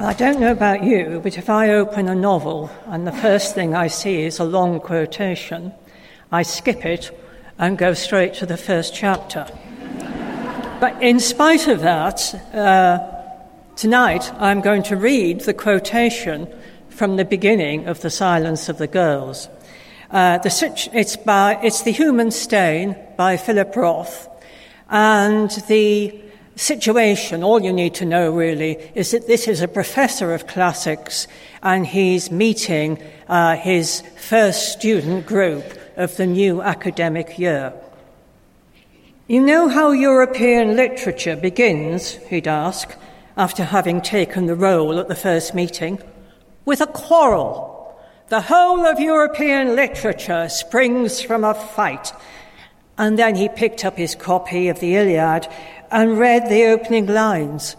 I 0.01 0.14
don't 0.16 0.39
know 0.39 0.53
about 0.53 0.84
you, 0.84 1.18
but 1.24 1.36
if 1.36 1.51
I 1.51 1.70
open 1.70 2.09
a 2.09 2.14
novel 2.14 2.70
and 2.86 3.05
the 3.05 3.11
first 3.11 3.57
thing 3.57 3.74
I 3.74 3.89
see 3.89 4.22
is 4.22 4.39
a 4.39 4.45
long 4.45 4.78
quotation, 4.78 5.72
I 6.30 6.43
skip 6.43 6.86
it 6.86 7.11
and 7.59 7.77
go 7.77 7.93
straight 7.93 8.35
to 8.35 8.47
the 8.47 8.57
first 8.57 8.95
chapter. 8.95 9.47
but 10.81 11.03
in 11.03 11.19
spite 11.19 11.67
of 11.67 11.81
that, 11.81 12.35
uh, 12.55 12.99
tonight 13.75 14.33
I'm 14.35 14.61
going 14.61 14.85
to 14.85 14.97
read 14.97 15.41
the 15.41 15.55
quotation 15.55 16.49
from 16.89 17.17
the 17.17 17.25
beginning 17.25 17.87
of 17.87 18.01
The 18.01 18.11
Silence 18.11 18.69
of 18.69 18.79
the 18.79 18.87
Girls. 18.87 19.49
Uh, 20.11 20.39
the, 20.39 20.91
it's, 20.95 21.17
by, 21.17 21.59
it's 21.63 21.83
The 21.83 21.93
Human 21.93 22.31
Stain 22.31 22.97
by 23.17 23.37
Philip 23.37 23.75
Roth, 23.77 24.29
and 24.89 25.51
the 25.69 26.28
situation, 26.59 27.43
all 27.43 27.63
you 27.63 27.73
need 27.73 27.95
to 27.95 28.05
know 28.05 28.33
really, 28.33 28.77
is 28.95 29.13
that 29.13 29.27
this 29.27 29.47
is 29.49 29.63
a 29.63 29.69
professor 29.69 30.35
of 30.35 30.47
classics 30.47 31.27
and 31.63 31.87
he's 31.87 32.31
meeting 32.31 33.03
uh, 33.29 33.57
his 33.57 34.03
first 34.17 34.73
student 34.73 35.27
group 35.27 35.65
of 35.97 36.17
the 36.17 36.27
new 36.27 36.61
academic 36.61 37.39
year. 37.39 37.73
You 39.29 39.41
know 39.41 39.69
how 39.69 39.91
European 39.91 40.75
literature 40.75 41.37
begins, 41.37 42.15
he'd 42.29 42.49
ask, 42.49 42.97
after 43.37 43.63
having 43.63 44.01
taken 44.01 44.47
the 44.47 44.55
role 44.55 44.99
at 44.99 45.09
the 45.09 45.15
first 45.15 45.55
meeting? 45.55 46.01
With 46.65 46.81
a 46.81 46.87
quarrel. 46.87 47.95
The 48.29 48.41
whole 48.41 48.85
of 48.85 48.99
European 48.99 49.77
literature 49.77 50.49
springs 50.49 51.21
from 51.21 51.45
a 51.45 51.55
fight. 51.55 52.13
And 52.97 53.19
then 53.19 53.37
he 53.37 53.49
picked 53.49 53.85
up 53.85 53.97
his 53.97 54.15
copy 54.15 54.69
of 54.69 54.81
the 54.81 54.97
Iliad 54.97 55.47
and 55.91 56.18
read 56.18 56.49
the 56.49 56.66
opening 56.66 57.07
lines. 57.07 57.76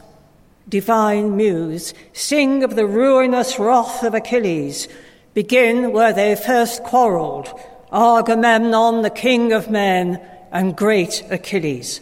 Divine 0.68 1.36
Muse, 1.36 1.93
sing 2.14 2.64
of 2.64 2.76
the 2.76 2.86
ruinous 2.86 3.57
wrath 3.57 4.03
of 4.03 4.14
Achilles. 4.14 4.88
Begin 5.34 5.91
where 5.91 6.14
they 6.14 6.36
first 6.36 6.84
quarrelled, 6.84 7.49
Agamemnon, 7.91 9.01
the 9.01 9.10
king 9.10 9.51
of 9.51 9.70
men, 9.70 10.22
and 10.51 10.76
great 10.76 11.24
Achilles. 11.30 12.01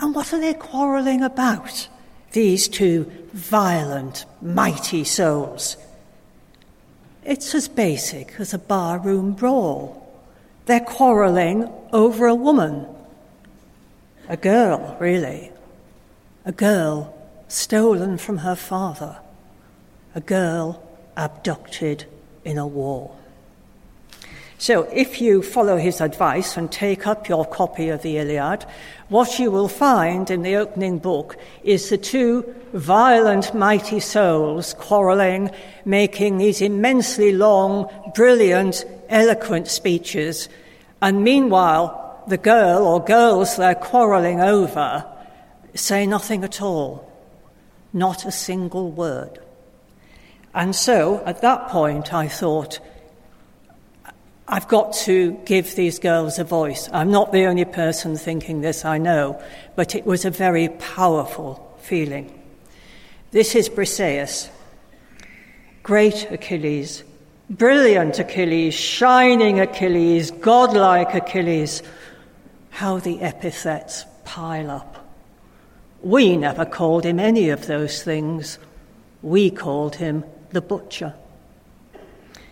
And 0.00 0.14
what 0.14 0.32
are 0.32 0.40
they 0.40 0.54
quarrelling 0.54 1.22
about, 1.22 1.88
these 2.32 2.68
two 2.68 3.10
violent, 3.32 4.26
mighty 4.42 5.04
souls? 5.04 5.76
It's 7.24 7.54
as 7.54 7.68
basic 7.68 8.34
as 8.38 8.52
a 8.52 8.58
barroom 8.58 9.32
brawl. 9.32 10.00
They're 10.66 10.80
quarrelling 10.80 11.70
over 11.92 12.26
a 12.26 12.34
woman. 12.34 12.86
A 14.28 14.36
girl, 14.36 14.96
really. 14.98 15.52
A 16.44 16.52
girl 16.52 17.14
stolen 17.48 18.16
from 18.18 18.38
her 18.38 18.56
father. 18.56 19.18
A 20.14 20.20
girl 20.20 20.82
abducted 21.16 22.06
in 22.44 22.58
a 22.58 22.66
war. 22.66 23.14
So, 24.56 24.84
if 24.84 25.20
you 25.20 25.42
follow 25.42 25.76
his 25.76 26.00
advice 26.00 26.56
and 26.56 26.72
take 26.72 27.06
up 27.06 27.28
your 27.28 27.44
copy 27.44 27.90
of 27.90 28.00
the 28.00 28.16
Iliad, 28.16 28.64
what 29.08 29.38
you 29.38 29.50
will 29.50 29.68
find 29.68 30.30
in 30.30 30.40
the 30.40 30.56
opening 30.56 30.98
book 30.98 31.36
is 31.62 31.90
the 31.90 31.98
two 31.98 32.54
violent, 32.72 33.52
mighty 33.52 34.00
souls 34.00 34.74
quarreling, 34.78 35.50
making 35.84 36.38
these 36.38 36.62
immensely 36.62 37.32
long, 37.32 37.90
brilliant, 38.14 38.86
eloquent 39.10 39.68
speeches, 39.68 40.48
and 41.02 41.22
meanwhile, 41.22 42.03
the 42.28 42.38
girl 42.38 42.86
or 42.86 43.04
girls 43.04 43.56
they're 43.56 43.74
quarreling 43.74 44.40
over 44.40 45.04
say 45.74 46.06
nothing 46.06 46.44
at 46.44 46.62
all, 46.62 47.10
not 47.92 48.24
a 48.24 48.32
single 48.32 48.90
word. 48.90 49.40
And 50.54 50.74
so, 50.74 51.22
at 51.26 51.40
that 51.42 51.68
point, 51.68 52.14
I 52.14 52.28
thought, 52.28 52.78
I've 54.46 54.68
got 54.68 54.92
to 55.04 55.32
give 55.46 55.74
these 55.74 55.98
girls 55.98 56.38
a 56.38 56.44
voice. 56.44 56.88
I'm 56.92 57.10
not 57.10 57.32
the 57.32 57.46
only 57.46 57.64
person 57.64 58.16
thinking 58.16 58.60
this, 58.60 58.84
I 58.84 58.98
know, 58.98 59.42
but 59.74 59.94
it 59.94 60.06
was 60.06 60.24
a 60.24 60.30
very 60.30 60.68
powerful 60.68 61.76
feeling. 61.80 62.40
This 63.32 63.54
is 63.54 63.68
Briseis. 63.68 64.48
Great 65.82 66.30
Achilles, 66.30 67.02
brilliant 67.50 68.18
Achilles, 68.18 68.74
shining 68.74 69.60
Achilles, 69.60 70.30
godlike 70.30 71.14
Achilles. 71.14 71.82
How 72.74 72.98
the 72.98 73.20
epithets 73.20 74.04
pile 74.24 74.70
up. 74.70 75.06
We 76.02 76.36
never 76.36 76.64
called 76.64 77.04
him 77.04 77.18
any 77.18 77.48
of 77.48 77.66
those 77.66 78.02
things. 78.02 78.58
We 79.22 79.50
called 79.50 79.96
him 79.96 80.24
the 80.50 80.60
butcher. 80.60 81.14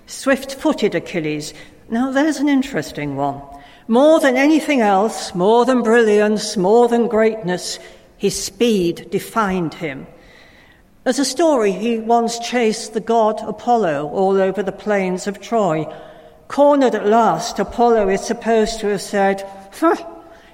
Swift 0.06 0.54
footed 0.54 0.94
Achilles, 0.94 1.54
now, 1.92 2.10
there's 2.10 2.38
an 2.38 2.48
interesting 2.48 3.16
one. 3.16 3.42
More 3.86 4.18
than 4.18 4.34
anything 4.34 4.80
else, 4.80 5.34
more 5.34 5.66
than 5.66 5.82
brilliance, 5.82 6.56
more 6.56 6.88
than 6.88 7.06
greatness, 7.06 7.78
his 8.16 8.42
speed 8.42 9.10
defined 9.10 9.74
him. 9.74 10.06
As 11.04 11.18
a 11.18 11.24
story, 11.26 11.70
he 11.72 11.98
once 11.98 12.38
chased 12.38 12.94
the 12.94 13.00
god 13.00 13.42
Apollo 13.46 14.08
all 14.08 14.40
over 14.40 14.62
the 14.62 14.72
plains 14.72 15.26
of 15.26 15.42
Troy. 15.42 15.84
Cornered 16.48 16.94
at 16.94 17.06
last, 17.06 17.58
Apollo 17.58 18.08
is 18.08 18.22
supposed 18.22 18.80
to 18.80 18.86
have 18.86 19.02
said, 19.02 19.46
huh, 19.72 19.96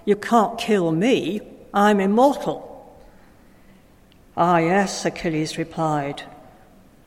You 0.09 0.17
can't 0.17 0.57
kill 0.57 0.91
me, 0.91 1.43
I'm 1.75 2.01
immortal. 2.01 2.97
Ah, 4.39 4.57
yes, 4.57 5.05
Achilles 5.05 5.59
replied, 5.59 6.23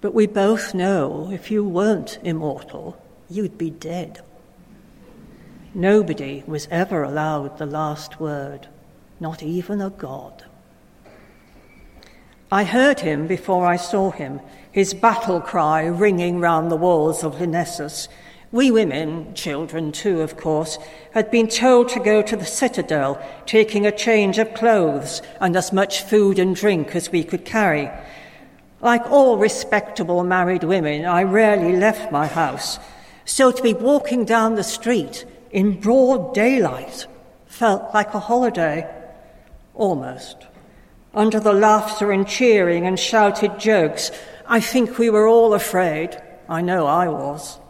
but 0.02 0.14
we 0.14 0.28
both 0.28 0.76
know 0.76 1.32
if 1.34 1.50
you 1.50 1.64
weren't 1.64 2.20
immortal, 2.22 3.02
you'd 3.28 3.58
be 3.58 3.72
dead. 3.72 4.22
Nobody 5.74 6.44
was 6.46 6.68
ever 6.70 7.02
allowed 7.02 7.58
the 7.58 7.66
last 7.66 8.20
word, 8.20 8.68
not 9.20 9.42
even 9.42 9.82
a 9.82 9.90
god. 9.90 10.46
I 12.52 12.66
heard 12.66 13.00
him 13.00 13.26
before 13.26 13.66
I 13.66 13.78
saw 13.78 14.12
him, 14.12 14.42
his 14.72 14.94
battle 14.94 15.42
cry 15.42 15.86
ringing 15.88 16.40
round 16.40 16.70
the 16.70 16.76
walls 16.76 17.24
of 17.24 17.40
Lyrnessus. 17.42 18.10
We 18.52 18.70
women, 18.70 19.34
children 19.34 19.94
too, 19.94 20.20
of 20.20 20.36
course, 20.36 20.78
had 21.12 21.32
been 21.32 21.48
told 21.48 21.88
to 21.90 22.02
go 22.02 22.22
to 22.22 22.36
the 22.36 22.46
citadel, 22.46 23.22
taking 23.46 23.86
a 23.86 23.96
change 23.96 24.38
of 24.40 24.54
clothes 24.54 25.22
and 25.40 25.56
as 25.56 25.72
much 25.72 26.04
food 26.04 26.38
and 26.38 26.54
drink 26.54 26.94
as 26.94 27.12
we 27.12 27.24
could 27.24 27.46
carry. 27.46 27.90
Like 28.82 29.10
all 29.10 29.38
respectable 29.38 30.24
married 30.26 30.66
women, 30.66 31.06
I 31.06 31.24
rarely 31.24 31.78
left 31.78 32.12
my 32.12 32.28
house, 32.28 32.78
so 33.24 33.54
to 33.54 33.64
be 33.64 33.74
walking 33.74 34.26
down 34.26 34.56
the 34.56 34.64
street 34.64 35.26
in 35.52 35.80
broad 35.80 36.34
daylight 36.34 37.08
felt 37.46 37.94
like 37.94 38.14
a 38.14 38.20
holiday, 38.20 38.86
almost. 39.76 40.48
Under 41.14 41.40
the 41.40 41.54
laughter 41.54 42.12
and 42.12 42.28
cheering 42.28 42.86
and 42.86 43.00
shouted 43.00 43.60
jokes, 43.60 44.12
I 44.46 44.60
think 44.60 44.98
we 44.98 45.10
were 45.10 45.28
all 45.28 45.54
afraid. 45.54 46.22
I 46.50 46.62
know 46.62 46.86
I 46.86 47.08
was. 47.08 47.61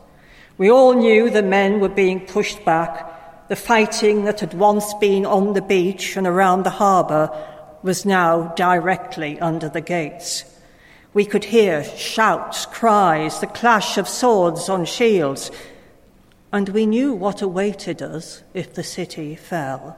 We 0.58 0.70
all 0.70 0.94
knew 0.94 1.30
the 1.30 1.44
men 1.44 1.80
were 1.80 1.90
being 1.90 2.26
pushed 2.26 2.64
back. 2.66 3.48
The 3.48 3.56
fighting 3.56 4.26
that 4.26 4.40
had 4.40 4.54
once 4.54 4.94
been 4.96 5.26
on 5.26 5.54
the 5.54 5.62
beach 5.62 6.16
and 6.16 6.28
around 6.28 6.64
the 6.64 6.70
harbour 6.70 7.30
was 7.84 8.06
now 8.06 8.54
directly 8.56 9.40
under 9.40 9.70
the 9.70 9.82
gates. 9.82 10.46
We 11.14 11.26
could 11.26 11.44
hear 11.46 11.84
shouts, 11.84 12.66
cries, 12.66 13.40
the 13.40 13.48
clash 13.48 13.98
of 13.98 14.08
swords 14.08 14.70
on 14.70 14.86
shields, 14.86 15.52
and 16.54 16.70
we 16.70 16.86
knew 16.86 17.14
what 17.14 17.42
awaited 17.42 18.02
us 18.02 18.44
if 18.54 18.74
the 18.74 18.84
city 18.84 19.36
fell. 19.36 19.98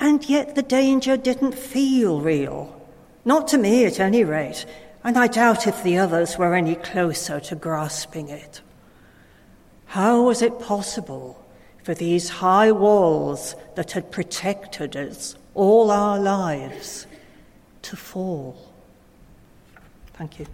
And 0.00 0.28
yet 0.28 0.54
the 0.54 0.62
danger 0.62 1.16
didn't 1.16 1.54
feel 1.54 2.20
real. 2.20 2.80
Not 3.24 3.48
to 3.48 3.58
me, 3.58 3.84
at 3.84 4.00
any 4.00 4.24
rate, 4.24 4.66
and 5.04 5.16
I 5.18 5.26
doubt 5.26 5.66
if 5.66 5.82
the 5.82 5.98
others 5.98 6.38
were 6.38 6.54
any 6.54 6.74
closer 6.74 7.38
to 7.40 7.54
grasping 7.54 8.28
it. 8.28 8.60
How 9.90 10.22
was 10.22 10.40
it 10.40 10.60
possible 10.60 11.36
for 11.82 11.94
these 11.94 12.28
high 12.28 12.70
walls 12.70 13.56
that 13.74 13.90
had 13.90 14.12
protected 14.12 14.94
us 14.94 15.34
all 15.52 15.90
our 15.90 16.16
lives 16.16 17.08
to 17.82 17.96
fall? 17.96 18.56
Thank 20.12 20.38
you. 20.38 20.46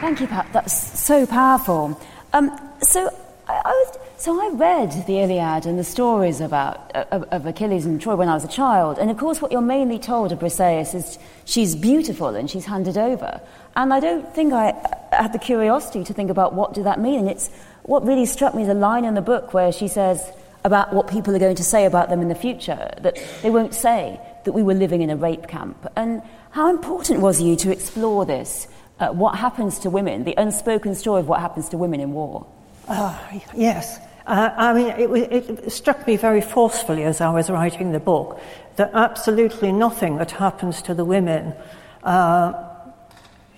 Thank 0.00 0.20
you, 0.20 0.26
Pat. 0.26 0.48
That's 0.52 0.98
so 0.98 1.24
powerful. 1.24 2.00
Um, 2.32 2.50
so 2.82 3.10
I, 3.48 3.62
I 3.64 3.70
was 3.70 3.98
so 4.18 4.40
I 4.40 4.48
read 4.54 5.06
the 5.06 5.20
Iliad 5.20 5.66
and 5.66 5.78
the 5.78 5.84
stories 5.84 6.40
about 6.40 6.90
of, 6.94 7.24
of, 7.24 7.46
Achilles 7.46 7.84
and 7.84 8.00
Troy 8.00 8.16
when 8.16 8.28
I 8.28 8.34
was 8.34 8.44
a 8.44 8.48
child, 8.48 8.98
and 8.98 9.10
of 9.10 9.18
course, 9.18 9.42
what 9.42 9.52
you're 9.52 9.60
mainly 9.60 9.98
told 9.98 10.32
of 10.32 10.38
Briseis 10.38 10.94
is 10.94 11.18
she's 11.44 11.76
beautiful 11.76 12.28
and 12.28 12.50
she's 12.50 12.64
handed 12.64 12.96
over. 12.96 13.40
And 13.76 13.92
I 13.92 14.00
don't 14.00 14.34
think 14.34 14.54
I 14.54 14.72
had 15.12 15.32
the 15.32 15.38
curiosity 15.38 16.02
to 16.04 16.14
think 16.14 16.30
about 16.30 16.54
what 16.54 16.72
did 16.72 16.84
that 16.84 16.98
mean. 16.98 17.20
And 17.20 17.28
it's 17.28 17.50
what 17.82 18.04
really 18.06 18.24
struck 18.24 18.54
me 18.54 18.62
is 18.62 18.68
a 18.68 18.74
line 18.74 19.04
in 19.04 19.14
the 19.14 19.20
book 19.20 19.52
where 19.52 19.70
she 19.70 19.86
says 19.86 20.32
about 20.64 20.92
what 20.92 21.08
people 21.08 21.36
are 21.36 21.38
going 21.38 21.56
to 21.56 21.64
say 21.64 21.84
about 21.84 22.08
them 22.08 22.20
in 22.22 22.28
the 22.28 22.34
future 22.34 22.90
that 23.02 23.16
they 23.42 23.50
won't 23.50 23.74
say 23.74 24.18
that 24.44 24.52
we 24.52 24.62
were 24.62 24.74
living 24.74 25.02
in 25.02 25.10
a 25.10 25.16
rape 25.16 25.46
camp. 25.46 25.86
And 25.94 26.22
how 26.50 26.70
important 26.70 27.20
was 27.20 27.40
you 27.40 27.54
to 27.56 27.70
explore 27.70 28.24
this? 28.24 28.66
Uh, 28.98 29.08
what 29.08 29.36
happens 29.36 29.78
to 29.80 29.90
women, 29.90 30.24
the 30.24 30.34
unspoken 30.38 30.94
story 30.94 31.20
of 31.20 31.28
what 31.28 31.40
happens 31.40 31.68
to 31.68 31.76
women 31.76 32.00
in 32.00 32.12
war? 32.12 32.46
Uh, 32.88 33.18
yes. 33.54 33.98
Uh, 34.26 34.50
I 34.56 34.72
mean, 34.72 34.86
it, 34.88 35.32
it, 35.32 35.72
struck 35.72 36.06
me 36.06 36.16
very 36.16 36.40
forcefully 36.40 37.04
as 37.04 37.20
I 37.20 37.30
was 37.30 37.48
writing 37.48 37.92
the 37.92 38.00
book 38.00 38.40
that 38.76 38.90
absolutely 38.92 39.72
nothing 39.72 40.16
that 40.16 40.32
happens 40.32 40.82
to 40.82 40.94
the 40.94 41.04
women 41.04 41.54
uh, 42.02 42.52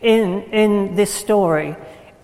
in, 0.01 0.43
in 0.53 0.95
this 0.95 1.13
story 1.13 1.77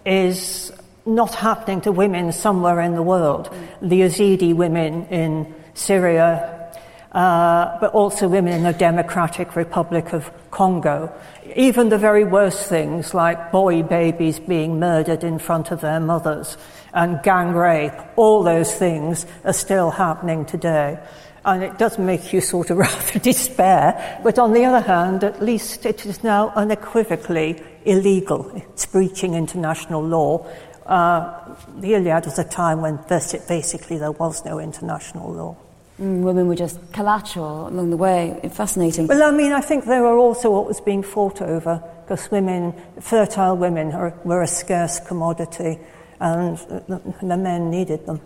is 0.05 0.73
not 1.07 1.35
happening 1.35 1.81
to 1.83 1.93
women 1.93 2.33
somewhere 2.33 2.81
in 2.81 2.95
the 2.95 3.03
world. 3.03 3.55
The 3.83 4.03
Yazidi 4.03 4.55
women 4.55 5.07
in 5.07 5.55
Syria, 5.75 6.73
uh, 7.13 7.79
but 7.81 7.93
also 7.93 8.29
women 8.29 8.53
in 8.53 8.63
the 8.63 8.73
Democratic 8.73 9.57
Republic 9.57 10.13
of 10.13 10.31
Congo. 10.51 11.13
Even 11.57 11.89
the 11.89 11.99
very 11.99 12.25
worst 12.25 12.69
things 12.69 13.15
like 13.15 13.53
boy 13.53 13.83
babies 13.83 14.39
being 14.39 14.79
murdered 14.79 15.25
in 15.25 15.39
front 15.39 15.71
of 15.71 15.81
their 15.81 16.01
mothers 16.01 16.57
and 16.95 17.21
gang 17.23 17.53
rape, 17.53 17.93
all 18.17 18.43
those 18.43 18.73
things 18.73 19.27
are 19.45 19.53
still 19.53 19.91
happening 19.91 20.47
today. 20.47 20.99
And 21.45 21.63
it 21.63 21.77
does 21.77 21.99
make 21.99 22.33
you 22.33 22.41
sort 22.41 22.71
of 22.71 22.79
rather 22.79 23.19
despair. 23.19 24.21
But 24.23 24.39
on 24.39 24.53
the 24.53 24.65
other 24.65 24.81
hand, 24.81 25.25
at 25.25 25.43
least 25.43 25.85
it 25.85 26.07
is 26.07 26.25
now 26.25 26.53
unequivocally 26.55 27.63
illegal. 27.85 28.51
It's 28.55 28.87
breaching 28.87 29.35
international 29.35 30.03
law. 30.03 30.47
Uh, 30.87 31.55
the 31.79 31.95
Iliad 31.95 32.27
was 32.27 32.39
a 32.39 32.45
time 32.45 32.81
when 32.81 32.99
basically 33.09 33.99
there 33.99 34.13
was 34.13 34.45
no 34.45 34.59
international 34.59 35.33
law. 35.33 35.57
Mm, 36.01 36.23
women 36.23 36.49
were 36.49 36.57
just 36.57 36.81
collateral 36.93 37.69
along 37.69 37.91
the 37.91 37.97
way. 37.97 38.39
Fascinating. 38.53 39.07
Well, 39.07 39.23
I 39.23 39.31
mean, 39.31 39.53
I 39.53 39.61
think 39.61 39.85
they 39.85 40.01
were 40.01 40.17
also 40.17 40.51
what 40.51 40.67
was 40.67 40.81
being 40.81 41.03
fought 41.03 41.41
over 41.41 41.83
because 42.03 42.31
women, 42.31 42.75
fertile 43.01 43.57
women, 43.57 43.93
are, 43.93 44.13
were 44.25 44.43
a 44.43 44.47
scarce 44.47 44.99
commodity 45.01 45.79
and 46.21 46.59
the 46.59 47.37
men 47.37 47.71
needed 47.71 48.07
them. 48.07 48.21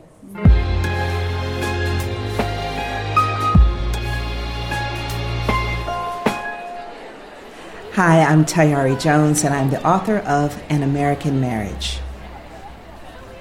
Hi, 7.93 8.21
I'm 8.23 8.45
Tayari 8.45 9.01
Jones, 9.01 9.43
and 9.43 9.53
I'm 9.53 9.71
the 9.71 9.85
author 9.85 10.19
of 10.19 10.63
An 10.69 10.85
American 10.85 11.41
Marriage. 11.41 11.99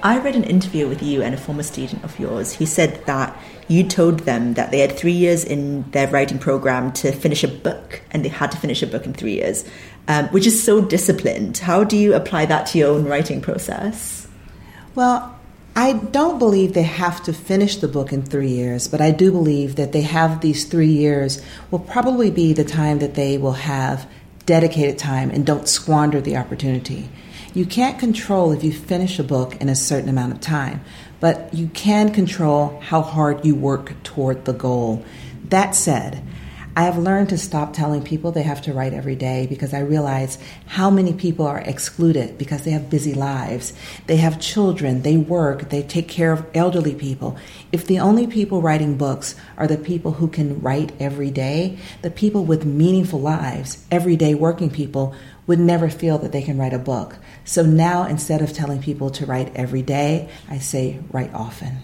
I 0.02 0.18
read 0.18 0.34
an 0.34 0.42
interview 0.42 0.88
with 0.88 1.00
you 1.00 1.22
and 1.22 1.32
a 1.32 1.38
former 1.38 1.62
student 1.62 2.02
of 2.02 2.18
yours 2.18 2.54
who 2.54 2.66
said 2.66 3.04
that 3.06 3.40
you 3.68 3.84
told 3.84 4.20
them 4.20 4.54
that 4.54 4.72
they 4.72 4.80
had 4.80 4.96
three 4.96 5.12
years 5.12 5.44
in 5.44 5.88
their 5.92 6.08
writing 6.08 6.40
program 6.40 6.92
to 6.94 7.12
finish 7.12 7.44
a 7.44 7.48
book, 7.48 8.02
and 8.10 8.24
they 8.24 8.28
had 8.28 8.50
to 8.50 8.58
finish 8.58 8.82
a 8.82 8.86
book 8.88 9.06
in 9.06 9.12
three 9.12 9.34
years, 9.34 9.64
um, 10.08 10.26
which 10.28 10.46
is 10.46 10.60
so 10.60 10.80
disciplined. 10.80 11.58
How 11.58 11.84
do 11.84 11.96
you 11.96 12.14
apply 12.14 12.46
that 12.46 12.66
to 12.68 12.78
your 12.78 12.90
own 12.90 13.04
writing 13.04 13.40
process? 13.40 14.17
Well, 14.94 15.38
I 15.76 15.92
don't 15.92 16.40
believe 16.40 16.72
they 16.72 16.82
have 16.82 17.22
to 17.24 17.32
finish 17.32 17.76
the 17.76 17.86
book 17.86 18.12
in 18.12 18.22
three 18.22 18.48
years, 18.48 18.88
but 18.88 19.00
I 19.00 19.12
do 19.12 19.30
believe 19.30 19.76
that 19.76 19.92
they 19.92 20.02
have 20.02 20.40
these 20.40 20.64
three 20.64 20.90
years 20.90 21.40
will 21.70 21.78
probably 21.78 22.32
be 22.32 22.52
the 22.52 22.64
time 22.64 22.98
that 22.98 23.14
they 23.14 23.38
will 23.38 23.52
have 23.52 24.08
dedicated 24.44 24.98
time 24.98 25.30
and 25.30 25.46
don't 25.46 25.68
squander 25.68 26.20
the 26.20 26.36
opportunity. 26.36 27.08
You 27.54 27.64
can't 27.64 27.98
control 27.98 28.50
if 28.50 28.64
you 28.64 28.72
finish 28.72 29.18
a 29.18 29.22
book 29.22 29.60
in 29.60 29.68
a 29.68 29.76
certain 29.76 30.08
amount 30.08 30.32
of 30.32 30.40
time, 30.40 30.80
but 31.20 31.52
you 31.54 31.68
can 31.68 32.12
control 32.12 32.80
how 32.80 33.02
hard 33.02 33.44
you 33.44 33.54
work 33.54 34.02
toward 34.02 34.46
the 34.46 34.52
goal. 34.52 35.04
That 35.44 35.74
said, 35.74 36.22
I 36.78 36.82
have 36.82 36.96
learned 36.96 37.30
to 37.30 37.38
stop 37.38 37.72
telling 37.72 38.04
people 38.04 38.30
they 38.30 38.44
have 38.44 38.62
to 38.62 38.72
write 38.72 38.92
every 38.92 39.16
day 39.16 39.48
because 39.48 39.74
I 39.74 39.80
realize 39.80 40.38
how 40.66 40.90
many 40.90 41.12
people 41.12 41.44
are 41.44 41.58
excluded 41.58 42.38
because 42.38 42.62
they 42.62 42.70
have 42.70 42.88
busy 42.88 43.14
lives. 43.14 43.72
They 44.06 44.18
have 44.18 44.38
children, 44.38 45.02
they 45.02 45.16
work, 45.16 45.70
they 45.70 45.82
take 45.82 46.06
care 46.06 46.30
of 46.30 46.46
elderly 46.54 46.94
people. 46.94 47.36
If 47.72 47.88
the 47.88 47.98
only 47.98 48.28
people 48.28 48.62
writing 48.62 48.96
books 48.96 49.34
are 49.56 49.66
the 49.66 49.76
people 49.76 50.12
who 50.12 50.28
can 50.28 50.60
write 50.60 50.92
every 51.00 51.32
day, 51.32 51.78
the 52.02 52.12
people 52.12 52.44
with 52.44 52.64
meaningful 52.64 53.18
lives, 53.18 53.84
everyday 53.90 54.36
working 54.36 54.70
people, 54.70 55.16
would 55.48 55.58
never 55.58 55.90
feel 55.90 56.18
that 56.18 56.30
they 56.30 56.42
can 56.42 56.58
write 56.58 56.74
a 56.74 56.78
book. 56.78 57.16
So 57.44 57.64
now 57.64 58.04
instead 58.04 58.40
of 58.40 58.52
telling 58.52 58.80
people 58.80 59.10
to 59.10 59.26
write 59.26 59.50
every 59.56 59.82
day, 59.82 60.28
I 60.48 60.58
say 60.58 61.00
write 61.10 61.34
often. 61.34 61.78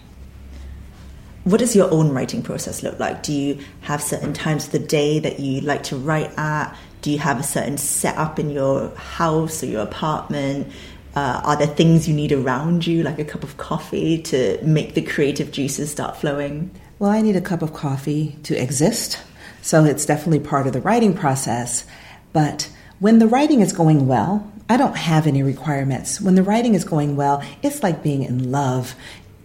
What 1.45 1.59
does 1.59 1.75
your 1.75 1.91
own 1.91 2.09
writing 2.09 2.41
process 2.41 2.81
look 2.81 2.99
like? 2.99 3.21
Do 3.21 3.31
you 3.31 3.59
have 3.81 4.01
certain 4.01 4.33
times 4.33 4.65
of 4.65 4.71
the 4.71 4.79
day 4.79 5.19
that 5.19 5.39
you 5.39 5.61
like 5.61 5.83
to 5.83 5.95
write 5.95 6.35
at? 6.39 6.75
Do 7.03 7.11
you 7.11 7.19
have 7.19 7.39
a 7.39 7.43
certain 7.43 7.77
setup 7.77 8.39
in 8.39 8.49
your 8.49 8.89
house 8.95 9.61
or 9.61 9.67
your 9.67 9.83
apartment? 9.83 10.73
Uh, 11.15 11.41
are 11.43 11.55
there 11.55 11.67
things 11.67 12.07
you 12.07 12.15
need 12.15 12.31
around 12.31 12.87
you, 12.87 13.03
like 13.03 13.19
a 13.19 13.23
cup 13.23 13.43
of 13.43 13.57
coffee, 13.57 14.23
to 14.23 14.59
make 14.63 14.95
the 14.95 15.03
creative 15.03 15.51
juices 15.51 15.91
start 15.91 16.17
flowing? 16.17 16.71
Well, 16.97 17.11
I 17.11 17.21
need 17.21 17.35
a 17.35 17.41
cup 17.41 17.61
of 17.61 17.73
coffee 17.73 18.39
to 18.41 18.59
exist. 18.59 19.19
So 19.61 19.85
it's 19.85 20.07
definitely 20.07 20.39
part 20.39 20.65
of 20.65 20.73
the 20.73 20.81
writing 20.81 21.13
process. 21.13 21.85
But 22.33 22.71
when 22.99 23.19
the 23.19 23.27
writing 23.27 23.61
is 23.61 23.71
going 23.71 24.07
well, 24.07 24.51
I 24.67 24.77
don't 24.77 24.97
have 24.97 25.27
any 25.27 25.43
requirements. 25.43 26.19
When 26.19 26.33
the 26.33 26.41
writing 26.41 26.73
is 26.73 26.83
going 26.83 27.15
well, 27.15 27.43
it's 27.61 27.83
like 27.83 28.01
being 28.01 28.23
in 28.23 28.51
love 28.51 28.95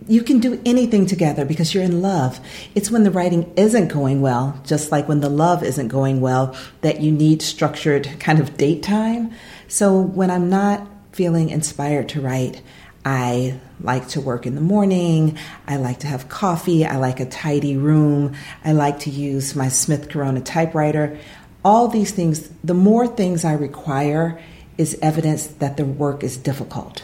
you 0.07 0.23
can 0.23 0.41
do 0.41 0.61
anything 0.65 1.07
together 1.07 1.45
because 1.45 1.75
you're 1.75 1.85
in 1.85 2.03
love. 2.03 2.41
It's 2.75 2.91
when 2.91 3.05
the 3.05 3.11
writing 3.11 3.53
isn't 3.57 3.89
going 3.89 4.21
well, 4.21 4.61
just 4.65 4.91
like 4.91 5.09
when 5.09 5.21
the 5.21 5.29
love 5.29 5.63
isn't 5.63 5.89
going 5.89 6.21
well, 6.21 6.57
that 6.81 7.01
you 7.01 7.13
need 7.13 7.43
structured 7.43 8.09
kind 8.19 8.41
of 8.41 8.57
date 8.57 8.83
time. 8.83 9.33
So 9.69 10.01
when 10.01 10.31
I'm 10.31 10.49
not 10.49 10.87
feeling 11.13 11.51
inspired 11.51 12.09
to 12.11 12.21
write, 12.21 12.63
I 13.05 13.59
like 13.81 14.09
to 14.09 14.21
work 14.21 14.47
in 14.47 14.55
the 14.55 14.61
morning. 14.61 15.39
I 15.67 15.77
like 15.77 16.01
to 16.01 16.07
have 16.07 16.29
coffee. 16.29 16.85
I 16.85 16.97
like 16.97 17.21
a 17.21 17.27
tidy 17.27 17.77
room. 17.77 18.35
I 18.65 18.73
like 18.73 19.01
to 19.01 19.11
use 19.11 19.55
my 19.57 19.69
Smith 19.69 20.09
Corona 20.09 20.41
typewriter. 20.41 21.19
All 21.65 21.89
these 21.89 22.11
things, 22.11 22.49
the 22.65 22.75
more 22.75 23.07
things 23.07 23.45
I 23.45 23.53
require 23.53 24.41
is 24.77 24.99
evidence 25.03 25.47
that 25.47 25.77
the 25.77 25.85
work 25.85 26.23
is 26.23 26.37
difficult. 26.37 27.03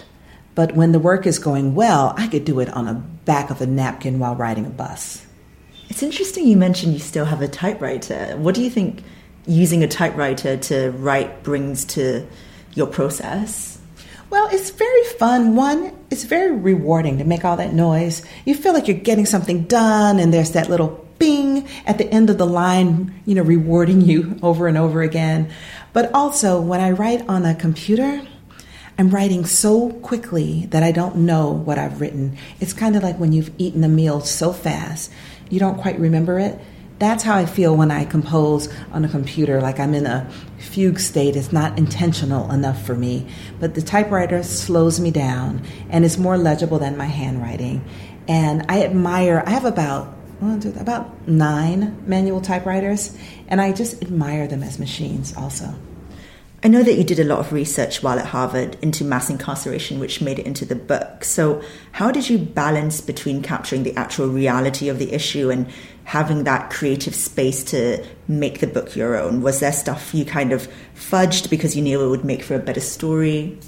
But 0.57 0.75
when 0.75 0.91
the 0.93 0.99
work 0.99 1.27
is 1.27 1.39
going 1.39 1.75
well, 1.75 2.15
I 2.17 2.27
could 2.27 2.47
do 2.47 2.59
it 2.61 2.71
on 2.71 2.87
the 2.87 2.95
back 2.95 3.51
of 3.51 3.61
a 3.61 3.67
napkin 3.67 4.19
while 4.19 4.35
riding 4.35 4.65
a 4.67 4.71
bus. 4.71 5.25
It's 5.91 6.03
interesting 6.03 6.49
you 6.49 6.57
mentioned 6.57 6.95
you 6.95 6.99
still 6.99 7.27
have 7.27 7.43
a 7.43 7.47
typewriter. 7.47 8.35
What 8.39 8.55
do 8.55 8.63
you 8.63 8.71
think 8.71 9.05
using 9.47 9.85
a 9.85 9.87
typewriter 9.87 10.57
to 10.57 10.91
write 10.93 11.43
brings 11.43 11.85
to 11.85 12.27
your 12.75 12.87
process? 12.87 13.79
Well, 14.31 14.49
it's 14.51 14.71
very 14.71 15.05
fun. 15.19 15.57
One, 15.57 15.93
it's 16.11 16.25
very 16.25 16.53
rewarding 16.53 17.19
to 17.19 17.25
make 17.25 17.45
all 17.45 17.59
that 17.59 17.75
noise. 17.75 18.25
You 18.47 18.55
feel 18.55 18.73
like 18.73 18.89
you're 18.89 18.97
getting 18.97 19.27
something 19.27 19.65
done, 19.65 20.19
and 20.19 20.33
there's 20.33 20.53
that 20.53 20.71
little 20.71 21.07
bing 21.19 21.69
at 21.85 21.99
the 21.99 22.11
end 22.11 22.31
of 22.31 22.39
the 22.39 22.47
line, 22.47 23.15
you 23.27 23.35
know, 23.35 23.43
rewarding 23.43 24.01
you 24.01 24.39
over 24.43 24.69
and 24.69 24.79
over 24.79 25.03
again. 25.03 25.51
But 25.93 26.13
also, 26.15 26.61
when 26.61 26.81
I 26.81 26.93
write 26.93 27.29
on 27.29 27.45
a 27.45 27.55
computer, 27.55 28.23
I'm 28.99 29.11
writing 29.11 29.45
so 29.45 29.91
quickly 29.91 30.67
that 30.71 30.83
I 30.83 30.91
don't 30.91 31.17
know 31.17 31.51
what 31.51 31.79
I've 31.79 32.01
written. 32.01 32.39
It's 32.61 32.73
kind 32.73 32.97
of 32.97 33.03
like 33.03 33.19
when 33.19 33.33
you've 33.33 33.51
eaten 33.59 33.85
a 33.85 33.89
meal 33.89 34.21
so 34.21 34.55
fast, 34.55 35.13
you 35.51 35.61
don't 35.61 35.79
quite 35.79 35.99
remember 35.99 36.39
it. 36.39 36.59
That's 36.99 37.23
how 37.23 37.37
I 37.37 37.45
feel 37.45 37.77
when 37.77 37.91
I 37.91 38.07
compose 38.07 38.73
on 38.93 39.05
a 39.05 39.09
computer, 39.09 39.61
like 39.61 39.79
I'm 39.79 39.93
in 39.93 40.07
a 40.07 40.31
fugue 40.59 40.99
state. 40.99 41.37
It's 41.37 41.53
not 41.53 41.77
intentional 41.77 42.51
enough 42.51 42.87
for 42.87 42.95
me. 42.95 43.27
But 43.61 43.75
the 43.75 43.83
typewriter 43.83 44.43
slows 44.43 44.99
me 44.99 45.11
down 45.11 45.63
and 45.91 46.03
it's 46.03 46.17
more 46.17 46.39
legible 46.39 46.79
than 46.79 46.97
my 46.97 47.05
handwriting. 47.05 47.85
And 48.29 48.65
I 48.71 48.83
admire, 48.83 49.43
I 49.47 49.51
have 49.51 49.67
about 49.67 50.15
about 50.41 51.27
nine 51.27 52.03
manual 52.07 52.43
typewriters, 52.43 53.17
and 53.49 53.59
I 53.59 53.73
just 53.73 54.03
admire 54.03 54.47
them 54.47 54.63
as 54.63 54.79
machines 54.79 55.35
also. 55.35 55.75
I 56.63 56.69
know 56.69 56.83
that 56.83 56.95
you 56.95 57.05
did 57.05 57.21
a 57.21 57.25
lot 57.25 57.39
of 57.39 57.53
research 57.53 58.03
while 58.03 58.19
at 58.19 58.27
Harvard 58.27 58.79
into 58.81 59.05
mass 59.05 59.29
incarceration, 59.29 60.01
which 60.01 60.23
made 60.23 60.39
it 60.39 60.47
into 60.47 60.65
the 60.65 60.75
book. 60.75 61.23
So, 61.23 61.63
how 61.93 62.11
did 62.11 62.31
you 62.31 62.39
balance 62.39 63.01
between 63.01 63.43
capturing 63.43 63.83
the 63.83 63.95
actual 63.95 64.29
reality 64.29 64.89
of 64.89 64.99
the 64.99 65.13
issue 65.13 65.51
and 65.51 65.69
having 66.05 66.45
that 66.45 66.71
creative 66.71 67.15
space 67.15 67.63
to 67.65 68.05
make 68.27 68.61
the 68.61 68.67
book 68.67 68.97
your 68.97 69.17
own? 69.17 69.43
Was 69.43 69.61
there 69.61 69.73
stuff 69.73 70.15
you 70.15 70.25
kind 70.25 70.53
of 70.53 70.69
fudged 70.95 71.51
because 71.51 71.77
you 71.77 71.83
knew 71.83 72.03
it 72.03 72.09
would 72.09 72.25
make 72.25 72.43
for 72.43 72.55
a 72.55 72.59
better 72.59 72.81
story? 72.81 73.59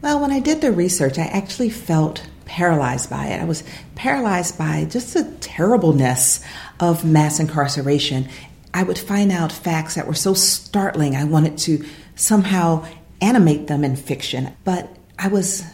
Well, 0.00 0.20
when 0.20 0.32
I 0.32 0.40
did 0.40 0.60
the 0.60 0.72
research, 0.72 1.18
I 1.18 1.26
actually 1.26 1.70
felt 1.70 2.26
paralyzed 2.46 3.10
by 3.10 3.26
it. 3.26 3.42
I 3.42 3.44
was 3.44 3.62
paralyzed 3.94 4.56
by 4.56 4.86
just 4.86 5.12
the 5.12 5.24
terribleness 5.40 6.40
of 6.80 7.04
mass 7.04 7.40
incarceration. 7.40 8.28
I 8.72 8.84
would 8.84 8.98
find 8.98 9.32
out 9.32 9.52
facts 9.52 9.96
that 9.96 10.06
were 10.06 10.14
so 10.14 10.34
startling, 10.34 11.14
I 11.14 11.24
wanted 11.24 11.58
to 11.58 11.84
somehow 12.18 12.84
animate 13.20 13.66
them 13.66 13.84
in 13.84 13.96
fiction. 13.96 14.54
But 14.64 14.94
I 15.18 15.28
was 15.28 15.64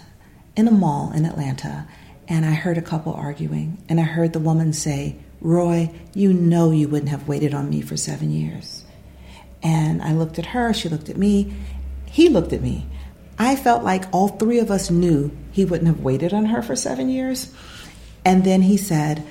in 0.55 0.69
a 0.69 0.73
mall 0.73 1.13
in 1.13 1.25
Atlanta 1.25 1.89
and 2.29 2.47
I 2.47 2.53
heard 2.53 2.79
a 2.79 2.83
couple 2.83 3.13
arguing, 3.13 3.83
and 3.87 4.01
I 4.01 4.05
heard 4.05 4.33
the 4.33 4.39
woman 4.39 4.73
say, 4.73 5.17
Roy, 5.43 5.91
you 6.15 6.33
know 6.33 6.71
you 6.71 6.89
wouldn't 6.89 7.11
have 7.11 7.29
waited 7.29 7.53
on 7.53 7.69
me 7.69 7.83
for 7.83 7.99
seven 7.99 8.31
years. 8.31 8.83
And 9.63 10.01
I 10.01 10.13
looked 10.13 10.39
at 10.39 10.47
her, 10.47 10.73
she 10.73 10.89
looked 10.89 11.11
at 11.11 11.19
me, 11.19 11.53
he 12.07 12.31
looked 12.31 12.55
at 12.55 12.63
me. 12.63 12.87
I 13.39 13.57
felt 13.57 13.83
like 13.83 14.05
all 14.11 14.29
three 14.29 14.59
of 14.59 14.71
us 14.71 14.91
knew 14.91 15.37
he 15.53 15.67
wouldn't 15.67 15.89
have 15.89 16.01
waited 16.01 16.33
on 16.33 16.47
her 16.47 16.63
for 16.63 16.77
seven 16.77 17.11
years. 17.11 17.53
And 18.25 18.43
then 18.43 18.63
he 18.63 18.79
said, 18.79 19.27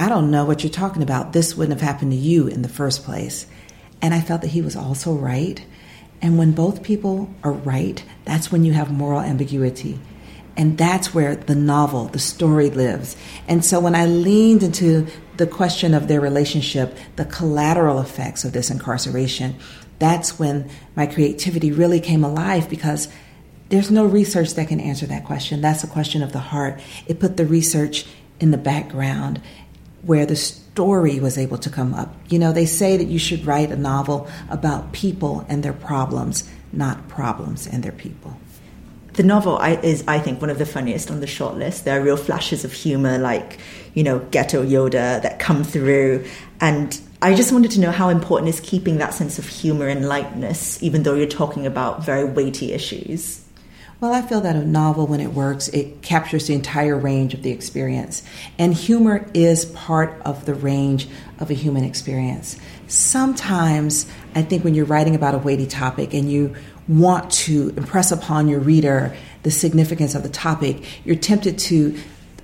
I 0.00 0.08
don't 0.08 0.32
know 0.32 0.44
what 0.44 0.64
you're 0.64 0.72
talking 0.72 1.02
about. 1.02 1.32
This 1.32 1.56
wouldn't 1.56 1.78
have 1.78 1.88
happened 1.88 2.10
to 2.10 2.16
you 2.16 2.48
in 2.48 2.62
the 2.62 2.68
first 2.68 3.04
place. 3.04 3.46
And 4.00 4.12
I 4.12 4.20
felt 4.20 4.40
that 4.40 4.48
he 4.48 4.62
was 4.62 4.74
also 4.74 5.14
right. 5.14 5.64
And 6.22 6.38
when 6.38 6.52
both 6.52 6.84
people 6.84 7.28
are 7.42 7.52
right, 7.52 8.02
that's 8.24 8.52
when 8.52 8.64
you 8.64 8.72
have 8.72 8.92
moral 8.92 9.20
ambiguity. 9.20 9.98
And 10.56 10.78
that's 10.78 11.12
where 11.12 11.34
the 11.34 11.54
novel, 11.54 12.06
the 12.06 12.18
story 12.18 12.70
lives. 12.70 13.16
And 13.48 13.64
so 13.64 13.80
when 13.80 13.94
I 13.94 14.06
leaned 14.06 14.62
into 14.62 15.06
the 15.36 15.46
question 15.46 15.94
of 15.94 16.08
their 16.08 16.20
relationship, 16.20 16.96
the 17.16 17.24
collateral 17.24 18.00
effects 18.00 18.44
of 18.44 18.52
this 18.52 18.70
incarceration, 18.70 19.56
that's 19.98 20.38
when 20.38 20.70
my 20.94 21.06
creativity 21.06 21.72
really 21.72 22.00
came 22.00 22.22
alive 22.22 22.68
because 22.68 23.08
there's 23.70 23.90
no 23.90 24.04
research 24.04 24.54
that 24.54 24.68
can 24.68 24.78
answer 24.78 25.06
that 25.06 25.24
question. 25.24 25.60
That's 25.60 25.82
a 25.82 25.88
question 25.88 26.22
of 26.22 26.32
the 26.32 26.38
heart. 26.38 26.80
It 27.06 27.18
put 27.18 27.36
the 27.36 27.46
research 27.46 28.06
in 28.38 28.50
the 28.50 28.58
background 28.58 29.40
where 30.02 30.26
the 30.26 30.36
story 30.72 31.20
was 31.20 31.36
able 31.36 31.58
to 31.58 31.68
come 31.68 31.92
up. 31.92 32.14
You 32.30 32.38
know, 32.38 32.52
they 32.52 32.64
say 32.64 32.96
that 32.96 33.04
you 33.04 33.18
should 33.18 33.44
write 33.44 33.70
a 33.70 33.76
novel 33.76 34.26
about 34.48 34.92
people 34.92 35.44
and 35.48 35.62
their 35.62 35.74
problems, 35.74 36.48
not 36.72 37.08
problems 37.08 37.66
and 37.66 37.82
their 37.82 37.92
people. 37.92 38.34
The 39.12 39.22
novel 39.22 39.58
is, 39.60 40.02
I 40.08 40.18
think, 40.18 40.40
one 40.40 40.48
of 40.48 40.56
the 40.56 40.64
funniest 40.64 41.10
on 41.10 41.20
the 41.20 41.26
short 41.26 41.56
list. 41.56 41.84
There 41.84 42.00
are 42.00 42.02
real 42.02 42.16
flashes 42.16 42.64
of 42.64 42.72
humor, 42.72 43.18
like, 43.18 43.58
you 43.92 44.02
know, 44.02 44.20
ghetto 44.30 44.64
Yoda 44.64 45.20
that 45.20 45.38
come 45.38 45.62
through. 45.62 46.24
And 46.62 46.98
I 47.20 47.34
just 47.34 47.52
wanted 47.52 47.72
to 47.72 47.80
know 47.80 47.90
how 47.90 48.08
important 48.08 48.48
is 48.48 48.60
keeping 48.60 48.96
that 48.98 49.12
sense 49.12 49.38
of 49.38 49.46
humor 49.46 49.86
and 49.86 50.08
lightness, 50.08 50.82
even 50.82 51.02
though 51.02 51.14
you're 51.14 51.26
talking 51.26 51.66
about 51.66 52.02
very 52.02 52.24
weighty 52.24 52.72
issues. 52.72 53.41
Well, 54.02 54.12
I 54.12 54.20
feel 54.20 54.40
that 54.40 54.56
a 54.56 54.64
novel, 54.64 55.06
when 55.06 55.20
it 55.20 55.32
works, 55.32 55.68
it 55.68 56.02
captures 56.02 56.48
the 56.48 56.54
entire 56.54 56.98
range 56.98 57.34
of 57.34 57.44
the 57.44 57.52
experience. 57.52 58.24
And 58.58 58.74
humor 58.74 59.30
is 59.32 59.64
part 59.64 60.20
of 60.24 60.44
the 60.44 60.54
range 60.54 61.06
of 61.38 61.52
a 61.52 61.54
human 61.54 61.84
experience. 61.84 62.58
Sometimes, 62.88 64.06
I 64.34 64.42
think 64.42 64.64
when 64.64 64.74
you're 64.74 64.86
writing 64.86 65.14
about 65.14 65.36
a 65.36 65.38
weighty 65.38 65.68
topic 65.68 66.14
and 66.14 66.28
you 66.28 66.56
want 66.88 67.30
to 67.30 67.72
impress 67.76 68.10
upon 68.10 68.48
your 68.48 68.58
reader 68.58 69.16
the 69.44 69.52
significance 69.52 70.16
of 70.16 70.24
the 70.24 70.28
topic, 70.28 70.82
you're 71.04 71.14
tempted 71.14 71.60
to, 71.60 71.96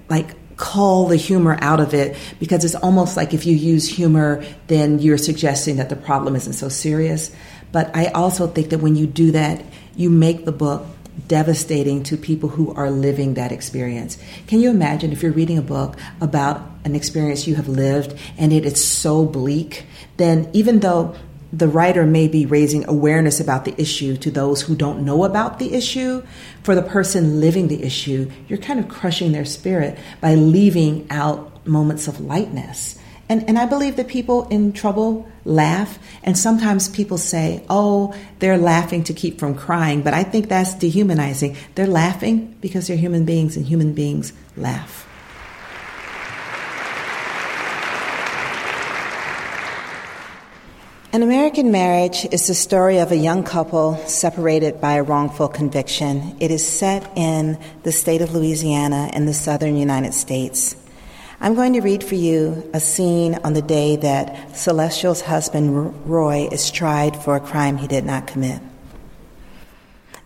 like, 0.09 0.37
call 0.59 1.09
the 1.09 1.17
humor 1.17 1.59
out 1.61 1.81
of 1.81 1.93
it 1.93 2.17
because 2.39 2.65
it's 2.65 2.77
almost 2.77 3.17
like 3.17 3.35
if 3.35 3.47
you 3.47 3.57
use 3.57 3.89
humor, 3.89 4.45
then 4.69 5.01
you're 5.01 5.19
suggesting 5.19 5.79
that 5.79 5.89
the 5.89 5.97
problem 5.97 6.37
isn't 6.37 6.53
so 6.53 6.69
serious. 6.69 7.33
But 7.73 7.91
I 7.97 8.07
also 8.07 8.47
think 8.47 8.71
that 8.71 8.79
when 8.79 8.95
you 8.95 9.09
do 9.09 9.33
that, 9.33 9.65
you 9.97 10.09
make 10.09 10.45
the 10.45 10.53
book 10.53 10.87
devastating 11.27 12.03
to 12.05 12.17
people 12.17 12.49
who 12.49 12.73
are 12.75 12.91
living 12.91 13.35
that 13.35 13.53
experience. 13.53 14.19
Can 14.47 14.61
you 14.61 14.71
imagine 14.71 15.13
if 15.13 15.23
you're 15.23 15.33
reading 15.33 15.59
a 15.59 15.63
book 15.63 15.97
about 16.21 16.63
an 16.85 16.95
experience 16.95 17.47
you 17.47 17.57
have 17.57 17.69
lived 17.69 18.19
and 18.39 18.53
it 18.53 18.65
is 18.65 18.85
so 18.85 19.25
bleak, 19.25 19.87
then 20.17 20.49
even 20.53 20.81
though 20.81 21.15
the 21.53 21.69
writer 21.69 22.05
may 22.05 22.29
be 22.29 22.45
raising 22.45 22.87
awareness 22.89 23.41
about 23.41 23.65
the 23.65 23.75
issue 23.81 24.17
to 24.19 24.31
those 24.31 24.63
who 24.63 24.77
don't 24.77 25.05
know 25.05 25.25
about 25.25 25.59
the 25.59 25.75
issue. 25.75 26.23
For 26.63 26.75
the 26.75 26.83
person 26.83 27.41
living 27.41 27.69
the 27.69 27.83
issue, 27.83 28.31
you're 28.49 28.59
kind 28.59 28.79
of 28.79 28.89
crushing 28.89 29.33
their 29.33 29.47
spirit 29.47 29.99
by 30.21 30.35
leaving 30.35 31.07
out 31.11 31.67
moments 31.67 32.07
of 32.07 32.21
lightness. 32.21 32.99
And, 33.31 33.49
and 33.49 33.59
I 33.59 33.67
believe 33.67 33.97
that 33.97 34.09
people 34.09 34.47
in 34.49 34.73
trouble 34.73 35.29
laugh, 35.49 35.99
and 36.23 36.37
sometimes 36.37 36.89
people 36.89 37.19
say, 37.19 37.65
oh, 37.69 38.15
they're 38.39 38.59
laughing 38.59 39.03
to 39.05 39.15
keep 39.15 39.39
from 39.39 39.55
crying, 39.55 40.03
but 40.03 40.15
I 40.15 40.23
think 40.23 40.49
that's 40.49 40.75
dehumanizing. 40.75 41.57
They're 41.75 41.87
laughing 41.87 42.57
because 42.61 42.87
they're 42.87 42.97
human 42.97 43.25
beings, 43.25 43.57
and 43.57 43.67
human 43.67 43.95
beings 43.95 44.33
laugh. 44.57 45.07
An 51.11 51.23
American 51.23 51.73
Marriage 51.73 52.27
is 52.31 52.47
the 52.47 52.55
story 52.55 52.99
of 52.99 53.11
a 53.11 53.17
young 53.17 53.43
couple 53.43 53.97
separated 54.07 54.79
by 54.79 54.97
a 54.97 55.03
wrongful 55.03 55.49
conviction. 55.49 56.37
It 56.39 56.51
is 56.51 56.65
set 56.65 57.11
in 57.17 57.59
the 57.83 57.93
state 57.93 58.21
of 58.21 58.35
Louisiana 58.35 59.11
in 59.15 59.25
the 59.25 59.33
southern 59.33 59.77
United 59.77 60.13
States. 60.13 60.77
I'm 61.41 61.55
going 61.55 61.75
to 61.75 61.81
read 61.81 62.03
for 62.03 62.17
you 62.17 62.69
a 62.75 62.81
scene 62.81 63.39
on 63.45 63.53
the 63.53 63.63
day 63.63 63.95
that 63.95 64.57
Celestial's 64.57 65.21
husband, 65.21 66.09
Roy, 66.11 66.49
is 66.51 66.73
tried 66.73 67.17
for 67.23 67.37
a 67.37 67.41
crime 67.41 67.77
he 67.77 67.87
did 67.87 68.05
not 68.05 68.27
commit. 68.27 68.61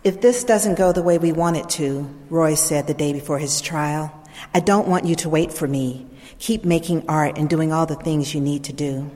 If 0.03 0.21
this 0.21 0.43
doesn't 0.43 0.75
go 0.75 0.91
the 0.91 1.03
way 1.03 1.19
we 1.19 1.31
want 1.31 1.57
it 1.57 1.69
to, 1.71 2.09
Roy 2.31 2.55
said 2.55 2.87
the 2.87 2.95
day 2.95 3.13
before 3.13 3.37
his 3.37 3.61
trial, 3.61 4.11
I 4.55 4.59
don't 4.59 4.87
want 4.87 5.05
you 5.05 5.13
to 5.17 5.29
wait 5.29 5.53
for 5.53 5.67
me. 5.67 6.07
Keep 6.39 6.65
making 6.65 7.07
art 7.07 7.37
and 7.37 7.47
doing 7.47 7.71
all 7.71 7.85
the 7.85 7.95
things 7.95 8.33
you 8.33 8.41
need 8.41 8.63
to 8.63 8.73
do. 8.73 9.11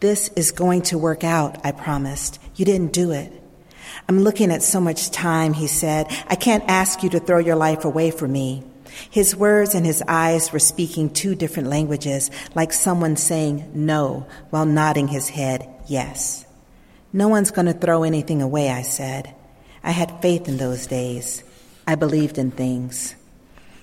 This 0.00 0.28
is 0.36 0.50
going 0.50 0.82
to 0.82 0.98
work 0.98 1.24
out, 1.24 1.58
I 1.64 1.72
promised. 1.72 2.38
You 2.54 2.66
didn't 2.66 2.92
do 2.92 3.12
it. 3.12 3.32
I'm 4.10 4.20
looking 4.20 4.52
at 4.52 4.62
so 4.62 4.78
much 4.78 5.10
time, 5.10 5.54
he 5.54 5.68
said. 5.68 6.06
I 6.28 6.34
can't 6.34 6.64
ask 6.68 7.02
you 7.02 7.08
to 7.10 7.18
throw 7.18 7.38
your 7.38 7.56
life 7.56 7.86
away 7.86 8.10
for 8.10 8.28
me. 8.28 8.62
His 9.10 9.36
words 9.36 9.74
and 9.74 9.84
his 9.84 10.02
eyes 10.06 10.52
were 10.52 10.58
speaking 10.58 11.10
two 11.10 11.34
different 11.34 11.68
languages, 11.68 12.30
like 12.54 12.72
someone 12.72 13.16
saying 13.16 13.70
no 13.74 14.26
while 14.50 14.66
nodding 14.66 15.08
his 15.08 15.28
head 15.28 15.68
yes. 15.86 16.44
No 17.12 17.28
one's 17.28 17.50
going 17.50 17.66
to 17.66 17.72
throw 17.72 18.02
anything 18.02 18.42
away, 18.42 18.70
I 18.70 18.82
said. 18.82 19.34
I 19.82 19.92
had 19.92 20.20
faith 20.20 20.48
in 20.48 20.56
those 20.56 20.86
days. 20.86 21.44
I 21.86 21.94
believed 21.94 22.38
in 22.38 22.50
things. 22.50 23.14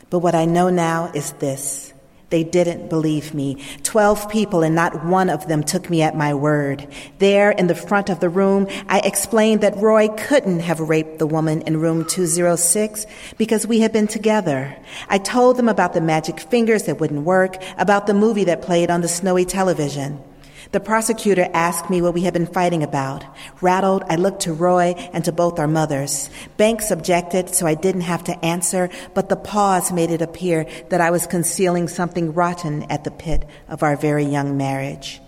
But 0.09 0.19
what 0.19 0.35
I 0.35 0.45
know 0.45 0.69
now 0.69 1.11
is 1.13 1.31
this 1.33 1.90
they 2.31 2.43
didn't 2.43 2.89
believe 2.89 3.33
me. 3.33 3.63
Twelve 3.83 4.29
people 4.29 4.63
and 4.63 4.73
not 4.73 5.05
one 5.05 5.29
of 5.29 5.47
them 5.47 5.63
took 5.63 5.89
me 5.89 6.01
at 6.01 6.17
my 6.17 6.33
word. 6.33 6.87
There 7.19 7.51
in 7.51 7.67
the 7.67 7.75
front 7.75 8.09
of 8.09 8.19
the 8.19 8.29
room, 8.29 8.67
I 8.87 8.99
explained 8.99 9.61
that 9.61 9.77
Roy 9.77 10.07
couldn't 10.07 10.61
have 10.61 10.79
raped 10.79 11.19
the 11.19 11.27
woman 11.27 11.61
in 11.61 11.79
room 11.79 12.05
206 12.05 13.05
because 13.37 13.67
we 13.67 13.81
had 13.81 13.93
been 13.93 14.07
together. 14.07 14.75
I 15.07 15.17
told 15.17 15.57
them 15.57 15.69
about 15.69 15.93
the 15.93 16.01
magic 16.01 16.39
fingers 16.39 16.83
that 16.83 16.99
wouldn't 16.99 17.23
work, 17.23 17.61
about 17.77 18.07
the 18.07 18.13
movie 18.13 18.45
that 18.45 18.61
played 18.61 18.89
on 18.89 19.01
the 19.01 19.07
snowy 19.07 19.45
television. 19.45 20.23
The 20.71 20.79
prosecutor 20.79 21.49
asked 21.53 21.89
me 21.89 22.01
what 22.01 22.13
we 22.13 22.21
had 22.21 22.33
been 22.33 22.45
fighting 22.45 22.81
about. 22.81 23.25
Rattled, 23.59 24.03
I 24.07 24.15
looked 24.15 24.43
to 24.43 24.53
Roy 24.53 24.93
and 25.11 25.25
to 25.25 25.33
both 25.33 25.59
our 25.59 25.67
mothers. 25.67 26.29
Banks 26.55 26.91
objected, 26.91 27.53
so 27.53 27.67
I 27.67 27.75
didn't 27.75 28.01
have 28.01 28.23
to 28.25 28.45
answer, 28.45 28.89
but 29.13 29.27
the 29.27 29.35
pause 29.35 29.91
made 29.91 30.11
it 30.11 30.21
appear 30.21 30.65
that 30.87 31.01
I 31.01 31.11
was 31.11 31.27
concealing 31.27 31.89
something 31.89 32.33
rotten 32.33 32.83
at 32.83 33.03
the 33.03 33.11
pit 33.11 33.45
of 33.67 33.83
our 33.83 33.97
very 33.97 34.23
young 34.23 34.55
marriage. 34.55 35.21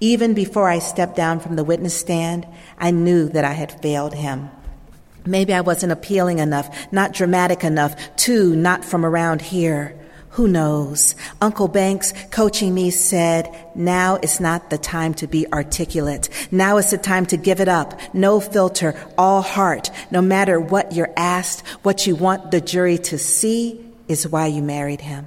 Even 0.00 0.34
before 0.34 0.68
I 0.68 0.80
stepped 0.80 1.14
down 1.14 1.38
from 1.38 1.54
the 1.54 1.64
witness 1.64 1.96
stand, 1.96 2.44
I 2.76 2.90
knew 2.90 3.28
that 3.28 3.44
I 3.44 3.52
had 3.52 3.80
failed 3.80 4.14
him. 4.14 4.50
Maybe 5.24 5.54
I 5.54 5.60
wasn't 5.60 5.92
appealing 5.92 6.40
enough, 6.40 6.90
not 6.92 7.12
dramatic 7.12 7.62
enough, 7.62 7.94
too, 8.16 8.56
not 8.56 8.84
from 8.84 9.06
around 9.06 9.40
here. 9.40 9.99
Who 10.30 10.46
knows? 10.46 11.16
Uncle 11.40 11.66
Banks, 11.66 12.12
coaching 12.30 12.72
me, 12.72 12.90
said, 12.90 13.52
now 13.74 14.16
is 14.16 14.38
not 14.40 14.70
the 14.70 14.78
time 14.78 15.12
to 15.14 15.26
be 15.26 15.46
articulate. 15.52 16.28
Now 16.52 16.76
is 16.76 16.90
the 16.90 16.98
time 16.98 17.26
to 17.26 17.36
give 17.36 17.60
it 17.60 17.68
up. 17.68 17.98
No 18.14 18.38
filter, 18.38 18.94
all 19.18 19.42
heart. 19.42 19.90
No 20.10 20.22
matter 20.22 20.60
what 20.60 20.92
you're 20.92 21.12
asked, 21.16 21.66
what 21.82 22.06
you 22.06 22.14
want 22.14 22.52
the 22.52 22.60
jury 22.60 22.98
to 22.98 23.18
see 23.18 23.84
is 24.06 24.28
why 24.28 24.46
you 24.46 24.62
married 24.62 25.00
him. 25.00 25.26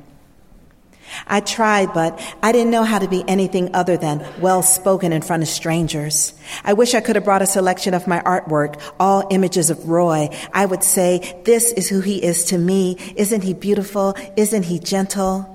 I 1.28 1.40
tried, 1.40 1.94
but 1.94 2.20
I 2.42 2.52
didn't 2.52 2.72
know 2.72 2.84
how 2.84 3.00
to 3.00 3.08
be 3.08 3.24
anything 3.28 3.74
other 3.74 3.98
than 3.98 4.26
well 4.40 4.64
spoken 4.64 5.14
in 5.14 5.22
front 5.22 5.44
of 5.44 5.50
strangers. 5.50 6.34
I 6.64 6.74
wish 6.74 6.94
I 6.94 7.02
could 7.02 7.16
have 7.16 7.26
brought 7.26 7.42
a 7.42 7.48
selection 7.48 7.94
of 7.94 8.08
my 8.08 8.22
artwork, 8.22 8.82
all 9.00 9.28
images 9.30 9.70
of 9.70 9.88
Roy. 9.90 10.30
I 10.54 10.66
would 10.66 10.84
say, 10.84 11.42
This 11.46 11.72
is 11.72 11.90
who 11.90 12.02
he 12.02 12.24
is 12.24 12.46
to 12.46 12.58
me. 12.58 12.98
Isn't 13.16 13.44
he 13.44 13.54
beautiful? 13.54 14.16
Isn't 14.36 14.64
he 14.64 14.80
gentle? 14.80 15.50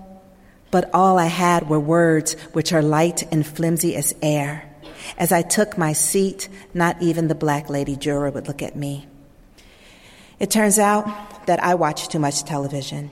But 0.71 0.91
all 0.93 1.19
I 1.19 1.27
had 1.27 1.69
were 1.69 1.81
words 1.81 2.35
which 2.53 2.73
are 2.73 2.83
light 2.83 3.27
and 3.33 3.47
flimsy 3.47 3.97
as 3.97 4.15
air. 4.23 4.65
As 5.17 5.33
I 5.33 5.43
took 5.43 5.79
my 5.79 5.93
seat, 5.93 6.49
not 6.75 7.01
even 7.01 7.29
the 7.29 7.35
black 7.35 7.71
lady 7.71 7.97
juror 7.97 8.31
would 8.31 8.47
look 8.47 8.63
at 8.63 8.77
me. 8.77 9.07
It 10.39 10.51
turns 10.51 10.79
out 10.79 11.47
that 11.47 11.63
I 11.63 11.75
watch 11.75 12.09
too 12.09 12.19
much 12.19 12.45
television. 12.45 13.11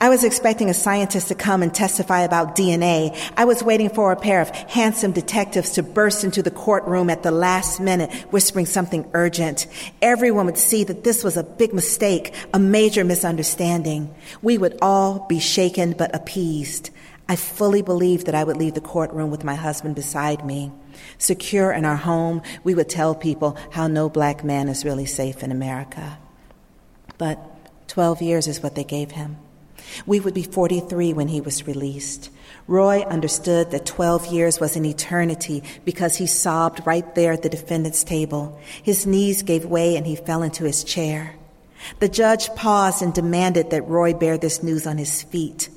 I 0.00 0.08
was 0.08 0.24
expecting 0.24 0.70
a 0.70 0.74
scientist 0.74 1.28
to 1.28 1.34
come 1.34 1.62
and 1.62 1.74
testify 1.74 2.22
about 2.22 2.56
DNA. 2.56 3.16
I 3.36 3.44
was 3.44 3.62
waiting 3.62 3.90
for 3.90 4.12
a 4.12 4.16
pair 4.16 4.40
of 4.40 4.50
handsome 4.50 5.12
detectives 5.12 5.70
to 5.72 5.82
burst 5.82 6.24
into 6.24 6.42
the 6.42 6.50
courtroom 6.50 7.10
at 7.10 7.22
the 7.22 7.30
last 7.30 7.80
minute, 7.80 8.12
whispering 8.30 8.66
something 8.66 9.08
urgent. 9.14 9.66
Everyone 10.00 10.46
would 10.46 10.58
see 10.58 10.84
that 10.84 11.04
this 11.04 11.24
was 11.24 11.36
a 11.36 11.42
big 11.42 11.72
mistake, 11.72 12.34
a 12.52 12.58
major 12.58 13.04
misunderstanding. 13.04 14.14
We 14.40 14.58
would 14.58 14.78
all 14.82 15.26
be 15.28 15.38
shaken 15.38 15.92
but 15.92 16.14
appeased. 16.14 16.90
I 17.28 17.36
fully 17.36 17.82
believed 17.82 18.26
that 18.26 18.34
I 18.34 18.44
would 18.44 18.56
leave 18.56 18.74
the 18.74 18.80
courtroom 18.80 19.30
with 19.30 19.44
my 19.44 19.54
husband 19.54 19.94
beside 19.94 20.44
me. 20.44 20.72
Secure 21.18 21.72
in 21.72 21.84
our 21.84 21.96
home, 21.96 22.42
we 22.64 22.74
would 22.74 22.88
tell 22.88 23.14
people 23.14 23.56
how 23.70 23.86
no 23.86 24.08
black 24.08 24.44
man 24.44 24.68
is 24.68 24.84
really 24.84 25.06
safe 25.06 25.42
in 25.42 25.50
America. 25.50 26.18
But 27.18 27.38
12 27.88 28.22
years 28.22 28.48
is 28.48 28.62
what 28.62 28.74
they 28.74 28.84
gave 28.84 29.12
him. 29.12 29.36
We 30.06 30.20
would 30.20 30.34
be 30.34 30.42
43 30.42 31.12
when 31.12 31.28
he 31.28 31.40
was 31.40 31.66
released. 31.66 32.30
Roy 32.66 33.02
understood 33.02 33.70
that 33.70 33.86
12 33.86 34.26
years 34.26 34.60
was 34.60 34.76
an 34.76 34.84
eternity 34.84 35.62
because 35.84 36.16
he 36.16 36.26
sobbed 36.26 36.86
right 36.86 37.14
there 37.14 37.32
at 37.32 37.42
the 37.42 37.48
defendant's 37.48 38.04
table. 38.04 38.60
His 38.82 39.06
knees 39.06 39.42
gave 39.42 39.64
way 39.64 39.96
and 39.96 40.06
he 40.06 40.16
fell 40.16 40.42
into 40.42 40.64
his 40.64 40.84
chair. 40.84 41.34
The 41.98 42.08
judge 42.08 42.48
paused 42.54 43.02
and 43.02 43.12
demanded 43.12 43.70
that 43.70 43.88
Roy 43.88 44.14
bear 44.14 44.38
this 44.38 44.62
news 44.62 44.86
on 44.86 44.98
his 44.98 45.22
feet. 45.22 45.68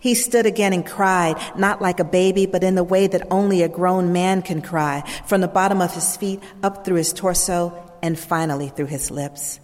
He 0.00 0.14
stood 0.14 0.46
again 0.46 0.72
and 0.72 0.86
cried, 0.86 1.36
not 1.56 1.82
like 1.82 2.00
a 2.00 2.04
baby, 2.04 2.46
but 2.46 2.62
in 2.62 2.74
the 2.74 2.84
way 2.84 3.06
that 3.08 3.26
only 3.30 3.62
a 3.62 3.68
grown 3.68 4.12
man 4.12 4.42
can 4.42 4.62
cry, 4.62 5.02
from 5.26 5.40
the 5.40 5.48
bottom 5.48 5.80
of 5.80 5.94
his 5.94 6.16
feet 6.16 6.40
up 6.62 6.84
through 6.84 6.96
his 6.96 7.12
torso 7.12 7.72
and 8.02 8.18
finally 8.18 8.68
through 8.68 8.86
his 8.86 9.10
lips. 9.10 9.60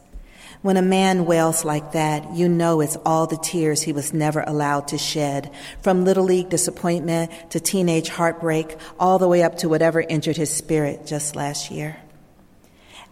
When 0.61 0.77
a 0.77 0.83
man 0.83 1.25
wails 1.25 1.65
like 1.65 1.93
that, 1.93 2.35
you 2.35 2.49
know 2.49 2.81
it's 2.81 2.97
all 3.07 3.29
the 3.29 3.37
tears 3.37 3.81
he 3.81 3.93
was 3.93 4.13
never 4.13 4.41
allowed 4.41 4.89
to 4.89 4.99
shed, 4.99 5.53
from 5.83 6.05
little 6.05 6.25
league 6.25 6.49
disappointment 6.49 7.31
to 7.51 7.61
teenage 7.61 8.09
heartbreak, 8.09 8.77
all 8.99 9.19
the 9.21 9.29
way 9.29 9.45
up 9.45 9.59
to 9.59 9.69
whatever 9.69 10.01
injured 10.01 10.37
his 10.37 10.55
spirit 10.55 11.07
just 11.07 11.37
last 11.37 11.71
year. 11.71 11.97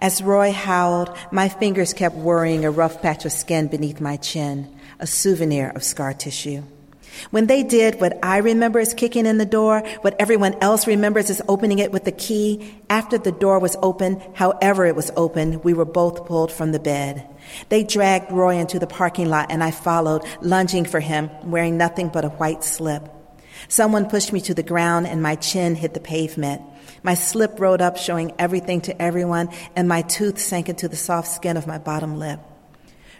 As 0.01 0.23
Roy 0.23 0.51
howled, 0.51 1.17
my 1.31 1.49
fingers 1.49 1.95
kept 1.95 2.17
worrying 2.17 2.65
a 2.65 2.71
rough 2.71 3.01
patch 3.01 3.25
of 3.25 3.33
skin 3.33 3.69
beneath 3.69 4.01
my 4.01 4.17
chin, 4.17 4.75
a 4.99 5.07
souvenir 5.07 5.71
of 5.71 5.85
scar 5.85 6.13
tissue. 6.13 6.65
When 7.31 7.47
they 7.47 7.63
did 7.63 8.01
what 8.01 8.19
I 8.23 8.39
remember 8.39 8.79
as 8.79 8.93
kicking 8.93 9.25
in 9.25 9.39
the 9.39 9.47
door, 9.47 9.81
what 10.03 10.17
everyone 10.19 10.55
else 10.61 10.87
remembers 10.87 11.31
as 11.31 11.41
opening 11.49 11.79
it 11.79 11.93
with 11.93 12.05
the 12.05 12.13
key, 12.13 12.75
after 12.91 13.17
the 13.17 13.33
door 13.33 13.59
was 13.59 13.77
open, 13.83 14.21
however 14.35 14.85
it 14.85 14.97
was 14.97 15.11
open, 15.17 15.63
we 15.63 15.73
were 15.73 15.87
both 15.87 16.27
pulled 16.27 16.53
from 16.53 16.73
the 16.73 16.79
bed. 16.79 17.27
They 17.69 17.85
dragged 17.85 18.33
Roy 18.33 18.57
into 18.57 18.79
the 18.79 18.87
parking 18.87 19.29
lot 19.29 19.51
and 19.51 19.63
I 19.63 19.71
followed, 19.71 20.25
lunging 20.41 20.85
for 20.85 21.01
him, 21.01 21.31
wearing 21.45 21.77
nothing 21.77 22.09
but 22.09 22.25
a 22.25 22.31
white 22.31 22.65
slip. 22.65 23.09
Someone 23.69 24.09
pushed 24.09 24.33
me 24.33 24.41
to 24.43 24.55
the 24.55 24.63
ground 24.63 25.07
and 25.07 25.23
my 25.23 25.35
chin 25.37 25.75
hit 25.75 25.95
the 25.95 26.01
pavement. 26.01 26.63
My 27.03 27.15
slip 27.15 27.59
rode 27.59 27.81
up, 27.81 27.97
showing 27.97 28.33
everything 28.39 28.81
to 28.83 29.03
everyone, 29.03 29.49
and 29.75 29.89
my 29.89 30.03
tooth 30.03 30.39
sank 30.39 30.69
into 30.69 30.89
the 30.89 30.97
soft 30.97 31.29
skin 31.29 31.57
of 31.57 31.67
my 31.67 31.79
bottom 31.79 32.19
lip. 32.19 32.41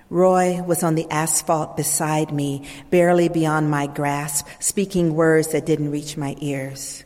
Roy 0.09 0.63
was 0.63 0.85
on 0.85 0.95
the 0.95 1.11
asphalt 1.11 1.77
beside 1.77 2.33
me, 2.33 2.69
barely 2.91 3.29
beyond 3.29 3.71
my 3.71 3.89
grasp, 3.89 4.47
speaking 4.61 5.15
words 5.15 5.49
that 5.49 5.67
didn't 5.67 5.91
reach 5.91 6.17
my 6.17 6.37
ears. 6.41 7.05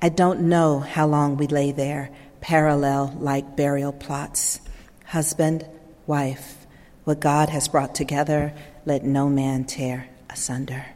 I 0.00 0.08
don't 0.08 0.42
know 0.42 0.78
how 0.78 1.06
long 1.06 1.36
we 1.36 1.48
lay 1.48 1.72
there, 1.72 2.10
parallel 2.40 3.16
like 3.18 3.56
burial 3.56 3.92
plots. 3.92 4.60
Husband, 5.04 5.66
wife, 6.08 6.66
what 7.04 7.20
God 7.20 7.50
has 7.50 7.68
brought 7.68 7.94
together, 7.94 8.52
let 8.84 9.04
no 9.04 9.28
man 9.28 9.64
tear 9.64 10.08
asunder. 10.30 10.86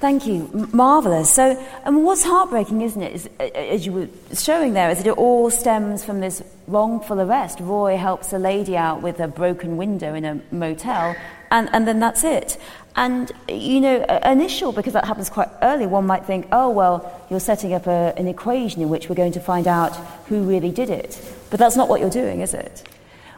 Thank 0.00 0.26
you. 0.26 0.50
M- 0.54 0.70
marvelous. 0.72 1.32
So, 1.32 1.62
and 1.84 2.04
what's 2.04 2.24
heartbreaking, 2.24 2.80
isn't 2.80 3.02
it, 3.02 3.14
is, 3.14 3.28
as 3.38 3.84
you 3.84 3.92
were 3.92 4.08
showing 4.32 4.72
there, 4.72 4.88
is 4.90 4.98
that 4.98 5.06
it 5.06 5.18
all 5.18 5.50
stems 5.50 6.02
from 6.02 6.20
this 6.20 6.42
wrongful 6.66 7.20
arrest. 7.20 7.60
Roy 7.60 7.98
helps 7.98 8.32
a 8.32 8.38
lady 8.38 8.78
out 8.78 9.02
with 9.02 9.20
a 9.20 9.28
broken 9.28 9.76
window 9.76 10.14
in 10.14 10.24
a 10.24 10.40
motel, 10.50 11.14
and, 11.50 11.68
and 11.74 11.86
then 11.86 12.00
that's 12.00 12.24
it. 12.24 12.56
And, 12.96 13.30
you 13.48 13.80
know, 13.80 14.04
initial, 14.24 14.72
because 14.72 14.92
that 14.94 15.04
happens 15.04 15.30
quite 15.30 15.48
early, 15.62 15.86
one 15.86 16.06
might 16.06 16.26
think, 16.26 16.48
oh, 16.52 16.70
well, 16.70 17.24
you're 17.30 17.40
setting 17.40 17.72
up 17.72 17.86
a, 17.86 18.12
an 18.16 18.26
equation 18.26 18.82
in 18.82 18.88
which 18.88 19.08
we're 19.08 19.14
going 19.14 19.32
to 19.32 19.40
find 19.40 19.68
out 19.68 19.94
who 20.26 20.42
really 20.42 20.70
did 20.70 20.90
it. 20.90 21.20
But 21.50 21.60
that's 21.60 21.76
not 21.76 21.88
what 21.88 22.00
you're 22.00 22.10
doing, 22.10 22.40
is 22.40 22.52
it? 22.52 22.82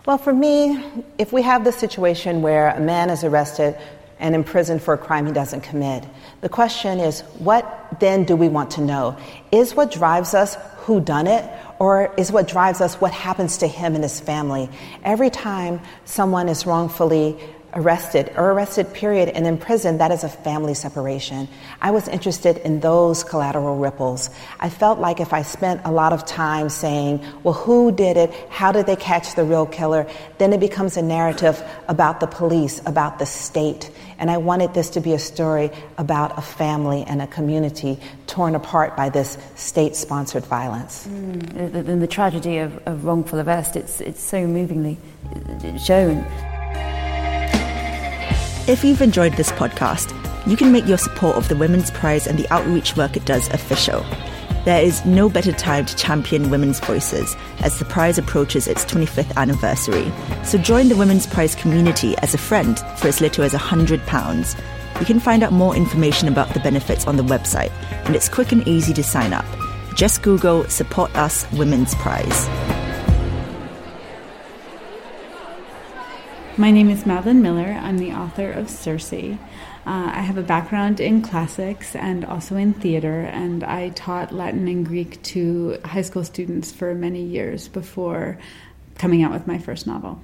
Well, 0.07 0.19
for 0.19 0.33
me, 0.33 0.83
if 1.19 1.33
we 1.33 1.43
have 1.43 1.65
the 1.65 1.73
situation 1.73 2.43
where 2.43 2.71
a 2.71 2.81
man 2.81 3.11
is 3.11 3.25
arrested 3.25 3.77
and 4.23 4.35
imprisoned 4.35 4.81
for 4.81 4.95
a 4.95 4.99
crime 4.99 5.27
he 5.27 5.33
doesn't 5.33 5.63
commit. 5.63 6.05
The 6.41 6.49
question 6.49 7.01
is, 7.01 7.21
what 7.39 7.99
then 7.99 8.25
do 8.25 8.37
we 8.37 8.49
want 8.49 8.71
to 8.73 8.81
know? 8.81 9.17
Is 9.51 9.75
what 9.75 9.91
drives 9.91 10.33
us 10.33 10.57
who 10.79 11.01
done 11.01 11.27
it, 11.27 11.49
or 11.79 12.15
is 12.17 12.31
what 12.31 12.47
drives 12.47 12.81
us 12.81 13.01
what 13.01 13.13
happens 13.13 13.59
to 13.59 13.67
him 13.67 13.95
and 13.95 14.03
his 14.03 14.21
family? 14.21 14.71
Every 15.03 15.29
time 15.29 15.81
someone 16.05 16.49
is 16.49 16.67
wrongfully 16.67 17.37
arrested 17.75 18.33
or 18.37 18.53
arrested 18.53 18.93
period 18.93 19.29
and 19.29 19.47
in 19.47 19.57
prison 19.57 19.99
that 19.99 20.11
is 20.11 20.25
a 20.25 20.29
family 20.29 20.75
separation. 20.75 21.49
I 21.81 21.91
was 21.91 22.09
interested 22.09 22.59
in 22.59 22.81
those 22.81 23.25
collateral 23.25 23.77
ripples. 23.77 24.31
I 24.61 24.69
felt 24.69 24.99
like 24.99 25.21
if 25.21 25.33
i 25.33 25.43
spent 25.43 25.81
a 25.85 25.91
lot 25.91 26.13
of 26.13 26.25
time 26.27 26.69
saying 26.69 27.25
well 27.43 27.55
who 27.55 27.93
did 27.93 28.17
it? 28.17 28.33
How 28.51 28.73
did 28.73 28.87
they 28.87 28.97
catch 28.97 29.35
the 29.35 29.45
real 29.45 29.67
killer? 29.67 30.07
Then 30.39 30.53
it 30.53 30.61
becomes 30.61 30.97
a 30.97 31.03
narrative 31.03 31.63
about 31.89 32.21
the 32.21 32.27
police 32.27 32.81
about 32.87 33.19
the 33.19 33.27
state. 33.27 33.91
And 34.19 34.31
I 34.31 34.37
wanted 34.37 34.75
this 34.75 34.91
to 34.91 35.01
be 35.01 35.15
a 35.15 35.19
story 35.19 35.71
about 35.99 36.39
a 36.39 36.43
family 36.43 37.03
and 37.05 37.21
a 37.21 37.27
community 37.27 37.99
torn 38.27 38.55
apart 38.55 38.97
by 38.97 39.09
this 39.09 39.37
state 39.57 39.97
sponsored 39.97 40.45
violence. 40.45 41.07
Mm, 41.07 41.73
the, 41.73 41.83
the, 41.83 41.97
the, 41.97 42.07
tragedy 42.07 42.59
of, 42.59 42.77
of, 42.87 43.05
wrongful 43.05 43.41
arrest, 43.41 43.77
it's, 43.77 44.01
it's 44.01 44.23
so 44.23 44.47
movingly 44.47 44.99
shown. 45.79 46.25
If 48.69 48.85
you've 48.85 49.03
enjoyed 49.03 49.33
this 49.33 49.51
podcast, 49.51 50.17
you 50.47 50.57
can 50.57 50.71
make 50.71 50.87
your 50.87 50.97
support 50.97 51.37
of 51.37 51.49
the 51.49 51.57
Women's 51.57 51.91
Prize 51.91 52.29
and 52.29 52.39
the 52.39 52.49
outreach 52.53 52.97
work 52.97 53.17
it 53.17 53.25
does 53.25 53.49
official. 53.49 54.07
There 54.65 54.81
is 54.81 55.05
no 55.05 55.29
better 55.29 55.51
time 55.51 55.85
to 55.87 55.97
champion 55.97 56.49
women's 56.49 56.79
voices 56.79 57.37
as 57.65 57.81
the 57.81 57.85
prize 57.85 58.19
approaches 58.19 58.69
its 58.69 58.85
25th 58.85 59.37
anniversary. 59.37 60.13
So 60.45 60.59
join 60.59 60.89
the 60.89 60.97
Women's 60.97 61.27
Prize 61.27 61.57
community 61.57 62.17
as 62.19 62.35
a 62.35 62.39
friend 62.39 62.79
for 62.99 63.09
as 63.09 63.21
little 63.21 63.43
as 63.43 63.53
£100. 63.53 65.01
You 65.01 65.07
can 65.07 65.19
find 65.19 65.43
out 65.43 65.53
more 65.53 65.75
information 65.75 66.29
about 66.29 66.55
the 66.55 66.61
benefits 66.61 67.09
on 67.09 67.17
the 67.17 67.25
website, 67.25 67.73
and 68.07 68.15
it's 68.15 68.29
quick 68.29 68.53
and 68.53 68.67
easy 68.69 68.95
to 68.95 69.03
sign 69.03 69.33
up. 69.33 69.47
Just 69.97 70.23
Google 70.23 70.69
Support 70.69 71.17
Us 71.17 71.51
Women's 71.51 71.97
Prize. 71.97 72.82
My 76.63 76.71
name 76.71 76.91
is 76.91 77.05
Madeline 77.05 77.43
Miller. 77.43 77.77
I'm 77.83 77.99
the 77.99 78.13
author 78.13 78.53
of 78.53 78.71
Circe. 78.71 79.13
Uh, 79.13 79.37
I 79.85 80.21
have 80.21 80.39
a 80.39 80.45
background 80.45 81.01
in 81.01 81.21
classics 81.21 81.97
and 81.97 82.25
also 82.25 82.55
in 82.55 82.73
theater, 82.73 83.23
and 83.23 83.65
I 83.65 83.89
taught 83.89 84.33
Latin 84.33 84.69
and 84.69 84.87
Greek 84.87 85.21
to 85.25 85.81
high 85.85 86.03
school 86.03 86.23
students 86.23 86.71
for 86.71 86.95
many 86.95 87.21
years 87.21 87.67
before 87.67 88.39
coming 88.97 89.25
out 89.25 89.33
with 89.33 89.45
my 89.49 89.59
first 89.59 89.89
novel. 89.89 90.23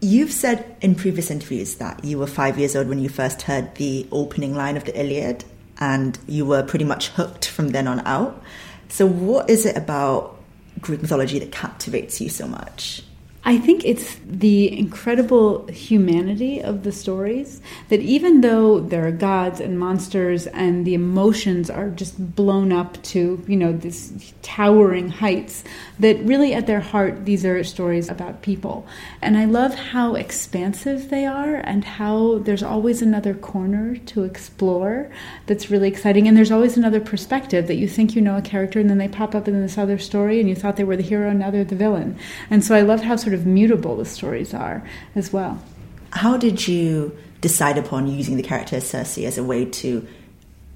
You've 0.00 0.32
said 0.32 0.64
in 0.80 0.96
previous 0.96 1.30
interviews 1.30 1.76
that 1.76 2.04
you 2.04 2.18
were 2.18 2.26
five 2.26 2.58
years 2.58 2.74
old 2.74 2.88
when 2.88 2.98
you 2.98 3.08
first 3.08 3.42
heard 3.42 3.76
the 3.76 4.08
opening 4.10 4.56
line 4.56 4.76
of 4.76 4.82
the 4.82 5.00
Iliad, 5.00 5.44
and 5.78 6.18
you 6.26 6.44
were 6.44 6.64
pretty 6.64 6.86
much 6.86 7.10
hooked 7.10 7.46
from 7.46 7.68
then 7.68 7.86
on 7.86 8.00
out. 8.00 8.42
So, 8.88 9.06
what 9.06 9.48
is 9.48 9.64
it 9.64 9.76
about 9.76 10.40
Greek 10.80 11.02
mythology 11.02 11.38
that 11.38 11.52
captivates 11.52 12.20
you 12.20 12.30
so 12.30 12.48
much? 12.48 13.04
I 13.48 13.56
think 13.56 13.82
it's 13.86 14.16
the 14.26 14.78
incredible 14.78 15.66
humanity 15.68 16.62
of 16.62 16.82
the 16.82 16.92
stories 16.92 17.62
that 17.88 18.00
even 18.00 18.42
though 18.42 18.78
there 18.78 19.06
are 19.06 19.10
gods 19.10 19.58
and 19.58 19.78
monsters 19.78 20.46
and 20.48 20.86
the 20.86 20.92
emotions 20.92 21.70
are 21.70 21.88
just 21.88 22.36
blown 22.36 22.72
up 22.72 23.02
to, 23.04 23.42
you 23.48 23.56
know, 23.56 23.72
this 23.72 24.12
towering 24.42 25.08
heights, 25.08 25.64
that 25.98 26.18
really 26.24 26.52
at 26.52 26.66
their 26.66 26.80
heart 26.80 27.24
these 27.24 27.42
are 27.46 27.64
stories 27.64 28.10
about 28.10 28.42
people. 28.42 28.86
And 29.20 29.36
I 29.36 29.46
love 29.46 29.74
how 29.74 30.14
expansive 30.14 31.10
they 31.10 31.26
are 31.26 31.56
and 31.56 31.84
how 31.84 32.38
there's 32.38 32.62
always 32.62 33.02
another 33.02 33.34
corner 33.34 33.96
to 33.96 34.22
explore 34.22 35.10
that's 35.46 35.70
really 35.70 35.88
exciting 35.88 36.28
and 36.28 36.36
there's 36.36 36.52
always 36.52 36.76
another 36.76 37.00
perspective 37.00 37.66
that 37.66 37.76
you 37.76 37.88
think 37.88 38.14
you 38.14 38.22
know 38.22 38.36
a 38.36 38.42
character 38.42 38.78
and 38.78 38.88
then 38.88 38.98
they 38.98 39.08
pop 39.08 39.34
up 39.34 39.48
in 39.48 39.60
this 39.60 39.76
other 39.76 39.98
story 39.98 40.38
and 40.38 40.48
you 40.48 40.54
thought 40.54 40.76
they 40.76 40.84
were 40.84 40.96
the 40.96 41.02
hero 41.02 41.30
and 41.30 41.40
now 41.40 41.50
they're 41.50 41.64
the 41.64 41.74
villain. 41.74 42.16
And 42.48 42.64
so 42.64 42.74
I 42.74 42.82
love 42.82 43.00
how 43.00 43.16
sort 43.16 43.34
of 43.34 43.44
mutable 43.44 43.96
the 43.96 44.04
stories 44.04 44.54
are 44.54 44.88
as 45.14 45.32
well. 45.32 45.62
How 46.10 46.36
did 46.36 46.68
you 46.68 47.16
decide 47.40 47.78
upon 47.78 48.06
using 48.06 48.36
the 48.36 48.42
character 48.42 48.80
Circe 48.80 49.18
as 49.18 49.38
a 49.38 49.44
way 49.44 49.64
to 49.64 50.06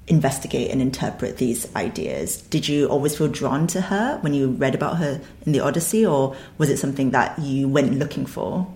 investigate 0.07 0.71
and 0.71 0.81
interpret 0.81 1.37
these 1.37 1.73
ideas? 1.75 2.41
Did 2.41 2.67
you 2.67 2.87
always 2.87 3.17
feel 3.17 3.27
drawn 3.27 3.67
to 3.67 3.81
her 3.81 4.17
when 4.21 4.33
you 4.33 4.49
read 4.49 4.75
about 4.75 4.97
her 4.97 5.21
in 5.45 5.51
the 5.51 5.59
Odyssey, 5.61 6.05
or 6.05 6.35
was 6.57 6.69
it 6.69 6.77
something 6.77 7.11
that 7.11 7.39
you 7.39 7.67
went 7.67 7.93
looking 7.97 8.25
for? 8.25 8.67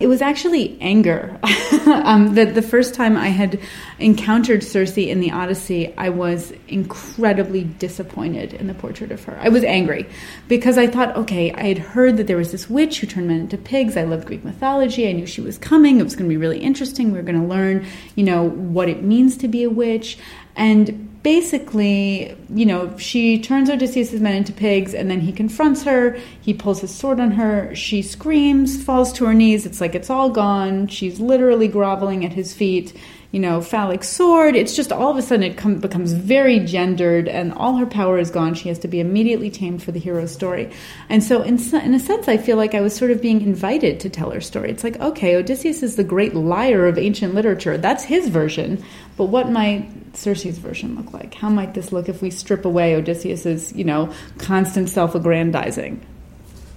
It 0.00 0.06
was 0.06 0.22
actually 0.22 0.78
anger. 0.80 1.38
um, 1.86 2.34
the, 2.34 2.44
the 2.44 2.62
first 2.62 2.94
time 2.94 3.16
I 3.16 3.28
had 3.28 3.60
encountered 3.98 4.62
Circe 4.62 4.96
in 4.96 5.20
the 5.20 5.32
Odyssey, 5.32 5.92
I 5.96 6.08
was 6.08 6.52
incredibly 6.68 7.64
disappointed 7.64 8.54
in 8.54 8.68
the 8.68 8.74
portrait 8.74 9.10
of 9.10 9.24
her. 9.24 9.38
I 9.40 9.48
was 9.48 9.64
angry 9.64 10.08
because 10.46 10.78
I 10.78 10.86
thought, 10.86 11.16
okay, 11.16 11.52
I 11.52 11.64
had 11.64 11.78
heard 11.78 12.16
that 12.16 12.26
there 12.26 12.36
was 12.36 12.52
this 12.52 12.70
witch 12.70 13.00
who 13.00 13.06
turned 13.06 13.28
men 13.28 13.40
into 13.40 13.58
pigs. 13.58 13.96
I 13.96 14.04
loved 14.04 14.26
Greek 14.26 14.44
mythology. 14.44 15.08
I 15.08 15.12
knew 15.12 15.26
she 15.26 15.40
was 15.40 15.58
coming. 15.58 16.00
It 16.00 16.04
was 16.04 16.14
going 16.14 16.28
to 16.28 16.32
be 16.32 16.36
really 16.36 16.60
interesting. 16.60 17.12
We 17.12 17.18
were 17.18 17.24
going 17.24 17.40
to 17.40 17.46
learn, 17.46 17.86
you 18.14 18.24
know, 18.24 18.48
what 18.48 18.88
it 18.88 19.02
means 19.02 19.36
to 19.38 19.48
be 19.48 19.64
a 19.64 19.70
witch. 19.70 20.18
And 20.58 21.22
basically, 21.22 22.36
you 22.52 22.66
know, 22.66 22.96
she 22.98 23.40
turns 23.40 23.70
Odysseus' 23.70 24.12
men 24.14 24.34
into 24.34 24.52
pigs, 24.52 24.92
and 24.92 25.08
then 25.10 25.20
he 25.20 25.32
confronts 25.32 25.84
her. 25.84 26.18
He 26.40 26.52
pulls 26.52 26.80
his 26.80 26.94
sword 26.94 27.20
on 27.20 27.30
her. 27.32 27.74
She 27.74 28.02
screams, 28.02 28.82
falls 28.82 29.12
to 29.14 29.24
her 29.26 29.34
knees. 29.34 29.64
It's 29.64 29.80
like 29.80 29.94
it's 29.94 30.10
all 30.10 30.30
gone. 30.30 30.88
She's 30.88 31.20
literally 31.20 31.68
groveling 31.68 32.24
at 32.24 32.32
his 32.32 32.52
feet 32.52 32.92
you 33.30 33.40
know, 33.40 33.60
phallic 33.60 34.02
sword. 34.04 34.56
It's 34.56 34.74
just 34.74 34.90
all 34.90 35.10
of 35.10 35.18
a 35.18 35.22
sudden 35.22 35.42
it 35.42 35.58
com- 35.58 35.80
becomes 35.80 36.12
very 36.12 36.60
gendered 36.60 37.28
and 37.28 37.52
all 37.52 37.76
her 37.76 37.84
power 37.84 38.18
is 38.18 38.30
gone. 38.30 38.54
She 38.54 38.68
has 38.70 38.78
to 38.80 38.88
be 38.88 39.00
immediately 39.00 39.50
tamed 39.50 39.82
for 39.82 39.92
the 39.92 39.98
hero's 39.98 40.32
story. 40.32 40.70
And 41.10 41.22
so, 41.22 41.42
in, 41.42 41.58
in 41.74 41.92
a 41.92 42.00
sense, 42.00 42.26
I 42.26 42.38
feel 42.38 42.56
like 42.56 42.74
I 42.74 42.80
was 42.80 42.96
sort 42.96 43.10
of 43.10 43.20
being 43.20 43.42
invited 43.42 44.00
to 44.00 44.08
tell 44.08 44.30
her 44.30 44.40
story. 44.40 44.70
It's 44.70 44.82
like, 44.82 44.98
okay, 44.98 45.36
Odysseus 45.36 45.82
is 45.82 45.96
the 45.96 46.04
great 46.04 46.34
liar 46.34 46.86
of 46.86 46.96
ancient 46.96 47.34
literature. 47.34 47.76
That's 47.76 48.04
his 48.04 48.28
version. 48.28 48.82
But 49.18 49.26
what 49.26 49.50
might 49.50 50.16
Circe's 50.16 50.56
version 50.56 50.96
look 50.96 51.12
like? 51.12 51.34
How 51.34 51.50
might 51.50 51.74
this 51.74 51.92
look 51.92 52.08
if 52.08 52.22
we 52.22 52.30
strip 52.30 52.64
away 52.64 52.96
Odysseus's, 52.96 53.74
you 53.74 53.84
know, 53.84 54.10
constant 54.38 54.88
self-aggrandizing? 54.88 56.00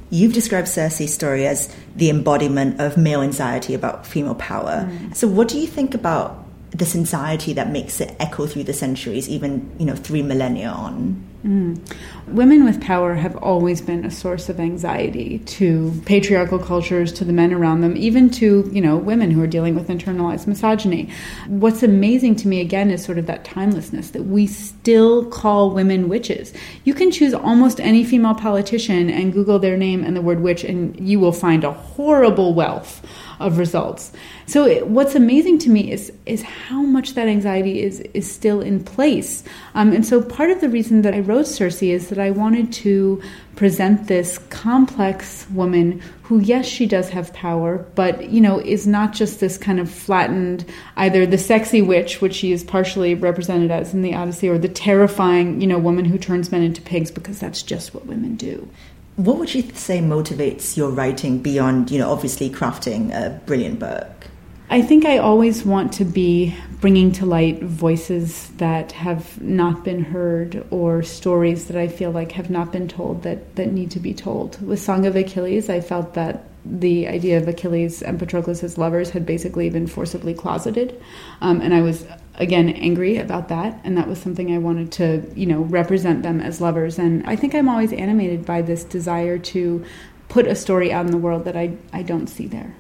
You've 0.09 0.33
described 0.33 0.67
Circe's 0.67 1.13
story 1.13 1.47
as 1.47 1.73
the 1.95 2.09
embodiment 2.09 2.81
of 2.81 2.97
male 2.97 3.21
anxiety 3.21 3.73
about 3.73 4.05
female 4.05 4.35
power. 4.35 4.89
Mm. 4.89 5.15
So, 5.15 5.29
what 5.29 5.47
do 5.47 5.57
you 5.57 5.67
think 5.67 5.93
about 5.93 6.40
this 6.71 6.95
anxiety 6.95 7.53
that 7.53 7.69
makes 7.69 7.99
it 7.99 8.15
echo 8.19 8.47
through 8.47 8.63
the 8.63 8.73
centuries, 8.73 9.27
even 9.27 9.69
you 9.77 9.85
know 9.85 9.95
three 9.95 10.21
millennia 10.21 10.69
on. 10.69 11.27
Mm. 11.45 11.81
Women 12.27 12.63
with 12.63 12.79
power 12.79 13.15
have 13.15 13.35
always 13.37 13.81
been 13.81 14.05
a 14.05 14.11
source 14.11 14.47
of 14.47 14.59
anxiety 14.59 15.39
to 15.39 15.91
patriarchal 16.05 16.59
cultures, 16.59 17.11
to 17.13 17.25
the 17.25 17.33
men 17.33 17.51
around 17.51 17.81
them, 17.81 17.97
even 17.97 18.29
to 18.31 18.69
you 18.71 18.81
know 18.81 18.95
women 18.95 19.31
who 19.31 19.41
are 19.41 19.47
dealing 19.47 19.75
with 19.75 19.89
internalized 19.89 20.47
misogyny. 20.47 21.09
What's 21.47 21.83
amazing 21.83 22.37
to 22.37 22.47
me 22.47 22.61
again 22.61 22.89
is 22.89 23.03
sort 23.03 23.17
of 23.17 23.25
that 23.25 23.43
timelessness 23.43 24.11
that 24.11 24.23
we 24.23 24.47
still 24.47 25.25
call 25.25 25.71
women 25.71 26.07
witches. 26.07 26.53
You 26.85 26.93
can 26.93 27.11
choose 27.11 27.33
almost 27.33 27.81
any 27.81 28.05
female 28.05 28.35
politician 28.35 29.09
and 29.09 29.33
Google 29.33 29.59
their 29.59 29.77
name 29.77 30.05
and 30.05 30.15
the 30.15 30.21
word 30.21 30.39
witch, 30.39 30.63
and 30.63 30.97
you 30.99 31.19
will 31.19 31.33
find 31.33 31.65
a 31.65 31.71
horrible 31.71 32.53
wealth 32.53 33.05
of 33.41 33.57
results. 33.57 34.11
So 34.45 34.65
it, 34.65 34.87
what's 34.87 35.15
amazing 35.15 35.59
to 35.59 35.69
me 35.69 35.91
is 35.91 36.11
is 36.25 36.41
how 36.41 36.81
much 36.81 37.13
that 37.15 37.27
anxiety 37.27 37.81
is 37.81 37.99
is 38.13 38.31
still 38.31 38.61
in 38.61 38.83
place. 38.83 39.43
Um, 39.75 39.91
and 39.91 40.05
so 40.05 40.21
part 40.21 40.49
of 40.49 40.61
the 40.61 40.69
reason 40.69 41.01
that 41.01 41.13
I 41.13 41.19
wrote 41.19 41.47
Circe 41.47 41.83
is 41.83 42.09
that 42.09 42.19
I 42.19 42.31
wanted 42.31 42.71
to 42.73 43.21
present 43.55 44.07
this 44.07 44.37
complex 44.49 45.49
woman 45.51 46.01
who 46.23 46.39
yes 46.39 46.65
she 46.65 46.85
does 46.85 47.09
have 47.09 47.33
power 47.33 47.85
but 47.95 48.29
you 48.29 48.39
know 48.39 48.59
is 48.59 48.87
not 48.87 49.11
just 49.11 49.39
this 49.39 49.57
kind 49.57 49.79
of 49.79 49.91
flattened 49.91 50.65
either 50.95 51.25
the 51.25 51.37
sexy 51.37 51.81
witch 51.81 52.21
which 52.21 52.33
she 52.33 52.53
is 52.53 52.63
partially 52.63 53.13
represented 53.13 53.69
as 53.69 53.93
in 53.93 54.01
the 54.01 54.15
odyssey 54.15 54.47
or 54.47 54.57
the 54.57 54.69
terrifying 54.69 55.59
you 55.59 55.67
know 55.67 55.77
woman 55.77 56.05
who 56.05 56.17
turns 56.17 56.51
men 56.51 56.63
into 56.63 56.81
pigs 56.81 57.11
because 57.11 57.39
that's 57.39 57.61
just 57.61 57.93
what 57.93 58.05
women 58.05 58.35
do 58.35 58.67
what 59.15 59.37
would 59.37 59.53
you 59.53 59.63
say 59.73 59.99
motivates 59.99 60.77
your 60.77 60.89
writing 60.89 61.39
beyond, 61.39 61.91
you 61.91 61.99
know, 61.99 62.11
obviously 62.11 62.49
crafting 62.49 63.11
a 63.11 63.39
brilliant 63.45 63.79
book? 63.79 64.27
I 64.69 64.81
think 64.81 65.05
I 65.05 65.17
always 65.17 65.65
want 65.65 65.91
to 65.93 66.05
be 66.05 66.55
bringing 66.79 67.11
to 67.13 67.25
light 67.25 67.61
voices 67.61 68.47
that 68.57 68.93
have 68.93 69.41
not 69.41 69.83
been 69.83 70.01
heard 70.01 70.65
or 70.71 71.03
stories 71.03 71.67
that 71.67 71.75
I 71.75 71.89
feel 71.89 72.11
like 72.11 72.31
have 72.31 72.49
not 72.49 72.71
been 72.71 72.87
told 72.87 73.23
that, 73.23 73.57
that 73.57 73.73
need 73.73 73.91
to 73.91 73.99
be 73.99 74.13
told. 74.13 74.65
With 74.65 74.79
Song 74.79 75.05
of 75.05 75.17
Achilles, 75.17 75.69
I 75.69 75.81
felt 75.81 76.13
that 76.13 76.45
the 76.63 77.07
idea 77.07 77.37
of 77.37 77.49
Achilles 77.49 78.01
and 78.01 78.17
Patroclus 78.17 78.63
as 78.63 78.77
lovers 78.77 79.09
had 79.09 79.25
basically 79.25 79.69
been 79.69 79.87
forcibly 79.87 80.33
closeted. 80.33 81.01
Um, 81.41 81.59
and 81.59 81.73
I 81.73 81.81
was 81.81 82.05
again 82.35 82.69
angry 82.69 83.17
about 83.17 83.49
that. 83.49 83.79
And 83.83 83.97
that 83.97 84.07
was 84.07 84.19
something 84.19 84.53
i 84.53 84.57
wanted 84.57 84.91
to 84.93 85.31
you 85.35 85.45
know 85.45 85.61
represent 85.61 86.23
them 86.23 86.41
as 86.41 86.61
lovers. 86.61 86.97
And 86.97 87.25
i 87.25 87.35
think 87.35 87.55
i'm 87.55 87.69
always 87.69 87.93
animated 87.93 88.45
by 88.45 88.61
this 88.61 88.83
desire 88.83 89.37
to 89.37 89.85
put 90.29 90.47
a 90.47 90.55
story 90.55 90.93
out 90.93 91.05
in 91.05 91.11
the 91.11 91.17
world 91.17 91.45
that 91.45 91.57
i, 91.57 91.77
I 91.93 92.03
don't 92.03 92.27
see 92.27 92.47
there. 92.47 92.75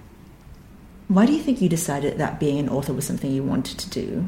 Why 1.07 1.25
do 1.25 1.33
you 1.33 1.41
think 1.41 1.61
you 1.61 1.67
decided 1.67 2.17
that 2.19 2.39
being 2.39 2.57
an 2.57 2.69
author 2.69 2.93
was 2.93 3.05
something 3.05 3.31
you 3.31 3.43
wanted 3.43 3.77
to 3.79 3.89
do 3.89 4.27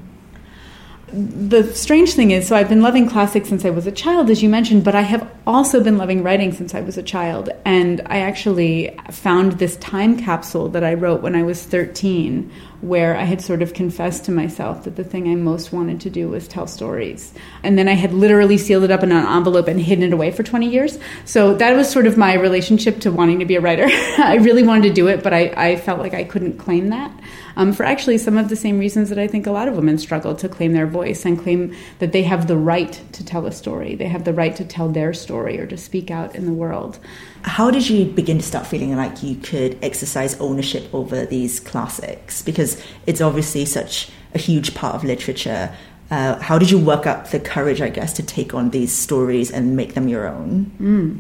the 1.14 1.72
strange 1.76 2.14
thing 2.14 2.32
is, 2.32 2.48
so 2.48 2.56
I've 2.56 2.70
been 2.70 2.82
loving 2.82 3.08
classics 3.08 3.48
since 3.48 3.66
I 3.66 3.70
was 3.70 3.86
a 3.86 3.92
child, 3.92 4.32
as 4.32 4.42
you 4.42 4.50
mentioned, 4.50 4.84
but 4.84 4.96
I 4.96 5.02
have 5.02 5.30
also 5.46 5.84
been 5.84 6.00
loving 6.00 6.24
writing 6.24 6.52
since 6.52 6.74
I 6.74 6.82
was 6.82 6.98
a 6.98 7.04
child. 7.04 7.50
And 7.66 8.02
I 8.08 8.20
actually 8.20 8.98
found 9.12 9.54
this 9.54 9.76
time 9.78 10.18
capsule 10.18 10.70
that 10.70 10.84
I 10.84 10.96
wrote 10.96 11.22
when 11.22 11.36
I 11.36 11.44
was 11.44 11.62
13, 11.64 12.52
where 12.82 13.16
I 13.16 13.26
had 13.26 13.42
sort 13.42 13.62
of 13.62 13.76
confessed 13.76 14.26
to 14.26 14.32
myself 14.32 14.86
that 14.86 14.96
the 14.96 15.04
thing 15.04 15.30
I 15.30 15.36
most 15.36 15.72
wanted 15.72 16.02
to 16.02 16.10
do 16.10 16.30
was 16.30 16.48
tell 16.48 16.66
stories. 16.66 17.32
And 17.62 17.78
then 17.78 17.88
I 17.88 17.94
had 17.94 18.12
literally 18.12 18.58
sealed 18.58 18.84
it 18.84 18.90
up 18.90 19.04
in 19.04 19.12
an 19.12 19.26
envelope 19.26 19.68
and 19.68 19.80
hidden 19.80 20.04
it 20.04 20.14
away 20.14 20.32
for 20.32 20.42
20 20.42 20.68
years. 20.68 20.98
So 21.26 21.54
that 21.56 21.76
was 21.76 21.88
sort 21.90 22.08
of 22.08 22.18
my 22.18 22.34
relationship 22.34 23.02
to 23.02 23.12
wanting 23.12 23.38
to 23.38 23.46
be 23.46 23.56
a 23.56 23.62
writer. 23.62 23.86
I 24.18 24.38
really 24.42 24.64
wanted 24.64 24.88
to 24.88 24.94
do 24.94 25.08
it, 25.10 25.22
but 25.22 25.32
I, 25.32 25.54
I 25.56 25.76
felt 25.76 26.00
like 26.00 26.16
I 26.16 26.24
couldn't 26.24 26.58
claim 26.58 26.90
that. 26.90 27.12
Um, 27.56 27.74
for 27.74 27.84
actually 27.84 28.18
some 28.18 28.38
of 28.38 28.50
the 28.50 28.56
same 28.56 28.80
reasons 28.80 29.10
that 29.10 29.20
I 29.20 29.28
think 29.28 29.46
a 29.46 29.52
lot 29.52 29.68
of 29.68 29.76
women 29.76 29.98
struggle 29.98 30.36
to 30.36 30.50
claim 30.50 30.74
their 30.74 30.88
voice 30.88 31.26
and 31.26 31.40
claim 31.40 31.76
that 32.00 32.12
they 32.12 32.24
have 32.24 32.48
the 32.48 32.58
right 32.58 33.00
to 33.12 33.26
tell 33.26 33.46
a 33.46 33.52
story. 33.52 33.96
They 33.96 34.08
have 34.08 34.24
the 34.24 34.34
right 34.34 34.56
to 34.56 34.66
tell 34.66 34.90
their 34.90 35.14
story 35.14 35.60
or 35.60 35.68
to 35.68 35.78
speak 35.78 36.10
out 36.10 36.36
in 36.36 36.46
the 36.46 36.52
world. 36.52 37.00
How 37.44 37.70
did 37.70 37.90
you 37.90 38.06
begin 38.06 38.38
to 38.38 38.44
start 38.44 38.66
feeling 38.66 38.96
like 38.96 39.22
you 39.22 39.36
could 39.36 39.78
exercise 39.84 40.40
ownership 40.40 40.94
over 40.94 41.26
these 41.26 41.60
classics? 41.60 42.42
Because 42.42 42.82
it's 43.06 43.22
obviously 43.22 43.66
such 43.66 44.10
a 44.34 44.38
huge 44.38 44.74
part 44.74 44.96
of 44.96 45.04
literature. 45.04 45.76
Uh, 46.10 46.40
how 46.40 46.58
did 46.58 46.70
you 46.70 46.80
work 46.80 47.06
up 47.08 47.30
the 47.32 47.40
courage, 47.40 47.82
I 47.82 47.90
guess, 47.90 48.14
to 48.14 48.24
take 48.24 48.54
on 48.54 48.70
these 48.70 48.92
stories 48.92 49.52
and 49.52 49.76
make 49.76 49.94
them 49.94 50.08
your 50.08 50.28
own? 50.28 50.72
Mm. 50.80 51.20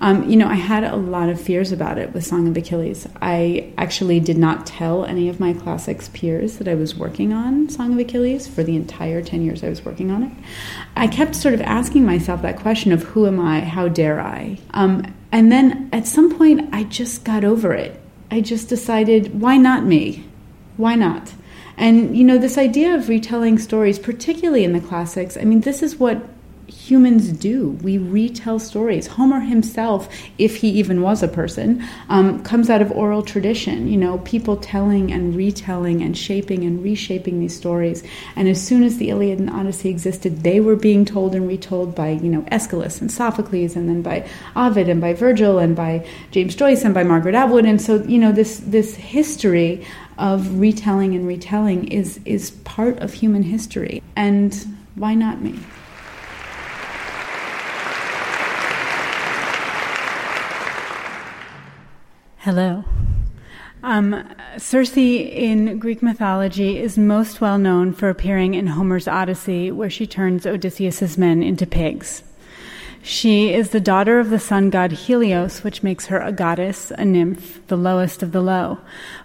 Um, 0.00 0.28
you 0.28 0.36
know, 0.36 0.46
I 0.46 0.54
had 0.54 0.84
a 0.84 0.96
lot 0.96 1.28
of 1.28 1.40
fears 1.40 1.72
about 1.72 1.98
it 1.98 2.12
with 2.12 2.24
Song 2.24 2.46
of 2.46 2.56
Achilles. 2.56 3.08
I 3.20 3.72
actually 3.76 4.20
did 4.20 4.38
not 4.38 4.66
tell 4.66 5.04
any 5.04 5.28
of 5.28 5.40
my 5.40 5.52
classics 5.52 6.08
peers 6.10 6.58
that 6.58 6.68
I 6.68 6.74
was 6.74 6.94
working 6.94 7.32
on 7.32 7.68
Song 7.68 7.92
of 7.92 7.98
Achilles 7.98 8.46
for 8.46 8.62
the 8.62 8.76
entire 8.76 9.22
10 9.22 9.42
years 9.42 9.64
I 9.64 9.68
was 9.68 9.84
working 9.84 10.10
on 10.10 10.22
it. 10.22 10.32
I 10.96 11.08
kept 11.08 11.34
sort 11.34 11.54
of 11.54 11.60
asking 11.62 12.04
myself 12.04 12.42
that 12.42 12.58
question 12.58 12.92
of 12.92 13.02
who 13.02 13.26
am 13.26 13.40
I? 13.40 13.60
How 13.60 13.88
dare 13.88 14.20
I? 14.20 14.58
Um, 14.70 15.14
and 15.32 15.50
then 15.50 15.90
at 15.92 16.06
some 16.06 16.36
point, 16.36 16.68
I 16.72 16.84
just 16.84 17.24
got 17.24 17.44
over 17.44 17.72
it. 17.72 18.00
I 18.30 18.40
just 18.40 18.68
decided, 18.68 19.40
why 19.40 19.56
not 19.56 19.84
me? 19.84 20.26
Why 20.76 20.94
not? 20.94 21.34
And 21.76 22.16
you 22.16 22.24
know, 22.24 22.38
this 22.38 22.58
idea 22.58 22.94
of 22.94 23.08
retelling 23.08 23.58
stories, 23.58 23.98
particularly 23.98 24.64
in 24.64 24.72
the 24.72 24.80
classics, 24.80 25.36
I 25.36 25.44
mean, 25.44 25.60
this 25.60 25.82
is 25.82 25.96
what 25.96 26.22
humans 26.68 27.32
do. 27.32 27.70
We 27.82 27.98
retell 27.98 28.58
stories. 28.58 29.06
Homer 29.06 29.40
himself, 29.40 30.08
if 30.38 30.56
he 30.56 30.68
even 30.70 31.02
was 31.02 31.22
a 31.22 31.28
person, 31.28 31.84
um, 32.08 32.42
comes 32.42 32.70
out 32.70 32.82
of 32.82 32.92
oral 32.92 33.22
tradition. 33.22 33.88
You 33.88 33.96
know, 33.96 34.18
people 34.18 34.56
telling 34.56 35.10
and 35.10 35.34
retelling 35.34 36.02
and 36.02 36.16
shaping 36.16 36.64
and 36.64 36.82
reshaping 36.82 37.40
these 37.40 37.56
stories. 37.56 38.02
And 38.36 38.48
as 38.48 38.64
soon 38.64 38.82
as 38.82 38.98
the 38.98 39.10
Iliad 39.10 39.38
and 39.38 39.50
Odyssey 39.50 39.88
existed, 39.88 40.42
they 40.42 40.60
were 40.60 40.76
being 40.76 41.04
told 41.04 41.34
and 41.34 41.48
retold 41.48 41.94
by 41.94 42.10
you 42.10 42.28
know 42.28 42.44
Aeschylus 42.50 43.00
and 43.00 43.10
Sophocles, 43.10 43.74
and 43.74 43.88
then 43.88 44.02
by 44.02 44.28
Ovid 44.54 44.88
and 44.88 45.00
by 45.00 45.14
Virgil 45.14 45.58
and 45.58 45.74
by 45.74 46.06
James 46.30 46.54
Joyce 46.54 46.84
and 46.84 46.94
by 46.94 47.02
Margaret 47.02 47.34
Atwood. 47.34 47.64
And 47.64 47.80
so 47.80 48.02
you 48.04 48.18
know 48.18 48.32
this 48.32 48.58
this 48.58 48.94
history 48.94 49.84
of 50.18 50.58
retelling 50.58 51.14
and 51.14 51.26
retelling 51.26 51.88
is 51.88 52.20
is 52.24 52.50
part 52.50 52.98
of 52.98 53.12
human 53.14 53.42
history. 53.42 54.02
And 54.16 54.54
why 54.94 55.14
not 55.14 55.40
me? 55.40 55.58
Hello. 62.48 62.82
Um, 63.82 64.26
Circe 64.56 64.96
in 64.96 65.78
Greek 65.78 66.02
mythology 66.02 66.78
is 66.78 66.96
most 66.96 67.42
well 67.42 67.58
known 67.58 67.92
for 67.92 68.08
appearing 68.08 68.54
in 68.54 68.68
Homer's 68.68 69.06
Odyssey, 69.06 69.70
where 69.70 69.90
she 69.90 70.06
turns 70.06 70.46
Odysseus's 70.46 71.18
men 71.18 71.42
into 71.42 71.66
pigs. 71.66 72.22
She 73.02 73.52
is 73.52 73.68
the 73.68 73.80
daughter 73.80 74.18
of 74.18 74.30
the 74.30 74.38
sun 74.38 74.70
god 74.70 74.92
Helios, 74.92 75.62
which 75.62 75.82
makes 75.82 76.06
her 76.06 76.20
a 76.20 76.32
goddess, 76.32 76.90
a 76.92 77.04
nymph, 77.04 77.60
the 77.66 77.76
lowest 77.76 78.22
of 78.22 78.32
the 78.32 78.40
low. 78.40 78.78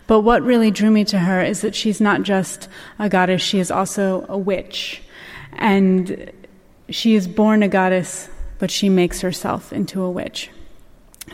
But 0.05 0.19
what 0.19 0.43
really 0.43 0.69
drew 0.69 0.91
me 0.91 1.05
to 1.05 1.19
her 1.19 1.41
is 1.41 1.61
that 1.61 1.75
she's 1.75 2.01
not 2.01 2.23
just 2.23 2.67
a 2.99 3.07
goddess, 3.07 3.41
she 3.41 3.59
is 3.59 3.71
also 3.71 4.25
a 4.27 4.37
witch. 4.37 5.01
And 5.53 6.29
she 6.89 7.15
is 7.15 7.29
born 7.29 7.63
a 7.63 7.69
goddess, 7.69 8.27
but 8.59 8.69
she 8.69 8.89
makes 8.89 9.21
herself 9.21 9.71
into 9.71 10.01
a 10.01 10.11
witch. 10.11 10.49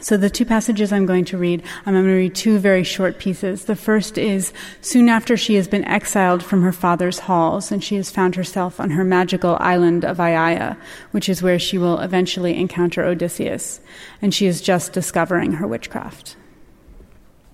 So, 0.02 0.18
the 0.18 0.30
two 0.30 0.46
passages 0.46 0.94
I'm 0.94 1.06
going 1.06 1.26
to 1.26 1.38
read, 1.38 1.64
I'm 1.86 1.94
going 1.94 2.06
to 2.06 2.12
read 2.12 2.36
two 2.36 2.58
very 2.60 2.84
short 2.84 3.18
pieces. 3.18 3.66
The 3.66 3.76
first 3.76 4.18
is 4.18 4.54
soon 4.82 5.10
after 5.10 5.36
she 5.36 5.56
has 5.56 5.68
been 5.68 5.84
exiled 5.84 6.44
from 6.44 6.62
her 6.62 6.72
father's 6.72 7.20
halls 7.20 7.72
and 7.72 7.84
she 7.84 7.96
has 7.96 8.12
found 8.12 8.36
herself 8.36 8.80
on 8.80 8.92
her 8.92 9.04
magical 9.04 9.58
island 9.60 10.06
of 10.06 10.18
Aiaia, 10.18 10.78
which 11.12 11.28
is 11.28 11.42
where 11.42 11.60
she 11.60 11.78
will 11.78 12.00
eventually 12.00 12.58
encounter 12.58 13.04
Odysseus, 13.04 13.82
and 14.22 14.34
she 14.34 14.46
is 14.46 14.62
just 14.62 14.94
discovering 14.94 15.54
her 15.54 15.68
witchcraft. 15.68 16.38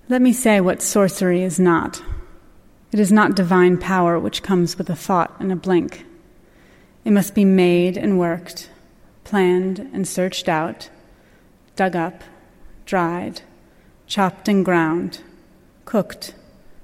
Let 0.08 0.22
me 0.22 0.32
say 0.32 0.60
what 0.60 0.82
sorcery 0.82 1.42
is 1.42 1.58
not. 1.58 2.00
It 2.92 3.00
is 3.00 3.10
not 3.10 3.34
divine 3.34 3.76
power 3.76 4.20
which 4.20 4.42
comes 4.42 4.78
with 4.78 4.88
a 4.88 4.94
thought 4.94 5.34
and 5.40 5.50
a 5.50 5.56
blink. 5.56 6.04
It 7.04 7.10
must 7.10 7.34
be 7.34 7.44
made 7.44 7.96
and 7.96 8.18
worked, 8.18 8.70
planned 9.24 9.80
and 9.92 10.06
searched 10.06 10.48
out, 10.48 10.90
dug 11.76 11.94
up 11.94 12.24
dried, 12.86 13.42
chopped 14.06 14.48
and 14.48 14.64
ground, 14.64 15.20
cooked, 15.84 16.34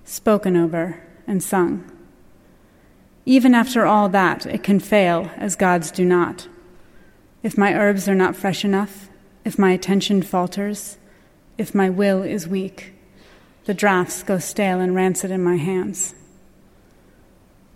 spoken 0.05 0.57
over, 0.57 1.03
and 1.27 1.43
sung. 1.43 1.89
Even 3.25 3.55
after 3.55 3.87
all 3.87 4.09
that, 4.09 4.45
it 4.45 4.65
can 4.65 4.81
fail, 4.81 5.31
as 5.37 5.55
gods 5.55 5.93
do 5.93 6.05
not. 6.05 6.49
If 7.43 7.57
my 7.57 7.73
herbs 7.73 8.09
are 8.09 8.15
not 8.15 8.37
fresh 8.37 8.65
enough, 8.65 9.09
if 9.45 9.59
my 9.59 9.71
attention 9.71 10.23
falters, 10.23 10.99
if 11.57 11.75
my 11.75 11.89
will 11.89 12.23
is 12.23 12.49
weak, 12.49 12.93
the 13.65 13.75
draughts 13.75 14.25
go 14.25 14.39
stale 14.39 14.81
and 14.81 14.95
rancid 14.95 15.31
in 15.31 15.43
my 15.43 15.57
hands. 15.57 16.15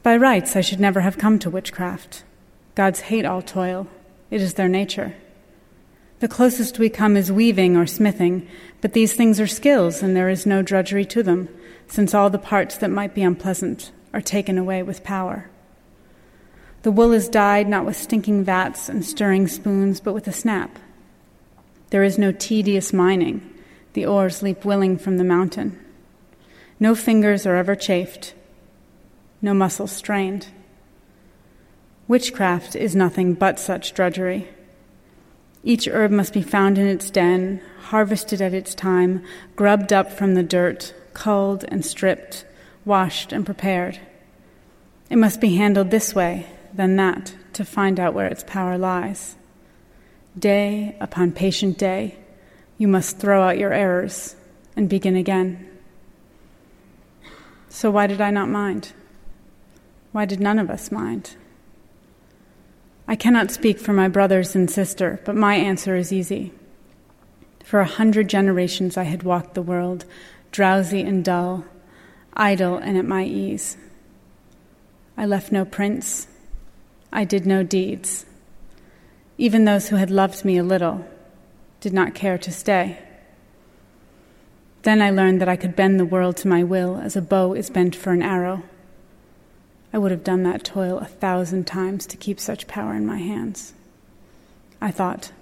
By 0.02 0.16
rights, 0.16 0.56
I 0.56 0.60
should 0.60 0.80
never 0.80 1.00
have 1.00 1.18
come 1.18 1.38
to 1.40 1.50
witchcraft. 1.50 2.24
Gods 2.74 3.00
hate 3.02 3.24
all 3.24 3.42
toil, 3.42 3.86
it 4.30 4.40
is 4.40 4.54
their 4.54 4.68
nature. 4.68 5.14
The 6.18 6.28
closest 6.28 6.78
we 6.78 6.88
come 6.88 7.16
is 7.16 7.30
weaving 7.30 7.76
or 7.76 7.86
smithing, 7.86 8.48
but 8.80 8.94
these 8.94 9.12
things 9.12 9.38
are 9.38 9.46
skills 9.46 10.02
and 10.02 10.16
there 10.16 10.30
is 10.30 10.46
no 10.46 10.62
drudgery 10.62 11.04
to 11.06 11.22
them, 11.22 11.48
since 11.88 12.14
all 12.14 12.30
the 12.30 12.38
parts 12.38 12.78
that 12.78 12.90
might 12.90 13.14
be 13.14 13.22
unpleasant 13.22 13.92
are 14.14 14.22
taken 14.22 14.56
away 14.56 14.82
with 14.82 15.04
power. 15.04 15.50
The 16.82 16.90
wool 16.90 17.12
is 17.12 17.28
dyed 17.28 17.68
not 17.68 17.84
with 17.84 17.96
stinking 17.96 18.44
vats 18.44 18.88
and 18.88 19.04
stirring 19.04 19.46
spoons, 19.46 20.00
but 20.00 20.14
with 20.14 20.26
a 20.26 20.32
snap. 20.32 20.78
There 21.90 22.02
is 22.02 22.16
no 22.16 22.32
tedious 22.32 22.92
mining, 22.92 23.52
the 23.92 24.06
ores 24.06 24.42
leap 24.42 24.64
willing 24.64 24.96
from 24.96 25.18
the 25.18 25.24
mountain. 25.24 25.78
No 26.80 26.94
fingers 26.94 27.44
are 27.44 27.56
ever 27.56 27.74
chafed, 27.74 28.34
no 29.42 29.52
muscles 29.52 29.92
strained. 29.92 30.48
Witchcraft 32.08 32.74
is 32.74 32.96
nothing 32.96 33.34
but 33.34 33.58
such 33.58 33.92
drudgery. 33.92 34.48
Each 35.66 35.88
herb 35.88 36.12
must 36.12 36.32
be 36.32 36.42
found 36.42 36.78
in 36.78 36.86
its 36.86 37.10
den, 37.10 37.60
harvested 37.86 38.40
at 38.40 38.54
its 38.54 38.72
time, 38.72 39.24
grubbed 39.56 39.92
up 39.92 40.12
from 40.12 40.34
the 40.34 40.44
dirt, 40.44 40.94
culled 41.12 41.64
and 41.64 41.84
stripped, 41.84 42.46
washed 42.84 43.32
and 43.32 43.44
prepared. 43.44 43.98
It 45.10 45.16
must 45.16 45.40
be 45.40 45.56
handled 45.56 45.90
this 45.90 46.14
way, 46.14 46.46
then 46.72 46.94
that, 46.96 47.34
to 47.54 47.64
find 47.64 47.98
out 47.98 48.14
where 48.14 48.28
its 48.28 48.44
power 48.46 48.78
lies. 48.78 49.34
Day 50.38 50.96
upon 51.00 51.32
patient 51.32 51.78
day, 51.78 52.16
you 52.78 52.86
must 52.86 53.18
throw 53.18 53.42
out 53.42 53.58
your 53.58 53.72
errors 53.72 54.36
and 54.76 54.88
begin 54.88 55.16
again. 55.16 55.66
So, 57.70 57.90
why 57.90 58.06
did 58.06 58.20
I 58.20 58.30
not 58.30 58.48
mind? 58.48 58.92
Why 60.12 60.26
did 60.26 60.38
none 60.38 60.60
of 60.60 60.70
us 60.70 60.92
mind? 60.92 61.34
I 63.09 63.14
cannot 63.16 63.50
speak 63.50 63.78
for 63.78 63.92
my 63.92 64.09
brothers 64.09 64.57
and 64.57 64.70
sister, 64.70 65.20
but 65.24 65.36
my 65.36 65.54
answer 65.54 65.94
is 65.94 66.12
easy. 66.12 66.52
For 67.64 67.80
a 67.80 67.84
hundred 67.84 68.28
generations 68.28 68.96
I 68.96 69.04
had 69.04 69.22
walked 69.22 69.54
the 69.54 69.62
world, 69.62 70.04
drowsy 70.50 71.02
and 71.02 71.24
dull, 71.24 71.64
idle 72.34 72.76
and 72.76 72.98
at 72.98 73.04
my 73.04 73.24
ease. 73.24 73.76
I 75.16 75.24
left 75.24 75.52
no 75.52 75.64
prints. 75.64 76.26
I 77.12 77.24
did 77.24 77.46
no 77.46 77.62
deeds. 77.62 78.26
Even 79.38 79.64
those 79.64 79.88
who 79.88 79.96
had 79.96 80.11
loved 80.11 80.44
me 80.44 80.59
a 80.59 80.64
little 80.64 81.07
did 81.80 81.92
not 81.92 82.14
care 82.14 82.38
to 82.38 82.50
stay. 82.50 82.98
Then 84.82 85.00
I 85.00 85.11
learned 85.11 85.40
that 85.40 85.48
I 85.48 85.57
could 85.57 85.76
bend 85.76 85.98
the 85.98 86.04
world 86.04 86.36
to 86.38 86.48
my 86.48 86.62
will 86.62 86.96
as 86.96 87.16
a 87.16 87.22
bow 87.22 87.54
is 87.54 87.70
bent 87.70 87.96
for 87.96 88.12
an 88.12 88.22
arrow. 88.22 88.62
I 89.93 89.99
would 89.99 90.11
have 90.11 90.24
done 90.24 90.43
that 90.43 90.64
toil 90.64 90.99
a 90.99 91.07
thousand 91.07 91.66
times 91.66 92.07
to 92.07 92.16
keep 92.16 92.39
such 92.39 92.66
power 92.66 92.95
in 92.95 93.07
my 93.07 93.18
hands. 93.18 93.72
I 94.80 94.91
thought, 94.91 95.32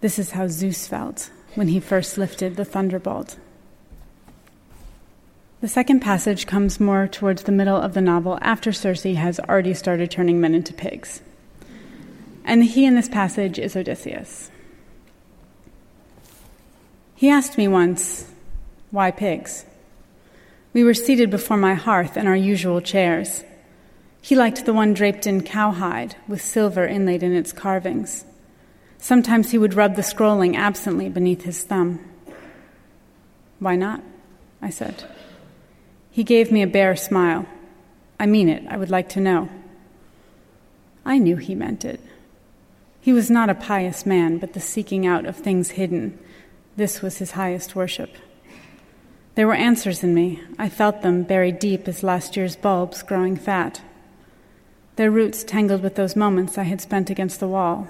this 0.00 0.18
is 0.18 0.32
how 0.32 0.48
Zeus 0.48 0.86
felt 0.86 1.30
when 1.54 1.68
he 1.68 1.80
first 1.80 2.18
lifted 2.18 2.56
the 2.56 2.64
thunderbolt. 2.64 3.36
The 5.60 5.68
second 5.68 6.00
passage 6.00 6.46
comes 6.46 6.78
more 6.78 7.08
towards 7.08 7.42
the 7.42 7.52
middle 7.52 7.76
of 7.76 7.94
the 7.94 8.00
novel 8.00 8.38
after 8.42 8.72
Circe 8.72 9.02
has 9.02 9.40
already 9.40 9.74
started 9.74 10.10
turning 10.10 10.40
men 10.40 10.54
into 10.54 10.74
pigs. 10.74 11.22
And 12.44 12.60
the 12.60 12.66
he 12.66 12.84
in 12.84 12.94
this 12.94 13.08
passage 13.08 13.58
is 13.58 13.74
Odysseus. 13.74 14.50
He 17.14 17.30
asked 17.30 17.56
me 17.56 17.66
once, 17.66 18.30
Why 18.90 19.10
pigs? 19.10 19.64
We 20.74 20.84
were 20.84 20.94
seated 20.94 21.30
before 21.30 21.56
my 21.56 21.74
hearth 21.74 22.18
in 22.18 22.26
our 22.26 22.36
usual 22.36 22.82
chairs. 22.82 23.42
He 24.26 24.34
liked 24.34 24.64
the 24.64 24.72
one 24.72 24.92
draped 24.92 25.24
in 25.24 25.42
cowhide, 25.42 26.16
with 26.26 26.42
silver 26.42 26.84
inlaid 26.84 27.22
in 27.22 27.32
its 27.32 27.52
carvings. 27.52 28.24
Sometimes 28.98 29.52
he 29.52 29.56
would 29.56 29.74
rub 29.74 29.94
the 29.94 30.02
scrolling 30.02 30.56
absently 30.56 31.08
beneath 31.08 31.44
his 31.44 31.62
thumb. 31.62 32.00
Why 33.60 33.76
not? 33.76 34.02
I 34.60 34.70
said. 34.70 35.04
He 36.10 36.24
gave 36.24 36.50
me 36.50 36.60
a 36.60 36.66
bare 36.66 36.96
smile. 36.96 37.46
I 38.18 38.26
mean 38.26 38.48
it, 38.48 38.64
I 38.68 38.76
would 38.76 38.90
like 38.90 39.08
to 39.10 39.20
know. 39.20 39.48
I 41.04 41.18
knew 41.18 41.36
he 41.36 41.54
meant 41.54 41.84
it. 41.84 42.00
He 43.00 43.12
was 43.12 43.30
not 43.30 43.48
a 43.48 43.54
pious 43.54 44.04
man, 44.04 44.38
but 44.38 44.54
the 44.54 44.60
seeking 44.60 45.06
out 45.06 45.24
of 45.24 45.36
things 45.36 45.70
hidden. 45.70 46.18
This 46.74 47.00
was 47.00 47.18
his 47.18 47.30
highest 47.30 47.76
worship. 47.76 48.10
There 49.36 49.46
were 49.46 49.54
answers 49.54 50.02
in 50.02 50.14
me. 50.14 50.42
I 50.58 50.68
felt 50.68 51.02
them 51.02 51.22
buried 51.22 51.60
deep 51.60 51.86
as 51.86 52.02
last 52.02 52.36
year's 52.36 52.56
bulbs 52.56 53.04
growing 53.04 53.36
fat 53.36 53.82
their 54.96 55.10
roots 55.10 55.44
tangled 55.44 55.82
with 55.82 55.94
those 55.94 56.16
moments 56.16 56.58
I 56.58 56.64
had 56.64 56.80
spent 56.80 57.10
against 57.10 57.40
the 57.40 57.48
wall, 57.48 57.88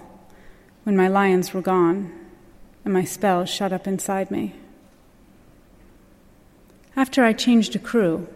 when 0.85 0.97
my 0.97 1.09
lions 1.09 1.55
were 1.55 1.63
gone 1.63 2.13
and 2.85 2.93
my 2.93 3.05
spell 3.05 3.45
shut 3.45 3.73
up 3.73 3.87
inside 3.87 4.31
me. 4.31 4.55
After 6.95 7.25
I 7.25 7.33
changed 7.33 7.75
a 7.75 7.81
crew, 7.81 8.29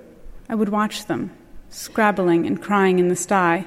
I 0.48 0.54
would 0.56 0.68
watch 0.68 1.04
them, 1.06 1.30
scrabbling 1.68 2.46
and 2.46 2.60
crying 2.60 2.98
in 2.98 3.08
the 3.08 3.16
sty, 3.16 3.64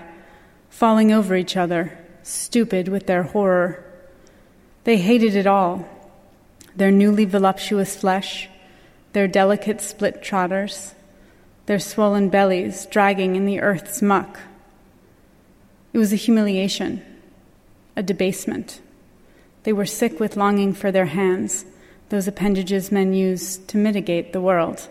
falling 0.70 1.12
over 1.12 1.36
each 1.36 1.56
other, 1.56 1.98
stupid 2.22 2.90
with 2.90 3.08
their 3.08 3.24
horror. 3.24 3.84
They 4.84 4.98
hated 4.98 5.36
it 5.36 5.48
all 5.48 5.88
their 6.76 6.92
newly 6.92 7.24
voluptuous 7.24 7.96
flesh, 7.96 8.50
their 9.14 9.28
delicate 9.28 9.80
split 9.80 10.24
trotters, 10.24 10.96
their 11.68 11.80
swollen 11.80 12.30
bellies 12.30 12.88
dragging 12.88 13.36
in 13.36 13.46
the 13.46 13.62
earth's 13.62 14.02
muck. 14.02 14.40
It 15.94 16.00
was 16.00 16.12
a 16.12 16.18
humiliation, 16.18 17.04
a 17.96 18.04
debasement. 18.04 18.82
They 19.64 19.74
were 19.74 19.86
sick 19.86 20.20
with 20.20 20.36
longing 20.36 20.74
for 20.74 20.92
their 20.92 21.06
hands, 21.06 21.66
those 22.10 22.28
appendages 22.28 22.92
men 22.92 23.14
use 23.14 23.58
to 23.58 23.78
mitigate 23.78 24.34
the 24.34 24.42
world. 24.42 24.90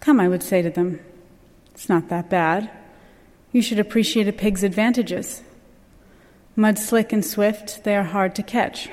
Come, 0.00 0.20
I 0.20 0.28
would 0.28 0.42
say 0.42 0.62
to 0.62 0.70
them, 0.70 1.00
it's 1.74 1.88
not 1.88 2.08
that 2.08 2.28
bad. 2.28 2.70
You 3.52 3.62
should 3.62 3.78
appreciate 3.78 4.28
a 4.28 4.32
pig's 4.32 4.62
advantages. 4.62 5.42
Mud 6.54 6.78
slick 6.78 7.12
and 7.12 7.24
swift, 7.24 7.84
they 7.84 7.96
are 7.96 8.04
hard 8.04 8.34
to 8.34 8.42
catch. 8.42 8.88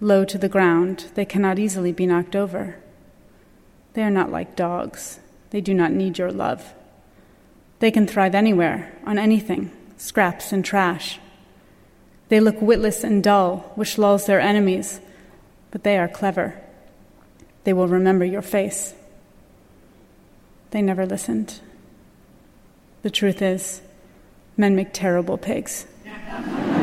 Low 0.00 0.24
to 0.24 0.38
the 0.38 0.48
ground, 0.48 1.10
they 1.14 1.24
cannot 1.24 1.58
easily 1.58 1.92
be 1.92 2.06
knocked 2.06 2.36
over. 2.36 2.76
They 3.94 4.02
are 4.02 4.10
not 4.10 4.30
like 4.30 4.54
dogs. 4.54 5.18
They 5.50 5.60
do 5.60 5.74
not 5.74 5.92
need 5.92 6.18
your 6.18 6.30
love. 6.30 6.74
They 7.78 7.90
can 7.90 8.06
thrive 8.06 8.34
anywhere, 8.34 8.92
on 9.06 9.18
anything, 9.18 9.70
scraps 9.96 10.52
and 10.52 10.64
trash. 10.64 11.18
They 12.28 12.40
look 12.40 12.60
witless 12.60 13.04
and 13.04 13.22
dull, 13.22 13.72
which 13.74 13.98
lulls 13.98 14.26
their 14.26 14.40
enemies, 14.40 15.00
but 15.70 15.84
they 15.84 15.96
are 15.98 16.08
clever. 16.08 16.60
They 17.64 17.72
will 17.72 17.88
remember 17.88 18.24
your 18.24 18.42
face. 18.42 18.94
They 20.70 20.82
never 20.82 21.06
listened. 21.06 21.60
The 23.02 23.10
truth 23.10 23.40
is, 23.40 23.80
men 24.56 24.74
make 24.76 24.92
terrible 24.92 25.38
pigs. 25.38 25.86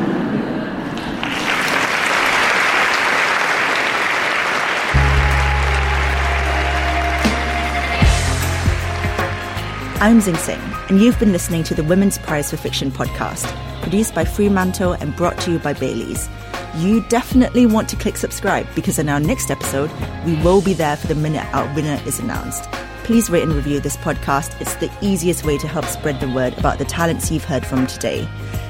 I'm 9.98 10.20
Zing 10.20 10.34
Tsjeng, 10.34 10.90
and 10.90 11.00
you've 11.00 11.18
been 11.18 11.32
listening 11.32 11.64
to 11.64 11.74
the 11.74 11.82
Women's 11.82 12.18
Prize 12.18 12.50
for 12.50 12.58
Fiction 12.58 12.90
podcast, 12.90 13.46
produced 13.80 14.14
by 14.14 14.26
Fremantle 14.26 14.92
and 14.92 15.16
brought 15.16 15.38
to 15.40 15.52
you 15.52 15.58
by 15.58 15.72
Bailey's. 15.72 16.28
You 16.76 17.00
definitely 17.08 17.64
want 17.64 17.88
to 17.88 17.96
click 17.96 18.18
subscribe 18.18 18.66
because 18.74 18.98
in 18.98 19.08
our 19.08 19.20
next 19.20 19.50
episode, 19.50 19.90
we 20.26 20.34
will 20.42 20.60
be 20.60 20.74
there 20.74 20.98
for 20.98 21.06
the 21.06 21.14
minute 21.14 21.46
our 21.54 21.74
winner 21.74 21.98
is 22.04 22.18
announced. 22.18 22.64
Please 23.04 23.30
rate 23.30 23.44
and 23.44 23.54
review 23.54 23.80
this 23.80 23.96
podcast. 23.96 24.60
It's 24.60 24.74
the 24.74 24.92
easiest 25.00 25.46
way 25.46 25.56
to 25.56 25.66
help 25.66 25.86
spread 25.86 26.20
the 26.20 26.28
word 26.28 26.58
about 26.58 26.76
the 26.76 26.84
talents 26.84 27.30
you've 27.30 27.44
heard 27.44 27.64
from 27.66 27.86
today. 27.86 28.28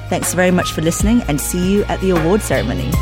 Thanks 0.09 0.33
very 0.33 0.53
much 0.53 0.71
for 0.71 0.83
listening 0.83 1.23
and 1.23 1.41
see 1.41 1.73
you 1.73 1.85
at 1.87 2.01
the 2.03 2.11
award 2.11 2.41
ceremony. 2.41 2.93